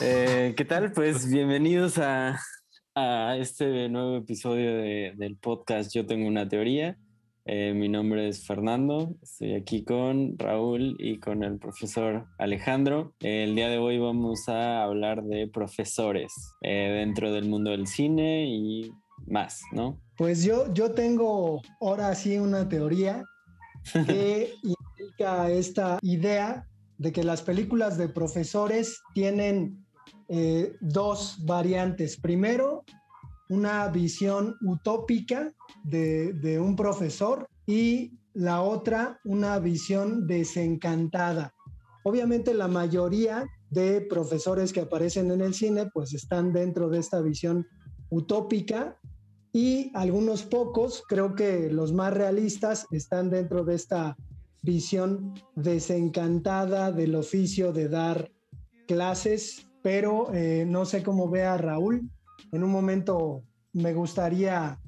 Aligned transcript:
Eh, 0.00 0.52
¿Qué 0.56 0.64
tal? 0.66 0.92
Pues 0.92 1.30
bienvenidos 1.30 1.98
a, 1.98 2.38
este 3.38 3.88
nuevo 3.88 4.16
episodio 4.16 4.76
del 5.16 5.36
podcast 5.36 5.94
Yo 5.94 6.04
tengo 6.04 6.26
una 6.26 6.48
teoría. 6.48 6.98
Eh, 7.46 7.72
mi 7.74 7.88
nombre 7.88 8.28
es 8.28 8.46
Fernando, 8.46 9.14
estoy 9.22 9.54
aquí 9.54 9.84
con 9.84 10.38
Raúl 10.38 10.96
y 10.98 11.18
con 11.18 11.44
el 11.44 11.58
profesor 11.58 12.26
Alejandro. 12.38 13.14
el 13.20 13.54
día 13.54 13.68
de 13.68 13.78
hoy 13.78 13.98
vamos 13.98 14.48
a 14.48 14.82
hablar 14.82 15.22
de 15.22 15.46
profesores 15.48 16.32
eh, 16.62 16.90
dentro 16.98 17.32
del 17.32 17.48
mundo 17.48 17.70
del 17.70 17.86
cine 17.86 18.46
y 18.46 18.90
más, 19.26 19.62
¿no? 19.72 20.00
Pues 20.16 20.44
yo, 20.44 20.72
yo 20.74 20.92
tengo 20.92 21.62
ahora 21.80 22.14
sí 22.14 22.38
una 22.38 22.68
teoría 22.68 23.22
que 24.06 24.52
implica 24.62 25.50
esta 25.50 25.98
idea 26.02 26.66
de 26.98 27.12
que 27.12 27.24
las 27.24 27.42
películas 27.42 27.98
de 27.98 28.08
profesores 28.08 29.02
tienen 29.14 29.85
eh, 30.28 30.76
dos 30.80 31.38
variantes. 31.44 32.16
Primero, 32.16 32.84
una 33.48 33.88
visión 33.88 34.56
utópica 34.62 35.52
de, 35.84 36.58
un 36.60 36.76
profesor 36.76 37.48
y 37.66 38.18
la 38.34 38.62
otra, 38.62 39.20
una 39.24 39.58
visión 39.58 40.26
desencantada. 40.26 41.54
Obviamente 42.04 42.54
la 42.54 42.68
mayoría 42.68 43.46
de 43.70 44.00
profesores 44.00 44.72
que 44.72 44.80
aparecen 44.80 45.30
en 45.30 45.40
el 45.40 45.54
cine 45.54 45.90
pues 45.92 46.14
están 46.14 46.52
dentro 46.52 46.88
de 46.88 46.98
esta 46.98 47.20
visión 47.20 47.66
utópica 48.10 48.98
y 49.52 49.90
algunos 49.94 50.42
pocos, 50.42 51.02
creo 51.08 51.34
que 51.34 51.70
los 51.70 51.92
más 51.92 52.12
realistas, 52.12 52.86
están 52.90 53.30
dentro 53.30 53.64
de 53.64 53.74
esta 53.74 54.16
visión 54.62 55.34
desencantada 55.54 56.92
del 56.92 57.14
oficio 57.14 57.72
de 57.72 57.88
dar 57.88 58.30
clases, 58.86 59.66
pero 59.86 60.34
eh, 60.34 60.64
no 60.66 60.84
sé 60.84 61.04
cómo 61.04 61.30
vea 61.30 61.56
Raúl. 61.56 62.10
En 62.50 62.64
un 62.64 62.72
momento 62.72 63.44
me 63.72 63.94
gustaría 63.94 64.80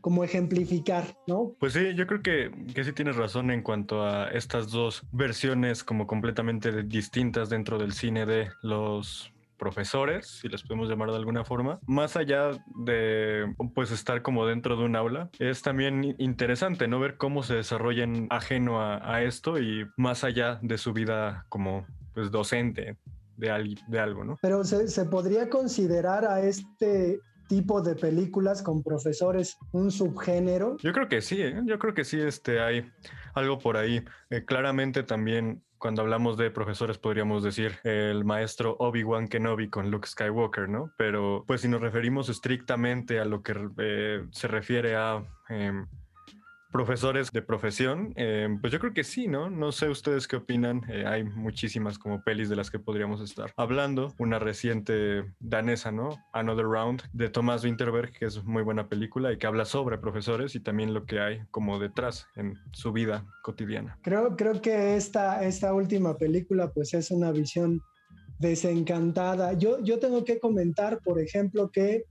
como 0.00 0.22
ejemplificar, 0.22 1.06
¿no? 1.26 1.56
Pues 1.58 1.72
sí, 1.72 1.92
yo 1.96 2.06
creo 2.06 2.22
que, 2.22 2.52
que 2.72 2.84
sí 2.84 2.92
tienes 2.92 3.16
razón 3.16 3.50
en 3.50 3.62
cuanto 3.62 4.04
a 4.04 4.28
estas 4.28 4.70
dos 4.70 5.02
versiones 5.10 5.82
como 5.82 6.06
completamente 6.06 6.84
distintas 6.84 7.50
dentro 7.50 7.78
del 7.78 7.94
cine 7.94 8.26
de 8.26 8.48
los 8.62 9.32
profesores, 9.56 10.38
si 10.40 10.48
les 10.48 10.62
podemos 10.62 10.88
llamar 10.88 11.10
de 11.10 11.16
alguna 11.16 11.44
forma, 11.44 11.80
más 11.88 12.16
allá 12.16 12.52
de 12.76 13.52
pues 13.74 13.90
estar 13.90 14.22
como 14.22 14.46
dentro 14.46 14.76
de 14.76 14.84
un 14.84 14.94
aula, 14.94 15.30
es 15.40 15.62
también 15.62 16.14
interesante, 16.18 16.86
¿no? 16.86 17.00
Ver 17.00 17.16
cómo 17.16 17.42
se 17.42 17.56
desarrollan 17.56 18.28
ajeno 18.30 18.80
a, 18.80 19.20
esto 19.22 19.58
y 19.58 19.84
más 19.96 20.22
allá 20.22 20.60
de 20.62 20.78
su 20.78 20.92
vida 20.92 21.44
como 21.48 21.86
pues 22.12 22.30
docente 22.30 22.96
de, 23.36 23.76
de 23.88 24.00
algo, 24.00 24.24
¿no? 24.24 24.38
Pero 24.40 24.64
se, 24.64 24.88
se 24.88 25.04
podría 25.04 25.48
considerar 25.48 26.24
a 26.24 26.40
este 26.40 27.20
tipo 27.48 27.82
de 27.82 27.94
películas 27.94 28.62
con 28.62 28.82
profesores 28.82 29.56
un 29.72 29.90
subgénero? 29.90 30.76
Yo 30.78 30.92
creo 30.92 31.08
que 31.08 31.20
sí, 31.20 31.42
¿eh? 31.42 31.60
yo 31.64 31.78
creo 31.78 31.94
que 31.94 32.04
sí 32.04 32.20
este, 32.20 32.60
hay 32.60 32.90
algo 33.34 33.58
por 33.58 33.76
ahí. 33.76 34.04
Eh, 34.30 34.44
claramente 34.44 35.02
también 35.02 35.62
cuando 35.78 36.02
hablamos 36.02 36.38
de 36.38 36.50
profesores 36.50 36.96
podríamos 36.96 37.42
decir 37.42 37.78
el 37.84 38.24
maestro 38.24 38.76
Obi-Wan 38.78 39.28
Kenobi 39.28 39.68
con 39.68 39.90
Luke 39.90 40.08
Skywalker, 40.08 40.68
¿no? 40.68 40.90
Pero 40.96 41.44
pues 41.46 41.60
si 41.60 41.68
nos 41.68 41.80
referimos 41.80 42.28
estrictamente 42.28 43.20
a 43.20 43.24
lo 43.24 43.42
que 43.42 43.54
eh, 43.78 44.24
se 44.30 44.48
refiere 44.48 44.96
a 44.96 45.22
em, 45.50 45.86
profesores 46.74 47.30
de 47.30 47.40
profesión, 47.40 48.12
eh, 48.16 48.48
pues 48.60 48.72
yo 48.72 48.80
creo 48.80 48.92
que 48.92 49.04
sí, 49.04 49.28
¿no? 49.28 49.48
No 49.48 49.70
sé 49.70 49.88
ustedes 49.88 50.26
qué 50.26 50.34
opinan. 50.34 50.82
Eh, 50.90 51.04
hay 51.06 51.22
muchísimas 51.22 52.00
como 52.00 52.24
pelis 52.24 52.48
de 52.48 52.56
las 52.56 52.68
que 52.68 52.80
podríamos 52.80 53.20
estar 53.20 53.52
hablando. 53.56 54.12
Una 54.18 54.40
reciente 54.40 55.22
danesa, 55.38 55.92
¿no? 55.92 56.18
Another 56.32 56.64
Round 56.64 57.02
de 57.12 57.28
Thomas 57.28 57.62
Winterberg, 57.62 58.10
que 58.10 58.24
es 58.24 58.42
muy 58.42 58.64
buena 58.64 58.88
película 58.88 59.32
y 59.32 59.38
que 59.38 59.46
habla 59.46 59.66
sobre 59.66 59.98
profesores 59.98 60.56
y 60.56 60.60
también 60.60 60.92
lo 60.92 61.06
que 61.06 61.20
hay 61.20 61.42
como 61.52 61.78
detrás 61.78 62.26
en 62.34 62.58
su 62.72 62.92
vida 62.92 63.24
cotidiana. 63.44 63.96
Creo, 64.02 64.34
creo 64.34 64.60
que 64.60 64.96
esta, 64.96 65.44
esta 65.44 65.72
última 65.72 66.18
película 66.18 66.72
pues 66.72 66.92
es 66.92 67.12
una 67.12 67.30
visión 67.30 67.80
desencantada. 68.40 69.52
Yo, 69.52 69.80
yo 69.84 70.00
tengo 70.00 70.24
que 70.24 70.40
comentar, 70.40 70.98
por 71.04 71.20
ejemplo, 71.20 71.70
que 71.70 72.02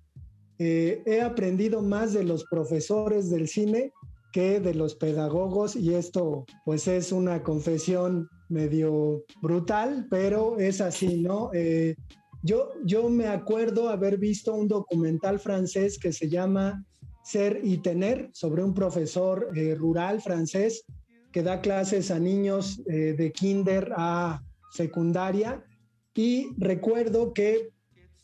eh, 0.57 1.03
he 1.05 1.19
aprendido 1.19 1.81
más 1.81 2.13
de 2.13 2.23
los 2.23 2.45
profesores 2.45 3.29
del 3.29 3.49
cine 3.49 3.91
que 4.33 4.59
de 4.59 4.73
los 4.73 4.95
pedagogos 4.95 5.75
y 5.75 5.93
esto 5.93 6.45
pues 6.65 6.87
es 6.87 7.11
una 7.11 7.43
confesión 7.43 8.27
medio 8.49 9.23
brutal, 9.41 10.07
pero 10.09 10.57
es 10.57 10.81
así, 10.81 11.21
¿no? 11.21 11.51
Eh, 11.53 11.95
yo, 12.41 12.71
yo 12.83 13.07
me 13.09 13.27
acuerdo 13.27 13.87
haber 13.87 14.17
visto 14.17 14.53
un 14.53 14.67
documental 14.67 15.39
francés 15.39 15.97
que 15.97 16.11
se 16.11 16.27
llama 16.27 16.83
Ser 17.23 17.61
y 17.63 17.77
Tener 17.77 18.31
sobre 18.33 18.63
un 18.63 18.73
profesor 18.73 19.49
eh, 19.55 19.75
rural 19.75 20.19
francés 20.21 20.83
que 21.31 21.43
da 21.43 21.61
clases 21.61 22.11
a 22.11 22.19
niños 22.19 22.81
eh, 22.87 23.13
de 23.13 23.31
kinder 23.31 23.93
a 23.95 24.41
secundaria 24.71 25.63
y 26.15 26.49
recuerdo 26.57 27.33
que 27.33 27.69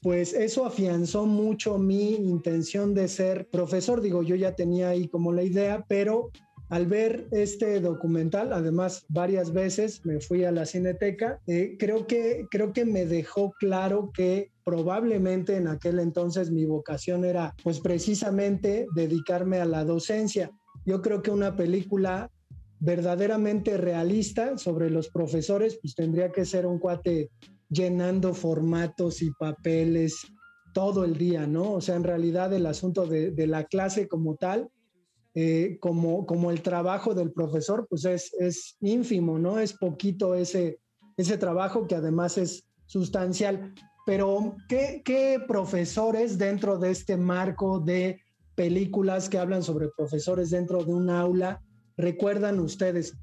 pues 0.01 0.33
eso 0.33 0.65
afianzó 0.65 1.25
mucho 1.25 1.77
mi 1.77 2.15
intención 2.15 2.93
de 2.93 3.07
ser 3.07 3.47
profesor. 3.49 4.01
Digo, 4.01 4.23
yo 4.23 4.35
ya 4.35 4.55
tenía 4.55 4.89
ahí 4.89 5.07
como 5.07 5.33
la 5.33 5.43
idea, 5.43 5.85
pero 5.87 6.31
al 6.69 6.85
ver 6.85 7.27
este 7.31 7.79
documental, 7.81 8.53
además 8.53 9.05
varias 9.09 9.51
veces 9.51 10.05
me 10.05 10.21
fui 10.21 10.43
a 10.45 10.51
la 10.51 10.65
cineteca, 10.65 11.41
eh, 11.47 11.75
creo, 11.79 12.05
que, 12.05 12.45
creo 12.51 12.73
que 12.73 12.85
me 12.85 13.05
dejó 13.05 13.51
claro 13.59 14.11
que 14.13 14.51
probablemente 14.63 15.57
en 15.57 15.67
aquel 15.67 15.99
entonces 15.99 16.51
mi 16.51 16.65
vocación 16.65 17.25
era 17.25 17.55
pues 17.63 17.79
precisamente 17.79 18.85
dedicarme 18.95 19.59
a 19.59 19.65
la 19.65 19.83
docencia. 19.83 20.51
Yo 20.85 21.01
creo 21.01 21.23
que 21.23 21.31
una 21.31 21.55
película 21.55 22.29
verdaderamente 22.79 23.77
realista 23.77 24.57
sobre 24.57 24.91
los 24.91 25.09
profesores 25.09 25.79
pues 25.81 25.95
tendría 25.95 26.31
que 26.31 26.45
ser 26.45 26.67
un 26.67 26.77
cuate 26.77 27.31
llenando 27.69 28.33
formatos 28.33 29.21
y 29.21 29.31
papeles 29.31 30.15
todo 30.73 31.03
el 31.03 31.17
día, 31.17 31.47
¿no? 31.47 31.73
O 31.73 31.81
sea, 31.81 31.95
en 31.95 32.03
realidad 32.03 32.53
el 32.53 32.65
asunto 32.65 33.05
de, 33.05 33.47
la 33.47 33.65
clase 33.65 34.07
como 34.07 34.35
tal, 34.35 34.69
eh, 35.35 35.77
como, 35.79 36.25
como 36.25 36.51
el 36.51 36.61
trabajo 36.61 37.13
del 37.13 37.31
profesor, 37.31 37.87
pues 37.89 38.05
es, 38.05 38.77
ínfimo, 38.81 39.39
¿no? 39.39 39.59
Es 39.59 39.73
poquito 39.73 40.35
ese, 40.35 40.79
ese 41.17 41.37
trabajo 41.37 41.87
que 41.87 41.95
además 41.95 42.37
es 42.37 42.63
sustancial. 42.85 43.73
Pero, 44.05 44.55
¿qué, 44.67 45.01
¿qué 45.05 45.39
profesores 45.47 46.37
dentro 46.37 46.77
de 46.77 46.91
este 46.91 47.17
marco 47.17 47.79
de 47.79 48.21
películas 48.55 49.29
que 49.29 49.37
hablan 49.37 49.63
sobre 49.63 49.89
profesores 49.95 50.49
dentro 50.49 50.83
de 50.83 50.93
un 50.93 51.09
aula 51.09 51.61
recuerdan 51.97 52.59
ustedes? 52.59 53.15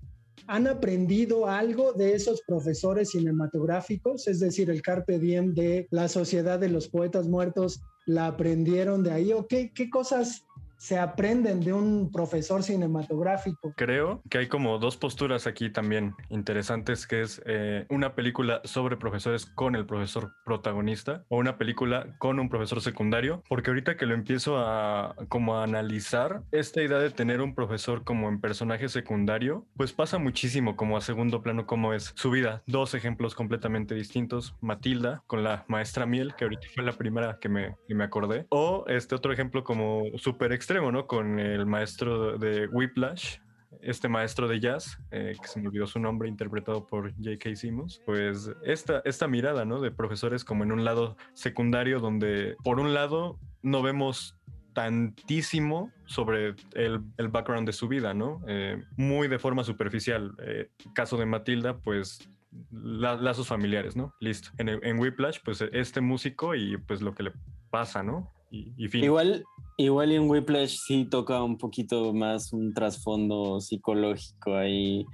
¿Han 0.47 0.67
aprendido 0.67 1.47
algo 1.47 1.93
de 1.93 2.15
esos 2.15 2.43
profesores 2.43 3.11
cinematográficos? 3.11 4.29
Es 4.29 4.41
decir, 4.41 4.71
el 4.71 4.83
Carpe 4.83 5.19
Diem 5.19 5.55
de 5.55 5.89
la 5.91 6.09
Sociedad 6.09 6.59
de 6.59 6.69
los 6.69 6.89
Poetas 6.89 7.27
Muertos, 7.27 7.81
¿la 8.07 8.29
aprendieron 8.29 9.03
de 9.03 9.13
ahí? 9.13 9.33
¿O 9.33 9.47
qué, 9.47 9.73
qué 9.73 9.91
cosas 9.91 10.47
se 10.77 10.99
aprenden 10.99 11.61
de 11.61 11.73
un 11.73 12.11
profesor 12.13 12.63
cinematográfico. 12.63 13.73
Creo 13.77 14.23
que 14.29 14.39
hay 14.39 14.49
como 14.49 14.79
dos 14.79 14.97
posturas 14.97 15.47
aquí 15.47 15.71
también 15.71 16.15
interesantes, 16.31 17.07
que 17.07 17.23
es 17.23 17.43
eh, 17.47 17.87
una 17.89 18.15
película 18.15 18.61
sobre 18.65 18.97
profesores 18.97 19.47
con 19.47 19.75
el 19.75 19.87
profesor 19.87 20.33
protagonista 20.45 21.25
o 21.29 21.39
una 21.39 21.59
película 21.59 22.17
con 22.19 22.39
un 22.39 22.49
profesor 22.49 22.81
secundario, 22.81 23.43
porque 23.49 23.71
ahorita 23.71 23.97
que 23.97 24.07
lo 24.07 24.15
empiezo 24.15 24.59
a 24.59 25.15
como 25.29 25.61
analizar, 25.61 26.43
esta 26.53 26.83
idea 26.83 26.99
de 26.99 27.11
tener 27.11 27.41
un 27.41 27.55
profesor 27.55 28.05
como 28.05 28.29
en 28.29 28.41
personaje 28.41 28.89
secundario, 28.89 29.67
pues 29.77 29.93
pasa 29.93 30.19
muchísimo 30.19 30.77
como 30.77 30.97
a 30.97 31.01
segundo 31.01 31.43
plano 31.43 31.67
como 31.67 31.95
es 31.95 32.13
su 32.17 32.31
vida. 32.31 32.63
Dos 32.67 32.95
ejemplos 32.95 33.35
completamente 33.35 33.95
distintos, 33.95 34.55
Matilda 34.61 35.23
con 35.27 35.43
la 35.43 35.65
maestra 35.69 36.07
Miel, 36.07 36.35
que 36.37 36.45
ahorita 36.45 36.69
fue 36.75 36.85
la 36.85 36.93
primera 36.93 37.39
que 37.41 37.49
me, 37.49 37.77
que 37.89 37.95
me 37.95 38.05
acordé, 38.05 38.47
o 38.51 38.85
este 38.89 39.15
otro 39.15 39.33
ejemplo 39.33 39.65
como 39.65 40.05
super 40.17 40.53
extremo, 40.67 40.91
¿no? 40.91 41.07
Con 41.07 41.39
el 41.39 41.65
maestro 41.65 42.39
de 42.39 42.67
Whiplash, 42.67 43.37
este 43.83 44.09
maestro 44.09 44.49
de 44.49 44.59
jazz, 44.59 44.99
eh, 45.13 45.37
que 45.41 45.47
se 45.47 45.61
me 45.61 45.69
olvidó 45.69 45.87
su 45.87 46.01
nombre, 46.01 46.29
interpretado 46.29 46.89
por 46.89 47.13
J.K. 47.13 47.55
Simmons, 47.55 48.03
pues 48.05 48.51
esta, 48.65 49.01
esta 49.05 49.29
mirada, 49.29 49.65
¿no? 49.65 49.81
De 49.81 49.93
profesores 49.93 50.43
como 50.43 50.65
en 50.65 50.73
un 50.73 50.85
lado 50.85 51.17
secundario, 51.35 52.01
donde 52.01 52.57
por 52.65 52.81
un 52.81 52.95
lado 52.95 53.39
no 53.63 53.81
vemos 53.81 54.35
tantísimo 54.73 55.93
sobre 56.07 56.57
el, 56.75 57.01
el 57.17 57.29
background 57.29 57.69
de 57.69 57.73
su 57.73 57.87
vida, 57.87 58.13
¿no? 58.13 58.43
Eh, 58.49 58.83
muy 58.97 59.29
de 59.29 59.39
forma 59.39 59.63
superficial. 59.63 60.35
Eh, 60.43 60.69
caso 60.97 61.17
de 61.17 61.27
Matilda, 61.27 61.79
pues 61.79 62.29
lazos 62.73 63.47
familiares, 63.47 63.95
¿no? 63.95 64.13
Listo. 64.19 64.51
En 64.59 64.99
Whiplash, 64.99 65.39
pues 65.45 65.61
este 65.61 66.01
músico 66.01 66.57
y 66.57 66.77
pues 66.77 67.03
lo 67.03 67.15
que 67.15 67.23
le 67.23 67.33
pasa, 67.71 68.03
¿no? 68.03 68.33
Igual, 68.51 69.45
igual 69.77 70.13
en 70.13 70.29
Whiplash 70.29 70.79
sí 70.87 71.05
toca 71.05 71.43
un 71.43 71.59
poquito 71.59 72.13
más 72.13 72.53
un 72.53 72.73
trasfondo 72.75 73.61
psicológico 73.61 74.55
ahí. 74.55 75.05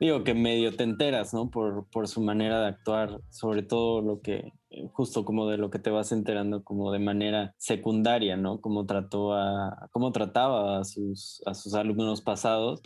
Digo 0.00 0.24
que 0.24 0.34
medio 0.34 0.74
te 0.74 0.84
enteras, 0.84 1.32
¿no? 1.32 1.50
Por, 1.50 1.86
por 1.90 2.08
su 2.08 2.20
manera 2.20 2.60
de 2.60 2.66
actuar, 2.66 3.20
sobre 3.30 3.62
todo 3.62 4.02
lo 4.02 4.20
que 4.20 4.52
justo 4.92 5.24
como 5.24 5.48
de 5.48 5.58
lo 5.58 5.70
que 5.70 5.78
te 5.78 5.90
vas 5.90 6.12
enterando 6.12 6.64
como 6.64 6.92
de 6.92 6.98
manera 6.98 7.54
secundaria, 7.58 8.36
¿no? 8.36 8.60
Cómo 8.60 8.86
trató 8.86 9.34
a, 9.34 9.88
cómo 9.92 10.12
trataba 10.12 10.78
a 10.78 10.84
sus, 10.84 11.42
a 11.46 11.54
sus 11.54 11.74
alumnos 11.74 12.20
pasados 12.20 12.82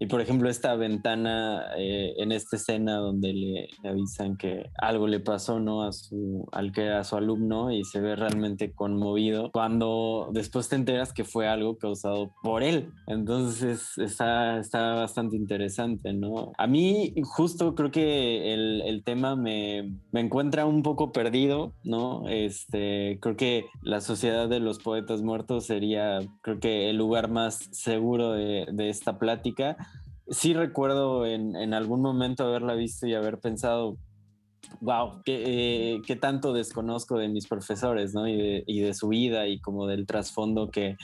y 0.00 0.06
por 0.06 0.20
ejemplo, 0.20 0.48
esta 0.48 0.76
ventana 0.76 1.72
eh, 1.76 2.14
en 2.18 2.30
esta 2.30 2.56
escena 2.56 2.96
donde 2.96 3.32
le, 3.32 3.68
avisan 3.88 4.36
que 4.36 4.70
algo 4.78 5.08
le 5.08 5.18
pasó 5.18 5.58
¿no? 5.58 5.82
a 5.82 5.92
su, 5.92 6.46
al 6.52 6.70
que 6.72 6.84
era 6.84 7.02
su 7.02 7.16
alumno 7.16 7.72
y 7.72 7.84
se 7.84 8.00
ve 8.00 8.14
realmente 8.14 8.72
conmovido 8.72 9.50
cuando 9.52 10.30
después 10.32 10.68
te 10.68 10.76
enteras 10.76 11.12
que 11.12 11.24
fue 11.24 11.48
algo 11.48 11.78
causado 11.78 12.32
por 12.42 12.62
él. 12.62 12.92
Entonces 13.08 13.98
está, 13.98 14.58
está 14.58 14.94
bastante 14.94 15.36
interesante, 15.36 16.12
¿no? 16.12 16.52
A 16.56 16.66
mí 16.66 17.14
justo 17.24 17.74
creo 17.74 17.90
que 17.90 18.54
el, 18.54 18.82
el 18.82 19.02
tema 19.02 19.34
me, 19.34 19.96
me, 20.12 20.20
encuentra 20.20 20.66
un 20.66 20.82
poco 20.82 21.10
perdido, 21.10 21.74
¿no? 21.82 22.28
Este, 22.28 23.18
creo 23.20 23.36
que 23.36 23.64
la 23.82 24.00
sociedad 24.00 24.48
de 24.48 24.60
los 24.60 24.78
poetas 24.78 25.22
muertos 25.22 25.66
sería, 25.66 26.20
creo 26.42 26.60
que 26.60 26.90
el 26.90 26.96
lugar 26.96 27.30
más 27.30 27.68
seguro 27.72 28.32
de, 28.32 28.66
de 28.70 28.90
esta 28.90 29.18
plática 29.18 29.76
sí 30.30 30.54
recuerdo 30.54 31.26
en, 31.26 31.74
algún 31.74 32.02
momento 32.02 32.44
haberla 32.44 32.74
visto 32.74 33.06
y 33.06 33.14
haber 33.14 33.38
pensado, 33.38 33.96
wow, 34.80 35.22
eh, 35.26 36.00
qué 36.06 36.16
tanto 36.16 36.52
desconozco 36.52 37.18
de 37.18 37.28
mis 37.28 37.46
profesores, 37.46 38.14
¿no? 38.14 38.28
Y 38.28 38.80
de, 38.80 38.94
su 38.94 39.08
vida 39.08 39.46
y 39.46 39.60
como 39.60 39.86
del 39.86 40.06
trasfondo 40.06 40.70
que 40.70 40.96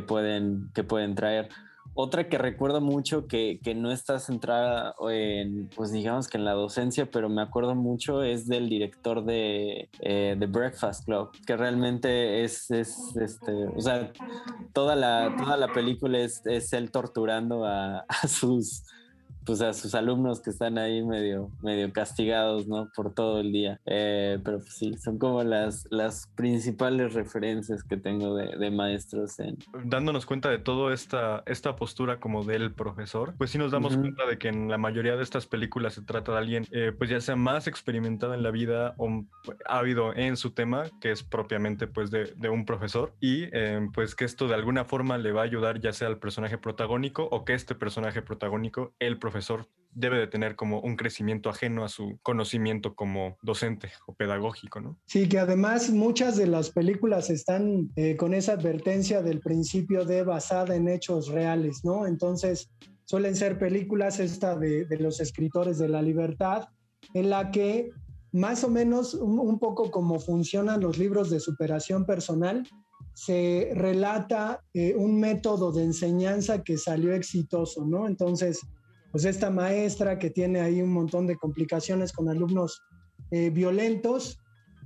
pueden 0.00 1.14
traer. 1.14 1.48
Otra 1.94 2.28
que 2.28 2.38
recuerdo 2.38 2.80
mucho 2.80 3.26
que, 3.26 3.60
que, 3.62 3.74
no 3.74 3.90
está 3.92 4.18
centrada 4.18 4.94
en, 5.10 5.68
pues 5.76 5.92
digamos 5.92 6.28
que 6.28 6.38
en 6.38 6.44
la 6.44 6.52
docencia, 6.52 7.10
pero 7.10 7.28
me 7.28 7.42
acuerdo 7.42 7.74
mucho 7.74 8.22
es 8.22 8.46
del 8.46 8.70
director 8.70 9.24
de 9.24 9.90
eh, 10.00 10.36
The 10.38 10.46
Breakfast 10.46 11.04
Club, 11.04 11.30
que 11.46 11.54
realmente 11.56 12.44
es, 12.44 12.70
es, 12.70 13.14
este, 13.16 13.52
o 13.52 13.80
sea, 13.80 14.10
toda 14.72 14.96
la, 14.96 15.34
toda 15.36 15.58
la 15.58 15.72
película 15.72 16.18
es, 16.18 16.40
es 16.46 16.72
él 16.72 16.90
torturando 16.90 17.66
a, 17.66 17.98
a 18.08 18.26
sus 18.26 18.84
pues 19.44 19.60
a 19.60 19.72
sus 19.72 19.94
alumnos 19.94 20.40
que 20.40 20.50
están 20.50 20.78
ahí 20.78 21.02
medio, 21.02 21.50
medio 21.62 21.92
castigados, 21.92 22.66
¿no? 22.66 22.88
Por 22.94 23.14
todo 23.14 23.40
el 23.40 23.52
día. 23.52 23.80
Eh, 23.86 24.38
pero 24.44 24.58
pues, 24.58 24.74
sí, 24.74 24.94
son 24.98 25.18
como 25.18 25.42
las, 25.42 25.86
las 25.90 26.28
principales 26.34 27.14
referencias 27.14 27.82
que 27.82 27.96
tengo 27.96 28.34
de, 28.34 28.56
de 28.56 28.70
maestros 28.70 29.38
en... 29.40 29.58
Dándonos 29.84 30.26
cuenta 30.26 30.48
de 30.50 30.58
toda 30.58 30.94
esta, 30.94 31.42
esta 31.46 31.76
postura 31.76 32.20
como 32.20 32.44
del 32.44 32.72
profesor, 32.72 33.34
pues 33.36 33.50
sí 33.50 33.58
nos 33.58 33.72
damos 33.72 33.94
uh 33.94 33.98
-huh. 33.98 34.00
cuenta 34.02 34.26
de 34.26 34.38
que 34.38 34.48
en 34.48 34.68
la 34.68 34.78
mayoría 34.78 35.16
de 35.16 35.22
estas 35.22 35.46
películas 35.46 35.94
se 35.94 36.02
trata 36.02 36.32
de 36.32 36.38
alguien, 36.38 36.66
eh, 36.70 36.92
pues 36.96 37.10
ya 37.10 37.20
sea 37.20 37.36
más 37.36 37.66
experimentado 37.66 38.34
en 38.34 38.42
la 38.42 38.50
vida 38.50 38.94
o 38.98 39.24
ávido 39.66 40.14
en 40.14 40.36
su 40.36 40.50
tema, 40.50 40.84
que 41.00 41.10
es 41.10 41.22
propiamente 41.22 41.86
pues 41.86 42.10
de, 42.10 42.32
de 42.36 42.48
un 42.48 42.64
profesor, 42.64 43.12
y 43.20 43.44
eh, 43.52 43.88
pues 43.92 44.14
que 44.14 44.24
esto 44.24 44.48
de 44.48 44.54
alguna 44.54 44.84
forma 44.84 45.18
le 45.18 45.32
va 45.32 45.42
a 45.42 45.44
ayudar 45.44 45.80
ya 45.80 45.92
sea 45.92 46.08
al 46.08 46.18
personaje 46.18 46.58
protagónico 46.58 47.28
o 47.30 47.44
que 47.44 47.54
este 47.54 47.74
personaje 47.74 48.22
protagónico, 48.22 48.92
el 48.98 49.18
profesor, 49.18 49.31
profesor 49.32 49.66
debe 49.94 50.18
de 50.18 50.26
tener 50.26 50.56
como 50.56 50.80
un 50.80 50.96
crecimiento 50.96 51.50
ajeno 51.50 51.84
a 51.84 51.88
su 51.88 52.18
conocimiento 52.22 52.94
como 52.94 53.36
docente 53.42 53.90
o 54.06 54.14
pedagógico, 54.14 54.80
¿no? 54.80 54.98
Sí, 55.06 55.28
que 55.28 55.38
además 55.38 55.90
muchas 55.90 56.36
de 56.36 56.46
las 56.46 56.70
películas 56.70 57.28
están 57.28 57.90
eh, 57.96 58.16
con 58.16 58.32
esa 58.32 58.52
advertencia 58.52 59.22
del 59.22 59.40
principio 59.40 60.04
de 60.04 60.22
basada 60.22 60.74
en 60.76 60.88
hechos 60.88 61.28
reales, 61.28 61.80
¿no? 61.84 62.06
Entonces, 62.06 62.70
suelen 63.04 63.36
ser 63.36 63.58
películas 63.58 64.18
esta 64.18 64.56
de, 64.56 64.86
de 64.86 64.98
los 64.98 65.20
escritores 65.20 65.78
de 65.78 65.88
la 65.88 66.00
libertad, 66.00 66.68
en 67.12 67.28
la 67.28 67.50
que 67.50 67.90
más 68.32 68.64
o 68.64 68.70
menos 68.70 69.12
un, 69.14 69.38
un 69.38 69.58
poco 69.58 69.90
como 69.90 70.18
funcionan 70.20 70.80
los 70.80 70.96
libros 70.96 71.28
de 71.28 71.40
superación 71.40 72.06
personal, 72.06 72.66
se 73.14 73.72
relata 73.74 74.62
eh, 74.72 74.94
un 74.96 75.20
método 75.20 75.70
de 75.70 75.84
enseñanza 75.84 76.62
que 76.62 76.78
salió 76.78 77.12
exitoso, 77.12 77.84
¿no? 77.84 78.06
Entonces, 78.06 78.60
pues 79.12 79.26
esta 79.26 79.50
maestra 79.50 80.18
que 80.18 80.30
tiene 80.30 80.60
ahí 80.60 80.80
un 80.80 80.92
montón 80.92 81.26
de 81.26 81.36
complicaciones 81.36 82.12
con 82.12 82.30
alumnos 82.30 82.82
eh, 83.30 83.50
violentos, 83.50 84.38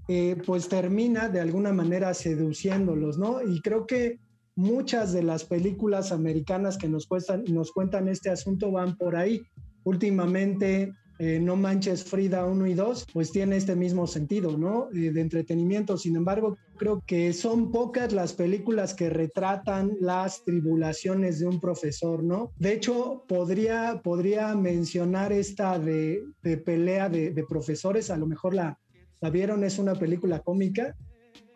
eh, 0.08 0.36
pues 0.44 0.68
termina 0.68 1.28
de 1.28 1.40
alguna 1.40 1.72
manera 1.72 2.12
seduciéndolos, 2.12 3.18
¿no? 3.18 3.40
Y 3.42 3.60
creo 3.60 3.86
que 3.86 4.18
muchas 4.56 5.12
de 5.12 5.22
las 5.22 5.44
películas 5.44 6.10
americanas 6.10 6.76
que 6.76 6.88
nos, 6.88 7.06
cuestan, 7.06 7.44
nos 7.48 7.70
cuentan 7.70 8.08
este 8.08 8.28
asunto 8.28 8.72
van 8.72 8.96
por 8.96 9.14
ahí. 9.14 9.42
Últimamente, 9.84 10.92
eh, 11.20 11.38
No 11.40 11.54
Manches 11.54 12.02
Frida 12.02 12.44
1 12.46 12.66
y 12.66 12.74
2, 12.74 13.06
pues 13.12 13.30
tiene 13.30 13.56
este 13.56 13.76
mismo 13.76 14.08
sentido, 14.08 14.58
¿no? 14.58 14.88
De 14.92 15.20
entretenimiento. 15.20 15.96
Sin 15.96 16.16
embargo, 16.16 16.56
creo 16.76 17.02
que 17.06 17.32
son 17.32 17.70
pocas 17.70 18.12
las 18.12 18.32
películas 18.32 18.94
que 18.94 19.10
retratan 19.10 19.96
las 20.00 20.44
tribulaciones 20.44 21.40
de 21.40 21.46
un 21.46 21.60
profesor, 21.60 22.22
¿no? 22.22 22.52
De 22.58 22.72
hecho, 22.72 23.24
podría, 23.26 24.00
podría 24.02 24.54
mencionar 24.54 25.32
esta 25.32 25.78
de, 25.78 26.24
de 26.42 26.56
pelea 26.58 27.08
de, 27.08 27.30
de, 27.30 27.44
profesores, 27.44 28.10
a 28.10 28.16
lo 28.16 28.26
mejor 28.26 28.54
la, 28.54 28.78
la 29.20 29.30
vieron, 29.30 29.64
es 29.64 29.78
una 29.78 29.94
película 29.94 30.40
cómica 30.40 30.94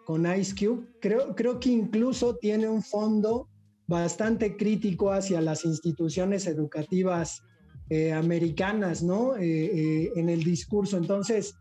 con 0.05 0.27
Ice 0.37 0.55
Cube. 0.55 0.87
Creo, 1.01 1.35
creo 1.35 1.61
que 1.61 1.71
incluso 1.71 2.37
tiene 2.37 2.69
un 2.69 2.83
fondo 2.83 3.49
bastante 3.87 4.57
crítico 4.57 5.13
hacia 5.13 5.41
las 5.41 5.65
instituciones 5.65 6.47
educativas 6.47 7.43
eh, 7.89 8.13
americanas, 8.13 9.03
¿no? 9.03 9.37
Eh, 9.37 9.43
eh, 9.43 10.13
en 10.15 10.29
el 10.29 10.45
discurso. 10.45 10.97
Entonces, 10.97 11.55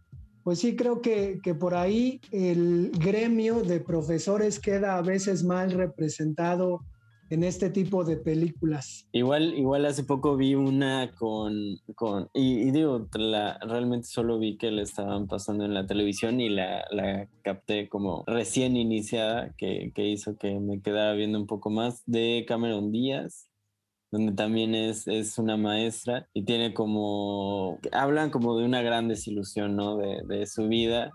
pues 0.43 0.59
sí 0.59 0.75
creo 0.75 1.01
que, 1.01 1.39
que, 1.43 1.53
por 1.53 1.75
ahí 1.75 2.21
el 2.31 2.91
gremio 2.97 3.61
de 3.61 3.79
profesores 3.79 4.59
queda 4.59 4.97
a 4.97 5.01
veces 5.01 5.43
mal 5.43 5.71
representado 5.71 6.81
en 7.29 7.43
este 7.43 7.69
tipo 7.69 8.03
de 8.03 8.17
películas. 8.17 9.07
Igual, 9.11 9.53
igual 9.53 9.85
hace 9.85 10.03
poco 10.03 10.35
vi 10.35 10.55
una 10.55 11.11
con, 11.15 11.77
con 11.95 12.29
y, 12.33 12.71
digo, 12.71 13.07
la, 13.13 13.59
realmente 13.59 14.07
solo 14.07 14.39
vi 14.39 14.57
que 14.57 14.71
la 14.71 14.81
estaban 14.81 15.27
pasando 15.27 15.65
en 15.65 15.73
la 15.73 15.85
televisión 15.85 16.39
y 16.41 16.49
la, 16.49 16.85
la 16.91 17.27
capté 17.43 17.87
como 17.87 18.23
recién 18.25 18.77
iniciada, 18.77 19.53
que, 19.57 19.91
que 19.93 20.07
hizo 20.07 20.37
que 20.37 20.59
me 20.59 20.81
quedara 20.81 21.13
viendo 21.13 21.39
un 21.39 21.47
poco 21.47 21.69
más, 21.69 22.03
de 22.05 22.45
Cameron 22.47 22.91
Díaz, 22.91 23.48
donde 24.11 24.33
también 24.33 24.75
es, 24.75 25.07
es 25.07 25.37
una 25.37 25.57
maestra 25.57 26.27
y 26.33 26.43
tiene 26.43 26.73
como, 26.73 27.79
hablan 27.91 28.31
como 28.31 28.57
de 28.57 28.65
una 28.65 28.81
gran 28.81 29.07
desilusión, 29.07 29.75
¿no? 29.75 29.97
De, 29.97 30.21
de 30.25 30.47
su 30.47 30.67
vida 30.67 31.11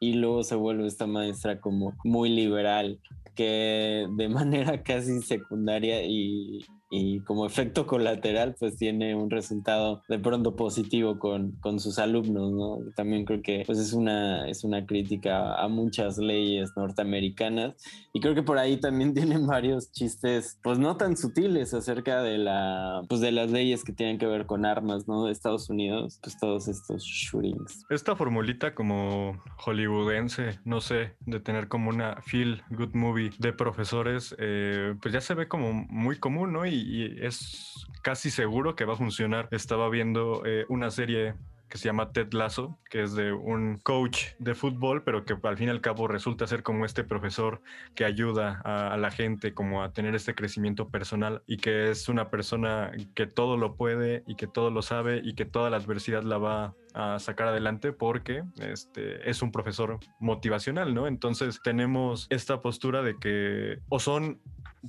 y 0.00 0.14
luego 0.14 0.42
se 0.42 0.54
vuelve 0.54 0.86
esta 0.86 1.06
maestra 1.06 1.60
como 1.60 1.94
muy 2.04 2.28
liberal, 2.28 3.00
que 3.34 4.06
de 4.16 4.28
manera 4.28 4.82
casi 4.82 5.20
secundaria 5.22 6.02
y, 6.04 6.60
y 6.88 7.20
como 7.20 7.46
efecto 7.46 7.86
colateral 7.86 8.54
pues 8.58 8.76
tiene 8.76 9.14
un 9.14 9.30
resultado 9.30 10.02
de 10.08 10.18
pronto 10.18 10.54
positivo 10.56 11.18
con, 11.18 11.52
con 11.60 11.80
sus 11.80 11.98
alumnos, 11.98 12.52
¿no? 12.52 12.78
También 12.94 13.24
creo 13.24 13.42
que 13.42 13.64
pues 13.66 13.78
es 13.78 13.92
una, 13.92 14.48
es 14.48 14.64
una 14.64 14.86
crítica 14.86 15.54
a 15.54 15.68
muchas 15.68 16.18
leyes 16.18 16.70
norteamericanas 16.76 17.74
y 18.12 18.20
creo 18.20 18.34
que 18.34 18.42
por 18.42 18.58
ahí 18.58 18.78
también 18.78 19.14
tienen 19.14 19.46
varios 19.46 19.90
chistes 19.92 20.58
pues 20.62 20.78
no 20.78 20.96
tan 20.96 21.16
sutiles 21.16 21.74
acerca 21.74 22.22
de 22.22 22.38
la 22.38 23.02
pues 23.08 23.20
de 23.20 23.32
las 23.32 23.50
leyes 23.50 23.84
que 23.84 23.92
tienen 23.92 24.18
que 24.18 24.26
ver 24.26 24.46
con 24.46 24.64
armas, 24.64 25.08
¿no? 25.08 25.26
De 25.26 25.32
Estados 25.32 25.68
Unidos, 25.68 26.18
pues 26.22 26.38
todos 26.38 26.68
estos 26.68 27.02
shootings. 27.02 27.84
Esta 27.90 28.14
formulita 28.16 28.74
como 28.74 29.42
hollywoodense, 29.58 30.60
no 30.64 30.80
sé, 30.80 31.14
de 31.20 31.40
tener 31.40 31.68
como 31.68 31.90
una 31.90 32.20
feel 32.22 32.62
good 32.70 32.94
movie 32.94 33.30
de 33.38 33.52
profesores, 33.52 34.34
eh, 34.38 34.94
pues 35.00 35.12
ya 35.12 35.20
se 35.20 35.34
ve 35.34 35.48
como 35.48 35.72
muy 35.72 36.18
común, 36.18 36.52
¿no? 36.52 36.66
Y 36.66 36.75
y, 36.78 37.24
es 37.24 37.86
casi 38.02 38.30
seguro 38.30 38.74
que 38.74 38.84
va 38.84 38.94
a 38.94 38.96
funcionar. 38.96 39.48
Estaba 39.50 39.88
viendo 39.88 40.42
eh, 40.44 40.64
una 40.68 40.90
serie 40.90 41.34
que 41.68 41.78
se 41.78 41.86
llama 41.86 42.12
Ted 42.12 42.32
Lasso, 42.32 42.78
que 42.90 43.02
es 43.02 43.14
de 43.14 43.32
un 43.32 43.78
coach 43.82 44.26
de 44.38 44.54
fútbol, 44.54 45.02
pero 45.02 45.24
que 45.24 45.36
al 45.42 45.56
fin 45.56 45.68
y 45.68 45.70
al 45.70 45.80
cabo 45.80 46.06
resulta 46.06 46.46
ser 46.46 46.62
como 46.62 46.84
este 46.84 47.02
profesor 47.02 47.60
que 47.94 48.04
ayuda 48.04 48.60
a, 48.64 48.92
a, 48.92 48.96
la 48.96 49.10
gente 49.10 49.52
como 49.52 49.82
a 49.82 49.92
tener 49.92 50.14
este 50.14 50.34
crecimiento 50.34 50.88
personal 50.88 51.42
y 51.46 51.56
que 51.56 51.90
es 51.90 52.08
una 52.08 52.30
persona 52.30 52.92
que 53.14 53.26
todo 53.26 53.56
lo 53.56 53.74
puede 53.74 54.22
y 54.26 54.36
que 54.36 54.46
todo 54.46 54.70
lo 54.70 54.82
sabe 54.82 55.20
y 55.24 55.34
que 55.34 55.44
toda 55.44 55.70
la 55.70 55.78
adversidad 55.78 56.22
la 56.22 56.38
va 56.38 56.74
a 56.94 57.18
sacar 57.18 57.48
adelante 57.48 57.92
porque 57.92 58.42
este 58.58 59.28
es 59.28 59.42
un 59.42 59.52
profesor 59.52 59.98
motivacional, 60.18 60.94
¿no? 60.94 61.06
Entonces 61.06 61.60
tenemos 61.62 62.26
esta 62.30 62.62
postura 62.62 63.02
de 63.02 63.18
que 63.18 63.80
o 63.88 63.98
son 63.98 64.40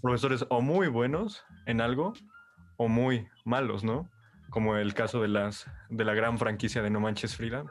profesores 0.01 0.45
o 0.49 0.61
muy 0.61 0.87
buenos 0.87 1.43
en 1.65 1.81
algo 1.81 2.13
o 2.77 2.87
muy 2.87 3.27
malos, 3.45 3.83
¿no? 3.83 4.09
Como 4.49 4.77
el 4.77 4.93
caso 4.93 5.21
de 5.21 5.27
las 5.27 5.65
de 5.89 6.05
la 6.05 6.13
gran 6.13 6.37
franquicia 6.37 6.81
de 6.81 6.89
No 6.89 6.99
Manches 6.99 7.35
Frida, 7.35 7.65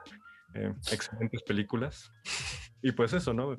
eh, 0.55 0.73
excelentes 0.93 1.43
películas. 1.43 2.11
Y 2.83 2.93
pues 2.93 3.13
eso, 3.13 3.33
¿no? 3.33 3.57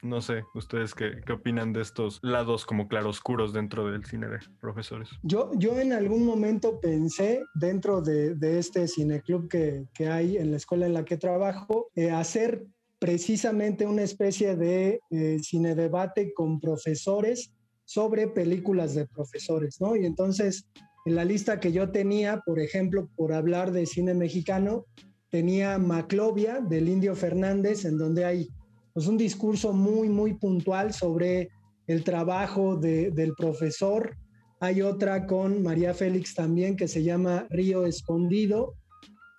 No 0.00 0.20
sé, 0.20 0.44
¿ustedes 0.54 0.94
qué, 0.94 1.20
qué, 1.26 1.32
opinan 1.32 1.72
de 1.72 1.80
estos 1.80 2.20
lados 2.22 2.64
como 2.64 2.86
claroscuros 2.86 3.52
dentro 3.52 3.90
del 3.90 4.04
cine 4.04 4.28
de 4.28 4.38
profesores? 4.60 5.08
Yo, 5.24 5.50
yo 5.56 5.80
en 5.80 5.92
algún 5.92 6.24
momento 6.24 6.78
pensé, 6.80 7.42
dentro 7.54 8.00
de, 8.00 8.36
de 8.36 8.60
este 8.60 8.86
cineclub 8.86 9.48
que, 9.48 9.86
que 9.94 10.08
hay 10.08 10.36
en 10.36 10.52
la 10.52 10.56
escuela 10.56 10.86
en 10.86 10.94
la 10.94 11.04
que 11.04 11.16
trabajo, 11.16 11.90
eh, 11.96 12.12
hacer 12.12 12.64
precisamente 13.00 13.86
una 13.86 14.02
especie 14.02 14.56
de 14.56 15.00
eh, 15.10 15.38
cine 15.40 15.74
debate 15.74 16.32
con 16.32 16.60
profesores 16.60 17.52
sobre 17.88 18.28
películas 18.28 18.94
de 18.94 19.06
profesores, 19.06 19.80
¿no? 19.80 19.96
Y 19.96 20.04
entonces, 20.04 20.68
en 21.06 21.14
la 21.14 21.24
lista 21.24 21.58
que 21.58 21.72
yo 21.72 21.90
tenía, 21.90 22.42
por 22.44 22.60
ejemplo, 22.60 23.08
por 23.16 23.32
hablar 23.32 23.72
de 23.72 23.86
cine 23.86 24.12
mexicano, 24.12 24.84
tenía 25.30 25.78
Maclovia 25.78 26.60
del 26.60 26.86
Indio 26.86 27.16
Fernández, 27.16 27.86
en 27.86 27.96
donde 27.96 28.26
hay 28.26 28.48
pues, 28.92 29.06
un 29.06 29.16
discurso 29.16 29.72
muy, 29.72 30.10
muy 30.10 30.34
puntual 30.34 30.92
sobre 30.92 31.48
el 31.86 32.04
trabajo 32.04 32.76
del 32.76 33.32
profesor. 33.38 34.14
Hay 34.60 34.82
otra 34.82 35.26
con 35.26 35.62
María 35.62 35.94
Félix 35.94 36.34
también 36.34 36.76
que 36.76 36.88
se 36.88 37.02
llama 37.02 37.46
Río 37.48 37.86
Escondido, 37.86 38.74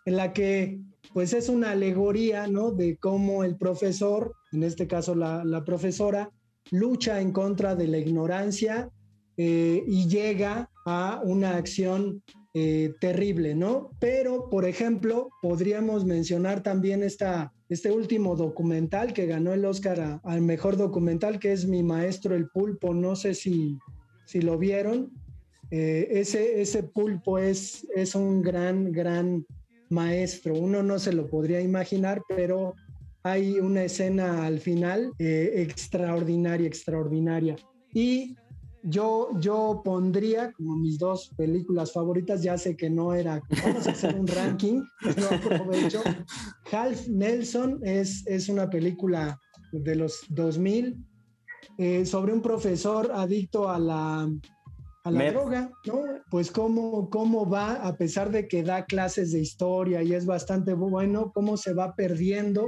en 0.05 0.15
la 0.15 0.33
que 0.33 0.79
pues 1.13 1.33
es 1.33 1.49
una 1.49 1.71
alegoría, 1.71 2.47
¿no? 2.47 2.71
De 2.71 2.97
cómo 2.97 3.43
el 3.43 3.57
profesor, 3.57 4.33
en 4.51 4.63
este 4.63 4.87
caso 4.87 5.13
la, 5.13 5.63
profesora, 5.65 6.31
lucha 6.71 7.21
en 7.21 7.31
contra 7.31 7.75
de 7.75 7.87
la 7.87 7.97
ignorancia 7.97 8.89
eh, 9.37 9.83
y 9.87 10.07
llega 10.07 10.69
a 10.85 11.21
una 11.23 11.55
acción 11.55 12.23
eh, 12.53 12.93
terrible, 12.99 13.55
¿no? 13.55 13.91
Pero, 13.99 14.49
por 14.49 14.65
ejemplo, 14.65 15.29
podríamos 15.41 16.03
mencionar 16.03 16.63
también 16.63 17.03
esta, 17.03 17.53
este 17.69 17.91
último 17.91 18.35
documental 18.35 19.13
que 19.13 19.27
ganó 19.27 19.53
el 19.53 19.63
Oscar 19.65 20.19
al 20.23 20.41
mejor 20.41 20.75
documental, 20.75 21.39
que 21.39 21.51
es 21.51 21.67
Mi 21.67 21.83
Maestro 21.83 22.35
el 22.35 22.49
Pulpo. 22.49 22.93
No 22.93 23.15
sé 23.15 23.33
si, 23.33 23.77
si 24.25 24.41
lo 24.41 24.57
vieron. 24.57 25.11
Eh, 25.71 26.07
ese, 26.09 26.61
ese 26.61 26.81
pulpo 26.81 27.37
es, 27.37 27.87
es 27.95 28.15
un 28.15 28.41
gran, 28.41 28.91
gran 28.91 29.45
maestro. 29.89 30.55
Uno 30.55 30.81
no 30.81 30.97
se 30.97 31.13
lo 31.13 31.27
podría 31.27 31.61
imaginar, 31.61 32.23
pero 32.27 32.73
hay 33.31 33.59
una 33.59 33.83
escena 33.83 34.45
al 34.45 34.59
final 34.59 35.11
eh, 35.19 35.53
extraordinaria, 35.57 36.67
extraordinaria. 36.67 37.55
Y 37.93 38.35
yo, 38.83 39.29
yo 39.39 39.81
pondría 39.83 40.51
como 40.53 40.75
mis 40.77 40.97
dos 40.97 41.31
películas 41.35 41.91
favoritas, 41.91 42.41
ya 42.41 42.57
sé 42.57 42.75
que 42.75 42.89
no 42.89 43.13
era, 43.13 43.41
vamos 43.63 43.87
a 43.87 43.91
hacer 43.91 44.15
un 44.15 44.27
ranking, 44.27 44.81
no 45.17 45.25
aprovecho. 45.25 46.01
Half 46.71 47.07
Nelson 47.07 47.79
es, 47.83 48.25
es 48.25 48.49
una 48.49 48.69
película 48.69 49.39
de 49.71 49.95
los 49.95 50.21
2000 50.29 50.97
eh, 51.77 52.05
sobre 52.05 52.33
un 52.33 52.41
profesor 52.41 53.11
adicto 53.13 53.69
a 53.69 53.79
la 53.79 54.29
a 55.05 55.11
la 55.11 55.31
droga, 55.31 55.71
¿no? 55.85 56.03
Pues 56.29 56.51
cómo, 56.51 57.09
cómo 57.09 57.49
va, 57.49 57.75
a 57.75 57.95
pesar 57.95 58.31
de 58.31 58.47
que 58.47 58.63
da 58.63 58.85
clases 58.85 59.31
de 59.31 59.39
historia 59.39 60.03
y 60.03 60.13
es 60.13 60.25
bastante 60.25 60.73
bueno, 60.73 61.31
cómo 61.33 61.55
se 61.55 61.73
va 61.73 61.95
perdiendo 61.95 62.67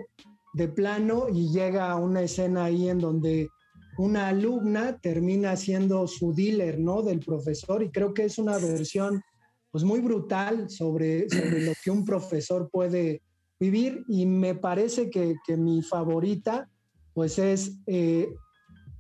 de 0.54 0.68
plano 0.68 1.28
y 1.32 1.52
llega 1.52 1.92
a 1.92 1.96
una 1.96 2.22
escena 2.22 2.66
ahí 2.66 2.90
en 2.90 3.00
donde 3.00 3.50
una 3.98 4.30
alumna 4.30 4.98
termina 5.00 5.56
siendo 5.56 6.08
su 6.08 6.34
dealer, 6.34 6.80
¿no? 6.80 7.02
Del 7.02 7.20
profesor 7.20 7.84
y 7.84 7.90
creo 7.90 8.14
que 8.14 8.26
es 8.26 8.38
una 8.38 8.58
versión 8.58 9.22
pues 9.70 9.84
muy 9.84 10.02
brutal 10.02 10.70
sobre, 10.70 11.30
sobre 11.30 11.66
lo 11.66 11.74
que 11.84 11.92
un 11.92 12.04
profesor 12.04 12.70
puede 12.70 13.22
vivir 13.60 14.04
y 14.08 14.26
me 14.26 14.56
parece 14.56 15.10
que, 15.10 15.36
que 15.46 15.56
mi 15.56 15.82
favorita 15.82 16.70
pues 17.14 17.38
es 17.40 17.78
eh, 17.88 18.34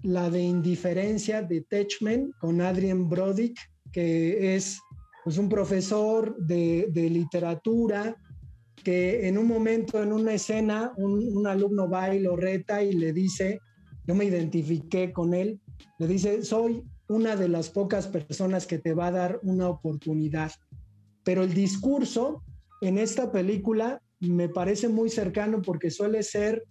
la 0.04 0.30
de 0.30 0.42
indiferencia 0.42 1.42
de 1.42 1.62
Techman 1.62 2.32
con 2.40 2.62
Adrian 2.62 3.10
Brodick, 3.10 3.58
que 3.92 4.56
es 4.56 4.80
pues, 5.24 5.38
un 5.38 5.50
profesor 5.50 6.36
de, 6.38 6.90
literatura 6.94 8.16
que 8.84 9.28
en 9.28 9.38
un 9.38 9.48
momento, 9.48 10.02
en 10.02 10.14
una 10.14 10.34
escena, 10.34 10.94
un, 10.98 11.46
alumno 11.48 11.90
va 11.90 12.14
y 12.14 12.20
lo 12.20 12.36
reta 12.36 12.84
y 12.84 12.94
le 12.94 13.14
dice, 13.14 13.60
yo 14.06 14.16
me 14.16 14.26
identifiqué 14.26 15.12
con 15.12 15.34
él, 15.34 15.60
le 16.00 16.08
dice, 16.08 16.44
soy 16.44 16.84
una 17.08 17.36
de 17.36 17.50
las 17.50 17.70
pocas 17.70 18.08
personas 18.08 18.66
que 18.66 18.80
te 18.80 18.94
va 18.94 19.08
a 19.08 19.12
dar 19.12 19.40
una 19.44 19.70
oportunidad. 19.70 20.52
Pero 21.24 21.44
el 21.44 21.54
discurso 21.54 22.44
en 22.82 22.98
esta 22.98 23.32
película 23.32 24.02
me 24.20 24.50
parece 24.50 24.88
muy 24.88 25.10
cercano 25.10 25.62
porque 25.62 25.92
suele 25.92 26.24
ser 26.24 26.64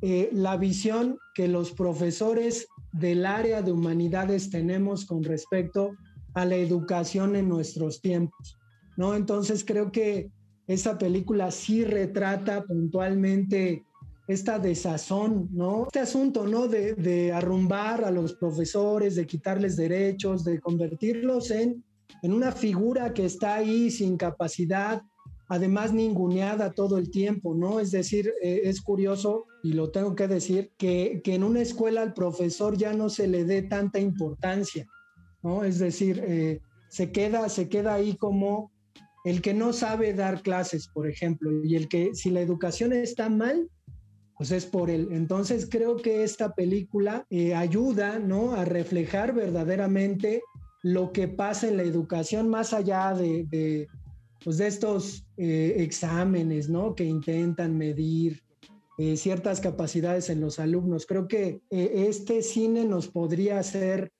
eh, 0.00 0.30
la 0.32 0.56
visión 0.56 1.18
que 1.34 1.48
los 1.48 1.72
profesores 1.72 2.66
del 2.92 3.26
área 3.26 3.62
de 3.62 3.72
humanidades 3.72 4.50
tenemos 4.50 5.04
con 5.06 5.22
respecto 5.24 5.92
a 6.34 6.44
la 6.44 6.56
educación 6.56 7.36
en 7.36 7.48
nuestros 7.48 8.00
tiempos, 8.00 8.56
¿no? 8.96 9.14
Entonces 9.14 9.64
creo 9.64 9.90
que 9.90 10.30
esa 10.68 10.96
película 10.98 11.50
sí 11.50 11.84
retrata 11.84 12.62
puntualmente 12.62 13.84
esta 14.28 14.58
desazón, 14.58 15.48
¿no? 15.50 15.86
Este 15.86 16.00
asunto, 16.00 16.46
¿no? 16.46 16.68
De, 16.68 16.94
de, 16.94 17.32
arrumbar 17.32 18.04
a 18.04 18.10
los 18.10 18.34
profesores, 18.34 19.16
de 19.16 19.26
quitarles 19.26 19.76
derechos, 19.76 20.44
de 20.44 20.60
convertirlos 20.60 21.50
en, 21.50 21.82
en 22.22 22.32
una 22.34 22.52
figura 22.52 23.14
que 23.14 23.24
está 23.24 23.54
ahí 23.54 23.90
sin 23.90 24.18
capacidad, 24.18 25.02
además 25.48 25.94
ninguneada 25.94 26.72
todo 26.72 26.98
el 26.98 27.10
tiempo, 27.10 27.54
¿no? 27.54 27.80
Es 27.80 27.90
decir, 27.90 28.32
eh, 28.42 28.60
es 28.64 28.82
curioso, 28.82 29.46
y 29.62 29.72
lo 29.72 29.90
tengo 29.90 30.14
que 30.14 30.28
decir, 30.28 30.72
que, 30.76 31.22
en 31.24 31.42
una 31.42 31.62
escuela 31.62 32.02
al 32.02 32.12
profesor 32.12 32.76
ya 32.76 32.92
no 32.92 33.08
se 33.08 33.26
le 33.26 33.44
dé 33.44 33.62
tanta 33.62 33.98
importancia, 33.98 34.86
¿no? 35.42 35.64
Es 35.64 35.78
decir, 35.78 36.22
eh, 36.26 36.60
se, 36.90 37.10
queda, 37.10 37.48
se 37.48 37.70
queda 37.70 37.94
ahí 37.94 38.14
como 38.16 38.70
el 39.28 39.42
que 39.42 39.52
no 39.52 39.74
sabe 39.74 40.14
dar 40.14 40.40
clases, 40.40 40.88
por 40.88 41.06
ejemplo, 41.06 41.50
y 41.62 41.76
el 41.76 41.86
que 41.88 42.14
si 42.14 42.30
la 42.30 42.40
educación 42.40 42.94
está 42.94 43.28
mal, 43.28 43.68
pues 44.38 44.50
es 44.52 44.64
por 44.64 44.88
él. 44.88 45.08
Entonces 45.10 45.68
creo 45.70 45.96
que 45.96 46.24
esta 46.24 46.54
película 46.54 47.26
eh, 47.28 47.54
ayuda, 47.54 48.18
¿no? 48.18 48.54
A 48.54 48.64
reflejar 48.64 49.34
verdaderamente 49.34 50.40
lo 50.82 51.12
que 51.12 51.28
pasa 51.28 51.68
en 51.68 51.76
la 51.76 51.82
educación 51.82 52.48
más 52.48 52.72
allá 52.72 53.12
de 53.12 53.86
pues 54.42 54.56
de 54.56 54.68
estos 54.68 55.26
eh, 55.36 55.74
exámenes, 55.78 56.70
¿no? 56.70 56.94
Que 56.94 57.04
intentan 57.04 57.76
medir 57.76 58.42
eh, 58.96 59.16
ciertas 59.18 59.60
capacidades 59.60 60.30
en 60.30 60.40
los 60.40 60.58
alumnos. 60.58 61.04
Creo 61.04 61.28
que 61.28 61.60
este 61.70 62.42
cine 62.42 62.86
nos 62.86 63.08
podría 63.08 63.58
hacer 63.58 64.10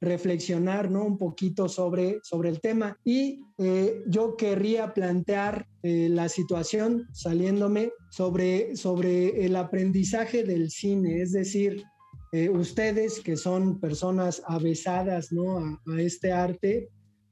reflexionar, 0.00 0.90
¿no? 0.90 1.04
Un 1.04 1.18
poquito 1.18 1.68
sobre, 1.68 2.20
sobre 2.22 2.50
el 2.50 2.60
tema. 2.60 2.98
Y 3.04 3.40
yo 4.06 4.36
querría 4.36 4.94
plantear 4.94 5.66
la 5.82 6.28
situación 6.28 7.08
saliéndome 7.12 7.90
sobre, 8.10 8.76
sobre 8.76 9.44
el 9.44 9.56
aprendizaje 9.56 10.44
del 10.44 10.70
cine, 10.70 11.20
es 11.22 11.32
decir, 11.32 11.82
ustedes 12.52 13.20
que 13.20 13.36
son 13.36 13.80
personas 13.80 14.42
avesadas, 14.46 15.32
¿no? 15.32 15.58
a 15.58 16.00
este 16.00 16.30
arte, 16.30 16.88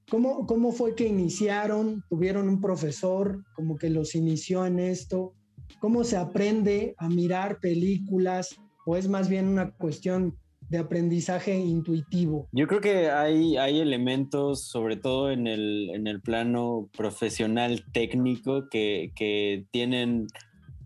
¿Cómo, 0.09 0.47
¿Cómo 0.47 0.71
fue 0.71 0.95
que 0.95 1.09
iniciaron? 1.09 2.05
¿Tuvieron 2.09 2.49
un 2.49 2.61
profesor 2.61 3.45
como 3.55 3.77
que 3.77 3.91
los 3.91 4.15
inició 4.15 4.65
en 4.65 4.79
esto? 4.79 5.35
¿Cómo 5.81 6.05
se 6.05 6.17
aprende 6.17 6.95
a 6.99 7.09
mirar 7.09 7.59
películas? 7.59 8.55
¿O 8.87 8.97
es 8.97 9.09
más 9.09 9.29
bien 9.29 9.49
una 9.49 9.73
cuestión 9.73 10.39
de 10.69 10.79
aprendizaje 10.79 11.57
intuitivo? 11.57 12.49
Yo 12.53 12.67
creo 12.67 12.81
que 12.81 13.11
hay, 13.11 13.57
hay 13.57 13.81
elementos, 13.81 14.69
sobre 14.69 14.97
todo 14.97 15.31
en 15.31 15.47
el, 15.47 15.91
en 15.95 16.07
el 16.07 16.21
plano 16.21 16.89
profesional 16.97 17.85
técnico, 17.93 18.69
que, 18.69 19.13
que 19.15 19.67
tienen 19.71 20.27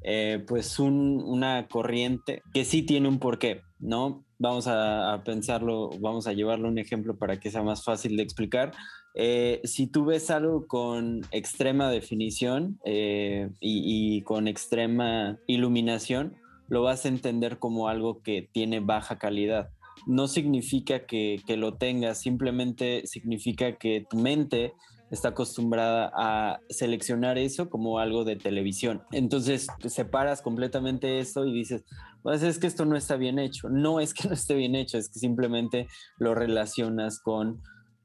eh, 0.03 0.45
pues 0.47 0.79
un, 0.79 1.23
una 1.25 1.69
corriente 1.69 2.43
que 2.53 2.65
sí 2.65 2.83
tiene 2.83 3.09
un 3.09 3.19
porqué, 3.19 3.63
¿no? 3.79 4.25
Vamos 4.39 4.67
a, 4.67 5.13
a, 5.13 5.23
pensarlo, 5.23 5.91
vamos 6.01 6.27
a 6.27 6.33
llevarlo 6.33 6.69
un 6.69 6.79
ejemplo 6.79 7.19
para 7.19 7.39
que 7.39 7.51
sea 7.51 7.63
más 7.63 7.85
fácil 7.85 8.17
de 8.17 8.23
explicar. 8.23 8.73
Eh, 9.15 9.61
si 9.65 9.87
tú 9.87 10.05
ves 10.05 10.31
algo 10.31 10.67
con 10.67 11.23
extrema 11.33 11.91
definición 11.91 12.79
eh, 12.85 13.51
y, 13.61 14.23
con 14.23 14.47
extrema 14.47 15.39
iluminación, 15.47 16.37
lo 16.71 16.83
vas 16.83 17.05
a 17.05 17.09
entender 17.09 17.59
como 17.59 17.89
algo 17.89 18.23
que 18.23 18.49
tiene 18.51 18.81
baja 18.81 19.19
calidad. 19.19 19.71
No 20.07 20.29
significa 20.29 21.05
que, 21.05 21.43
lo 21.59 21.75
tengas, 21.75 22.21
simplemente 22.21 23.07
significa 23.07 23.77
que 23.77 24.07
tu 24.09 24.17
mente 24.17 24.73
está 25.11 25.31
acostumbrada 25.31 26.13
a 26.15 26.61
seleccionar 26.71 27.37
eso 27.37 27.69
como 27.69 27.99
algo 27.99 28.25
de 28.25 28.37
televisión. 28.37 29.03
Entonces 29.11 29.67
separas 29.87 30.41
completamente 30.41 31.19
esto 31.19 31.45
y 31.45 31.53
dices, 31.53 31.85
pues 32.23 32.43
es 32.45 32.61
que 32.61 32.69
esto 32.69 32.85
no 32.85 32.97
está 32.97 33.17
bien 33.17 33.41
hecho. 33.41 33.69
No 33.69 33.99
es 33.99 34.15
que 34.15 34.29
no 34.29 34.35
esté 34.35 34.55
bien 34.55 34.77
hecho, 34.77 34.97
es 34.97 35.11
que 35.11 35.19
simplemente 35.19 35.89
lo 36.19 36.35
relacionas 36.37 37.19
con 37.21 37.61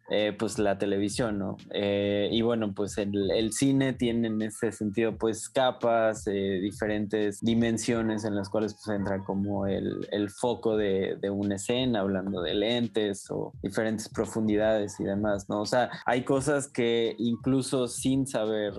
eh, 0.09 0.35
pues 0.37 0.59
la 0.59 0.77
televisión, 0.77 1.39
¿no? 1.39 1.57
Eh, 1.71 2.29
y 2.31 2.43
bueno, 2.43 2.73
pues 2.75 2.99
el, 2.99 3.51
cine 3.53 3.93
tiene 3.93 4.27
en 4.27 4.41
ese 4.43 4.71
sentido 4.71 5.17
pues 5.17 5.49
capas, 5.49 6.27
eh, 6.27 6.59
diferentes 6.61 7.39
dimensiones 7.41 8.23
en 8.23 8.35
las 8.35 8.49
cuales 8.49 8.75
pues 8.75 8.95
entra 8.95 9.23
como 9.23 9.65
el, 9.65 10.07
el 10.11 10.29
foco 10.29 10.77
de, 10.77 11.17
de, 11.19 11.29
una 11.31 11.55
escena, 11.55 12.01
hablando 12.01 12.41
de 12.41 12.53
lentes 12.53 13.25
o 13.31 13.53
diferentes 13.63 14.07
profundidades 14.09 14.99
y 14.99 15.05
demás, 15.05 15.49
¿no? 15.49 15.61
O 15.61 15.65
sea, 15.65 15.89
hay 16.05 16.23
cosas 16.23 16.67
que 16.67 17.15
incluso 17.17 17.87
sin 17.87 18.27
saber 18.27 18.73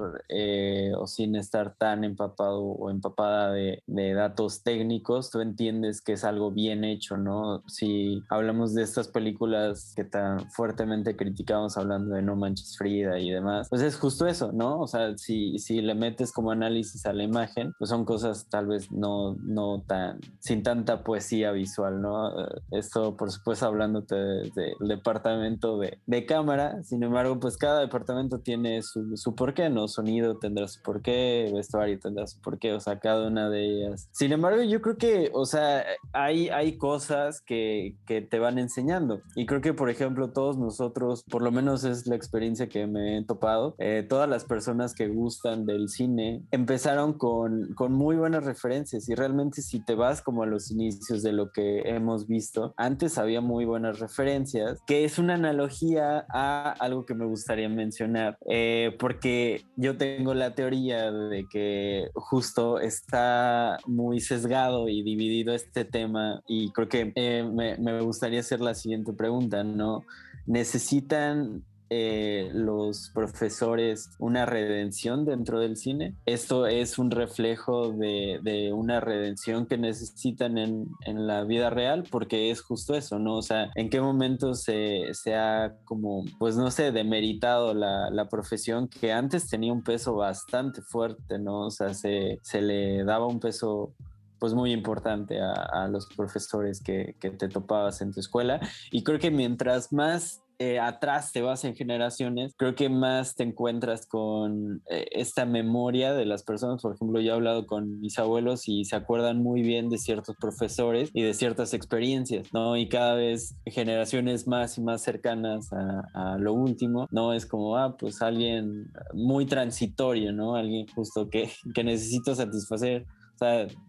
o 0.97 1.07
sin 1.09 1.35
estar 1.35 1.75
tan 1.75 2.05
empapado 2.05 2.61
o 2.63 2.89
empapada 2.89 3.53
de, 3.53 3.83
de 3.87 4.15
datos 4.15 4.63
técnicos, 4.63 5.31
tú 5.31 5.41
entiendes 5.41 6.01
que 6.01 6.13
es 6.13 6.25
algo 6.25 6.53
bien 6.53 6.85
hecho, 6.85 7.17
¿no? 7.17 7.65
Si 7.67 8.23
hablamos 8.31 8.75
de 8.75 8.83
estas 8.83 9.09
películas 9.09 9.93
que 9.97 10.05
tan 10.05 10.51
fuertemente 10.51 11.16
criticamos 11.17 11.77
hablando 11.77 12.15
de 12.15 12.23
No 12.23 12.37
Manches 12.37 12.77
Frida 12.77 13.19
y 13.19 13.31
demás, 13.31 13.69
pues 13.69 13.83
es 13.83 13.97
justo 13.97 14.27
eso, 14.27 14.53
¿no? 14.53 14.81
O 14.81 14.87
sea, 14.87 15.17
si, 15.17 15.59
si 15.59 15.81
le 15.81 15.95
metes 15.95 16.33
como 16.33 16.51
análisis 16.51 17.07
a 17.07 17.13
la 17.13 17.23
imagen, 17.23 17.73
pues 17.79 17.91
son 17.91 18.05
cosas 18.05 18.49
tal 18.49 18.67
vez 18.67 18.91
no, 18.93 19.35
no 19.43 19.83
tan, 19.87 20.21
sin 20.39 20.63
tanta 20.63 21.03
poesía 21.03 21.53
visual, 21.53 22.01
¿no? 22.01 22.29
Eh, 22.29 22.61
esto, 22.73 23.17
por 23.17 23.31
supuesto, 23.31 23.67
hablándote 23.67 24.15
del 24.15 24.75
departamento 24.81 25.79
de, 25.79 25.99
de, 26.07 26.27
cámara, 26.27 26.83
sin 26.83 27.03
embargo, 27.03 27.39
pues 27.39 27.57
cada 27.57 27.81
departamento 27.81 28.41
tiene 28.41 28.83
su, 28.83 29.17
su 29.17 29.35
porqué, 29.35 29.71
¿no? 29.71 29.89
Sonido 29.89 30.39
tendrá 30.39 30.69
su 30.69 30.83
porqué, 30.83 31.51
vestuario 31.53 31.99
tendrá 31.99 32.27
su 32.27 32.41
porqué, 32.41 32.73
o 32.73 32.81
sea, 32.81 32.99
cada 32.99 33.27
una 33.29 33.49
de 33.49 33.65
ellas. 33.65 34.09
Sin 34.13 34.33
embargo, 34.33 34.63
yo 34.63 34.81
creo 34.81 34.97
que, 34.97 35.31
o 35.33 35.45
sea, 35.45 35.85
hay, 36.13 36.49
hay 36.49 36.77
cosas 36.79 37.41
que, 37.41 37.97
que 38.07 38.23
te 38.23 38.39
van 38.39 38.59
enseñando. 38.59 39.21
Y 39.35 39.47
creo 39.47 39.61
que, 39.61 39.75
por 39.75 39.91
ejemplo, 39.91 40.33
todos 40.33 40.59
nosotros 40.59 41.06
por 41.29 41.43
lo 41.43 41.51
menos 41.51 41.85
es 41.85 42.07
la 42.07 42.17
experiencia 42.17 42.69
que 42.69 42.87
me 42.87 43.19
he 43.19 43.25
topado, 43.25 43.75
eh, 43.79 44.05
todas 44.09 44.29
las 44.29 44.45
personas 44.45 44.95
que 44.95 45.09
gustan 45.09 45.67
del 45.67 45.89
cine 45.89 46.43
empezaron 46.51 47.15
con, 47.15 47.75
con 47.75 47.93
muy 47.93 48.17
buenas 48.17 48.45
referencias 48.45 49.09
y 49.09 49.15
realmente 49.15 49.63
si 49.63 49.85
te 49.85 49.95
vas 49.95 50.23
como 50.23 50.43
a 50.43 50.47
los 50.47 50.71
inicios 50.71 51.23
de 51.23 51.33
lo 51.33 51.51
que 51.51 51.83
hemos 51.87 52.27
visto, 52.27 52.75
antes 52.77 53.19
había 53.19 53.41
muy 53.41 53.65
buenas 53.65 53.99
referencias, 53.99 54.81
que 54.87 55.05
es 55.05 55.19
una 55.19 55.35
analogía 55.35 56.27
a 56.29 56.75
algo 56.81 57.07
que 57.07 57.15
me 57.15 57.27
gustaría 57.27 57.69
mencionar, 57.69 58.39
eh, 58.49 58.97
porque 58.99 59.65
yo 59.77 59.97
tengo 59.97 60.35
la 60.35 60.55
teoría 60.55 61.11
de 61.11 61.47
que 61.51 62.09
justo 62.15 62.81
está 62.81 63.79
muy 63.87 64.21
sesgado 64.21 64.89
y 64.89 65.03
dividido 65.03 65.55
este 65.55 65.85
tema 65.85 66.43
y 66.47 66.71
creo 66.73 66.89
que 66.89 67.13
eh, 67.15 67.45
me, 67.45 67.77
me 67.79 68.01
gustaría 68.01 68.41
hacer 68.41 68.61
la 68.61 68.75
siguiente 68.75 69.13
pregunta, 69.13 69.65
¿no? 69.65 70.05
Necesitan 70.47 71.65
eh, 71.89 72.51
los 72.53 73.11
profesores 73.15 74.11
una 74.19 74.45
redención 74.45 75.25
dentro 75.25 75.61
del 75.61 75.77
cine. 75.77 76.17
Esto 76.27 76.67
es 76.67 76.99
un 76.99 77.13
reflejo 77.13 77.93
de, 77.93 78.73
una 78.75 78.99
redención 78.99 79.67
que 79.67 79.79
necesitan 79.79 80.59
en, 80.59 80.89
la 81.07 81.45
vida 81.45 81.71
real 81.71 82.03
porque 82.11 82.51
es 82.51 82.61
justo 82.61 82.97
eso, 82.97 83.21
¿no? 83.21 83.37
O 83.37 83.43
sea, 83.43 83.71
¿en 83.77 83.89
qué 83.89 84.01
momento 84.01 84.55
se, 84.55 85.13
ha 85.33 85.77
como, 85.85 86.25
pues 86.41 86.57
no 86.57 86.73
sé, 86.73 86.91
demeritado 86.91 87.73
la, 87.73 88.27
profesión 88.29 88.89
que 88.89 89.13
antes 89.13 89.49
tenía 89.49 89.73
un 89.73 89.85
peso 89.85 90.17
bastante 90.17 90.83
fuerte, 90.83 91.39
¿no? 91.39 91.67
O 91.67 91.71
sea, 91.71 91.95
se, 91.95 92.41
le 92.61 93.05
daba 93.05 93.27
un 93.27 93.39
peso 93.39 93.95
pues 94.39 94.55
muy 94.55 94.73
importante 94.73 95.41
a, 95.41 95.89
los 95.89 96.07
profesores 96.17 96.83
que, 96.83 97.17
que, 97.21 97.31
te 97.31 97.49
topabas 97.49 98.01
en 98.01 98.13
tu 98.13 98.21
escuela. 98.21 98.61
Y 98.91 99.05
creo 99.05 99.19
que 99.19 99.31
mientras 99.31 99.93
más 99.93 100.43
eh, 100.59 100.81
atrás 100.81 101.33
te 101.33 101.43
vas 101.43 101.65
en 101.65 101.75
generaciones, 101.75 102.55
creo 102.57 102.75
que 102.75 102.89
más 102.89 103.35
te 103.35 103.43
encuentras 103.43 104.07
con 104.07 104.83
eh, 104.89 105.07
esta 105.13 105.45
memoria 105.45 106.15
de 106.15 106.25
las 106.25 106.45
personas. 106.45 106.81
Por 106.81 106.95
ejemplo, 106.95 107.21
yo 107.21 107.33
he 107.33 107.35
hablado 107.35 107.67
con 107.67 108.01
mis 108.01 108.19
abuelos 108.19 108.67
y 108.67 108.87
se 108.87 108.97
acuerdan 108.97 109.43
muy 109.43 109.61
bien 109.61 109.91
de 109.91 109.99
ciertos 109.99 110.35
profesores 110.37 111.11
y 111.13 111.23
de 111.23 111.35
ciertas 111.35 111.75
experiencias, 111.75 112.49
¿no? 112.55 112.79
Y 112.79 112.89
cada 112.89 113.15
vez 113.15 113.55
generaciones 113.67 114.47
más 114.47 114.79
y 114.79 114.81
más 114.81 115.03
cercanas 115.03 115.69
a, 115.73 116.39
lo 116.39 116.55
último, 116.55 117.07
¿no? 117.11 117.35
Es 117.35 117.45
como, 117.45 117.77
ah, 117.77 117.97
pues 117.99 118.23
alguien 118.23 118.91
muy 119.13 119.45
transitorio, 119.45 120.33
¿no? 120.33 120.57
Alguien 120.57 120.87
justo 120.95 121.29
que, 121.29 121.51
que 121.75 121.85
necesito 121.85 122.35
satisfacer 122.35 123.05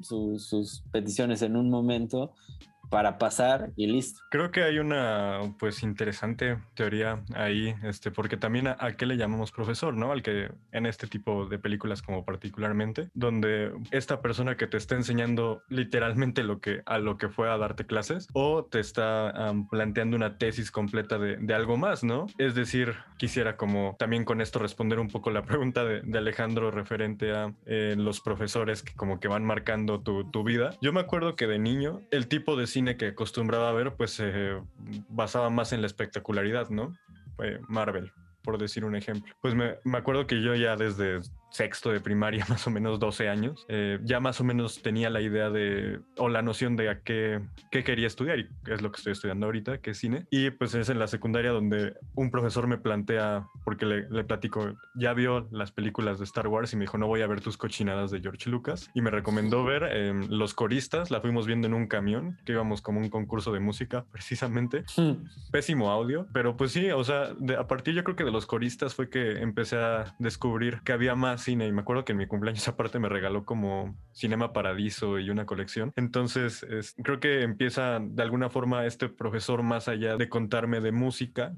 sus 0.01 0.84
peticiones 0.92 1.42
en 1.42 1.56
un 1.56 1.70
momento 1.70 2.34
para 2.89 3.17
pasar 3.17 3.71
y 3.76 3.88
listo. 3.88 4.21
Creo 4.30 4.52
que 4.52 4.63
hay 4.63 4.80
una 4.80 5.41
pues 5.60 5.84
interesante 5.84 6.58
teoría 6.76 7.23
ahí, 7.36 7.76
este, 7.84 8.12
porque 8.12 8.38
también 8.38 8.67
a, 8.67 8.78
qué 8.97 9.06
le 9.06 9.17
llamamos 9.17 9.52
profesor, 9.52 9.95
¿no? 9.95 10.12
Al 10.12 10.21
que 10.21 10.50
en 10.71 10.86
este 10.86 11.08
tipo 11.08 11.45
de 11.45 11.60
películas 11.60 12.02
como 12.02 12.26
particularmente, 12.26 13.10
donde 13.13 13.71
esta 13.91 14.21
persona 14.21 14.58
que 14.58 14.67
te 14.67 14.78
está 14.78 14.95
enseñando 14.95 15.63
literalmente 15.69 16.43
lo 16.43 16.60
que 16.60 16.82
a 16.86 16.97
lo 16.97 17.17
que 17.17 17.30
fue 17.30 17.50
a 17.50 17.58
darte 17.58 17.86
clases 17.86 18.28
o 18.34 18.65
te 18.65 18.80
está 18.80 19.54
planteando 19.69 20.15
una 20.15 20.38
tesis 20.38 20.71
completa 20.71 21.17
de, 21.17 21.38
de, 21.38 21.54
algo 21.54 21.78
más, 21.78 22.04
¿no? 22.04 22.28
Es 22.38 22.56
decir, 22.56 22.95
quisiera 23.17 23.58
como 23.58 23.95
también 23.97 24.26
con 24.26 24.41
esto 24.41 24.60
responder 24.60 25.00
un 25.00 25.08
poco 25.08 25.32
la 25.32 25.43
pregunta 25.43 25.84
de, 25.84 26.02
de 26.02 26.17
Alejandro 26.17 26.71
referente 26.71 27.32
a 27.32 27.54
eh, 27.65 27.95
los 27.97 28.21
profesores 28.21 28.84
que 28.84 28.93
como 28.93 29.19
que 29.19 29.28
van 29.28 29.43
marcando 29.43 30.02
tu, 30.02 30.30
tu 30.30 30.43
vida. 30.43 30.71
Yo 30.82 30.93
me 30.93 31.00
acuerdo 31.00 31.36
que 31.36 31.47
de 31.47 31.60
niño 31.60 32.02
el 32.12 32.28
tipo 32.28 32.56
de 32.56 32.67
cine 32.78 32.96
que 32.96 33.08
acostumbraba 33.08 33.70
a 33.70 33.74
ver, 33.74 33.96
pues 33.96 34.12
se 34.12 34.62
basaba 35.10 35.50
más 35.50 35.74
en 35.74 35.82
la 35.82 35.88
espectacularidad, 35.88 36.70
¿no? 36.70 36.94
Marvel, 37.68 38.12
por 38.44 38.60
decir 38.60 38.86
un 38.86 38.96
ejemplo. 38.96 39.34
Pues 39.42 39.56
me, 39.56 39.78
me, 39.84 39.98
acuerdo 39.98 40.28
que 40.28 40.42
yo 40.42 40.54
ya 40.54 40.76
desde 40.76 41.20
sexto 41.58 41.89
de 41.91 42.00
primaria, 42.00 42.46
más 42.50 42.67
o 42.67 42.70
menos 42.70 43.00
12 43.00 43.30
años, 43.30 43.65
eh, 43.67 44.00
ya 44.04 44.20
más 44.20 44.39
o 44.39 44.43
menos 44.43 44.82
tenía 44.84 45.10
la 45.10 45.22
idea 45.22 45.50
de, 45.50 46.00
o 46.17 46.30
la 46.30 46.43
noción 46.43 46.76
de 46.76 46.89
a 46.89 47.02
qué, 47.02 47.41
qué 47.72 47.84
quería 47.84 48.06
estudiar 48.06 48.39
y 48.39 48.48
es 48.67 48.82
lo 48.82 48.91
que 48.91 48.98
estoy 48.98 49.13
estudiando 49.13 49.48
ahorita, 49.48 49.80
que 49.80 49.91
es 49.91 49.98
cine. 49.98 50.28
Y 50.30 50.52
pues 50.52 50.76
es 50.76 50.89
en 50.89 51.00
la 51.00 51.08
secundaria 51.08 51.52
donde 51.52 51.96
un 52.13 52.30
profesor 52.30 52.67
me 52.67 52.78
plantea, 52.78 53.48
porque 53.65 53.86
le, 53.86 54.10
le 54.10 54.24
platico, 54.24 54.76
ya 54.96 55.13
vio 55.13 55.48
las 55.52 55.72
películas 55.72 56.20
de 56.20 56.26
Star 56.26 56.48
Wars 56.48 56.74
y 56.74 56.76
me 56.76 56.82
dijo, 56.82 56.98
no 57.00 57.08
voy 57.08 57.22
a 57.22 57.28
ver 57.28 57.41
tus 57.41 57.58
cochinadas 57.58 58.12
de 58.12 58.22
George 58.22 58.50
Lucas. 58.50 58.91
Y 58.93 59.02
me 59.02 59.10
recomendó 59.10 59.63
ver 59.63 59.84
em, 59.84 60.28
Los 60.30 60.54
Coristas, 60.54 61.10
la 61.10 61.22
fuimos 61.22 61.48
viendo 61.48 61.65
en 61.65 61.74
un 61.74 61.88
camión, 61.88 62.38
que 62.46 62.52
íbamos 62.52 62.82
como 62.82 63.00
un 63.00 63.10
concurso 63.10 63.52
de 63.52 63.60
música, 63.60 64.06
precisamente. 64.12 64.84
Hmm. 64.96 65.24
Pésimo 65.52 65.89
audio, 65.89 66.28
pero 66.34 66.56
pues 66.56 66.72
sí, 66.72 66.91
o 66.91 67.04
sea, 67.04 67.32
a 67.58 67.67
partir 67.67 67.96
yo 67.96 68.04
creo 68.04 68.15
que 68.15 68.24
de 68.24 68.32
Los 68.32 68.46
Coristas 68.46 68.93
fue 68.93 69.10
que 69.10 69.41
empecé 69.41 69.78
a 69.78 70.15
descubrir 70.20 70.82
que 70.84 70.91
había 70.91 71.15
más 71.15 71.46
cine 71.47 71.65
y 71.67 71.71
me 71.71 71.81
acuerdo 71.81 72.03
que 72.03 72.12
en 72.12 72.17
mi 72.17 72.27
cumpleaños 72.27 72.67
aparte 72.67 72.99
me 72.99 73.10
regaló 73.10 73.45
como 73.45 73.95
Cinema 74.13 74.51
Paradiso 74.51 75.19
y 75.19 75.29
una 75.29 75.45
colección. 75.45 75.93
Entonces 75.95 76.65
creo 77.03 77.19
que 77.19 77.43
empieza 77.43 77.99
de 78.01 78.23
alguna 78.23 78.49
forma 78.49 78.86
este 78.86 79.07
profesor 79.10 79.63
más 79.63 79.88
allá 79.88 80.17
de 80.17 80.29
contarme 80.29 80.81
de 80.81 80.91
música, 80.91 81.55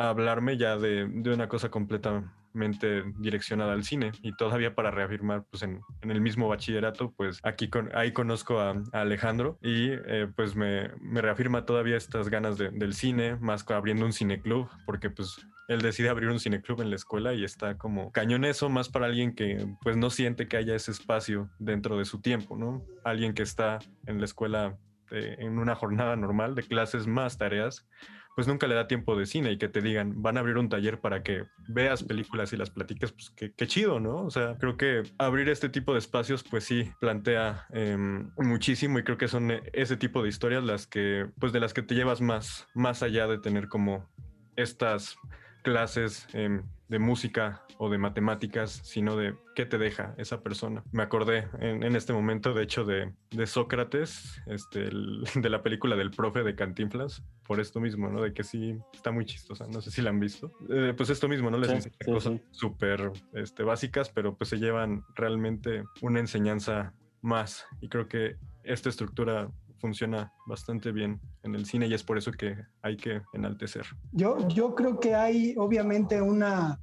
a 0.00 0.08
hablarme 0.08 0.56
ya 0.56 0.78
de, 0.78 1.06
de 1.06 1.30
una 1.34 1.46
cosa 1.46 1.70
completamente 1.70 3.04
direccionada 3.18 3.74
al 3.74 3.84
cine 3.84 4.12
y 4.22 4.34
todavía 4.34 4.74
para 4.74 4.90
reafirmar 4.90 5.44
pues 5.50 5.62
en, 5.62 5.82
en 6.00 6.10
el 6.10 6.22
mismo 6.22 6.48
bachillerato 6.48 7.12
pues 7.14 7.38
aquí 7.42 7.68
con, 7.68 7.94
ahí 7.94 8.12
conozco 8.12 8.60
a, 8.60 8.82
Alejandro 8.92 9.58
y 9.60 9.90
eh, 9.90 10.26
pues 10.34 10.56
me, 10.56 10.88
me, 11.02 11.20
reafirma 11.20 11.66
todavía 11.66 11.98
estas 11.98 12.30
ganas 12.30 12.56
de, 12.56 12.70
del 12.70 12.94
cine 12.94 13.36
más 13.36 13.70
abriendo 13.70 14.06
un 14.06 14.14
cineclub 14.14 14.70
porque 14.86 15.10
pues 15.10 15.46
él 15.68 15.82
decide 15.82 16.08
abrir 16.08 16.30
un 16.30 16.40
cineclub 16.40 16.80
en 16.80 16.88
la 16.88 16.96
escuela 16.96 17.34
y 17.34 17.44
está 17.44 17.76
como 17.76 18.10
cañón 18.10 18.46
eso 18.46 18.70
más 18.70 18.88
para 18.88 19.04
alguien 19.04 19.34
que 19.34 19.66
pues 19.82 19.98
no 19.98 20.08
siente 20.08 20.48
que 20.48 20.56
haya 20.56 20.74
ese 20.74 20.92
espacio 20.92 21.50
dentro 21.58 21.98
de 21.98 22.06
su 22.06 22.22
tiempo, 22.22 22.56
¿no? 22.56 22.82
Alguien 23.04 23.34
que 23.34 23.42
está 23.42 23.78
en 24.06 24.18
la 24.18 24.24
escuela 24.24 24.78
eh, 25.10 25.36
en 25.40 25.58
una 25.58 25.74
jornada 25.74 26.16
normal 26.16 26.54
de 26.54 26.62
clases 26.62 27.06
más 27.06 27.36
tareas, 27.36 27.86
pues 28.34 28.46
nunca 28.46 28.66
le 28.66 28.74
da 28.74 28.86
tiempo 28.86 29.16
de 29.16 29.26
cine 29.26 29.52
y 29.52 29.58
que 29.58 29.68
te 29.68 29.80
digan, 29.80 30.22
van 30.22 30.36
a 30.36 30.40
abrir 30.40 30.56
un 30.56 30.68
taller 30.68 31.00
para 31.00 31.22
que 31.22 31.44
veas 31.68 32.02
películas 32.02 32.52
y 32.52 32.56
las 32.56 32.70
platiques, 32.70 33.12
pues 33.12 33.30
qué, 33.30 33.66
chido, 33.66 34.00
¿no? 34.00 34.24
O 34.24 34.30
sea, 34.30 34.56
creo 34.58 34.76
que 34.76 35.02
abrir 35.18 35.48
este 35.48 35.68
tipo 35.68 35.92
de 35.92 35.98
espacios, 35.98 36.44
pues 36.48 36.64
sí, 36.64 36.90
plantea 37.00 37.66
em, 37.70 38.30
muchísimo 38.36 38.98
y 38.98 39.04
creo 39.04 39.18
que 39.18 39.28
son 39.28 39.52
ese 39.72 39.96
tipo 39.96 40.22
de 40.22 40.28
historias 40.28 40.64
las 40.64 40.86
que, 40.86 41.26
pues 41.38 41.52
de 41.52 41.60
las 41.60 41.74
que 41.74 41.82
te 41.82 41.94
llevas 41.94 42.20
más, 42.20 42.66
más 42.74 43.02
allá 43.02 43.26
de 43.26 43.38
tener 43.38 43.68
como 43.68 44.08
estas 44.56 45.16
clases 45.62 46.26
em, 46.32 46.62
de 46.88 46.98
música 46.98 47.62
o 47.78 47.88
de 47.88 47.98
matemáticas, 47.98 48.80
sino 48.84 49.16
de 49.16 49.34
qué 49.54 49.64
te 49.64 49.78
deja 49.78 50.14
esa 50.18 50.42
persona. 50.42 50.82
Me 50.92 51.02
acordé 51.02 51.48
en, 51.60 51.96
este 51.96 52.12
momento, 52.12 52.52
de 52.52 52.64
hecho, 52.64 52.84
de, 52.84 53.12
Sócrates, 53.46 54.42
este, 54.46 54.90
de 55.40 55.48
la 55.48 55.62
película 55.62 55.96
del 55.96 56.10
profe 56.10 56.42
de 56.42 56.54
Cantinflas, 56.54 57.22
por 57.46 57.60
esto 57.60 57.80
mismo, 57.80 58.08
¿no? 58.10 58.20
De 58.20 58.34
que 58.34 58.42
sí 58.42 58.76
está 58.92 59.12
muy 59.12 59.24
chistosa, 59.24 59.66
no 59.66 59.80
sé 59.80 59.90
si 59.90 60.02
la 60.02 60.10
han 60.10 60.20
visto. 60.20 60.52
Eh, 60.68 60.92
pues 60.96 61.10
esto 61.10 61.28
mismo, 61.28 61.50
¿no? 61.50 61.58
Les 61.58 61.70
enseña 61.70 61.96
cosas 62.04 62.40
súper 62.50 63.12
este, 63.32 63.62
básicas, 63.62 64.10
pero 64.10 64.36
pues 64.36 64.50
se 64.50 64.58
llevan 64.58 65.04
realmente 65.14 65.84
una 66.02 66.20
enseñanza 66.20 66.92
más. 67.22 67.66
Y 67.80 67.88
creo 67.88 68.08
que 68.08 68.36
esta 68.64 68.88
estructura 68.88 69.50
funciona 69.80 70.32
bastante 70.46 70.92
bien 70.92 71.20
en 71.42 71.54
el 71.54 71.66
cine 71.66 71.86
y 71.86 71.94
es 71.94 72.02
por 72.02 72.18
eso 72.18 72.32
que 72.32 72.56
hay 72.82 72.96
que 72.96 73.22
enaltecer. 73.32 73.84
Yo, 74.12 74.46
yo 74.48 74.74
creo 74.74 75.00
que 75.00 75.14
hay 75.14 75.54
obviamente 75.56 76.20
una, 76.20 76.78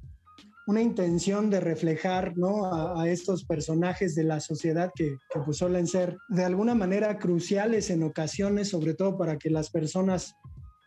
una 0.66 0.82
intención 0.82 1.48
de 1.48 1.60
reflejar 1.60 2.36
¿no? 2.36 2.98
a, 2.98 3.08
estos 3.08 3.44
personajes 3.44 4.14
de 4.14 4.24
la 4.24 4.40
sociedad 4.40 4.90
que, 4.94 5.16
que 5.32 5.40
pues 5.40 5.58
suelen 5.58 5.86
ser 5.86 6.16
de 6.28 6.44
alguna 6.44 6.74
manera 6.74 7.18
cruciales 7.18 7.90
en 7.90 8.02
ocasiones, 8.02 8.68
sobre 8.70 8.94
todo 8.94 9.16
para 9.16 9.38
que 9.38 9.50
las 9.50 9.70
personas 9.70 10.34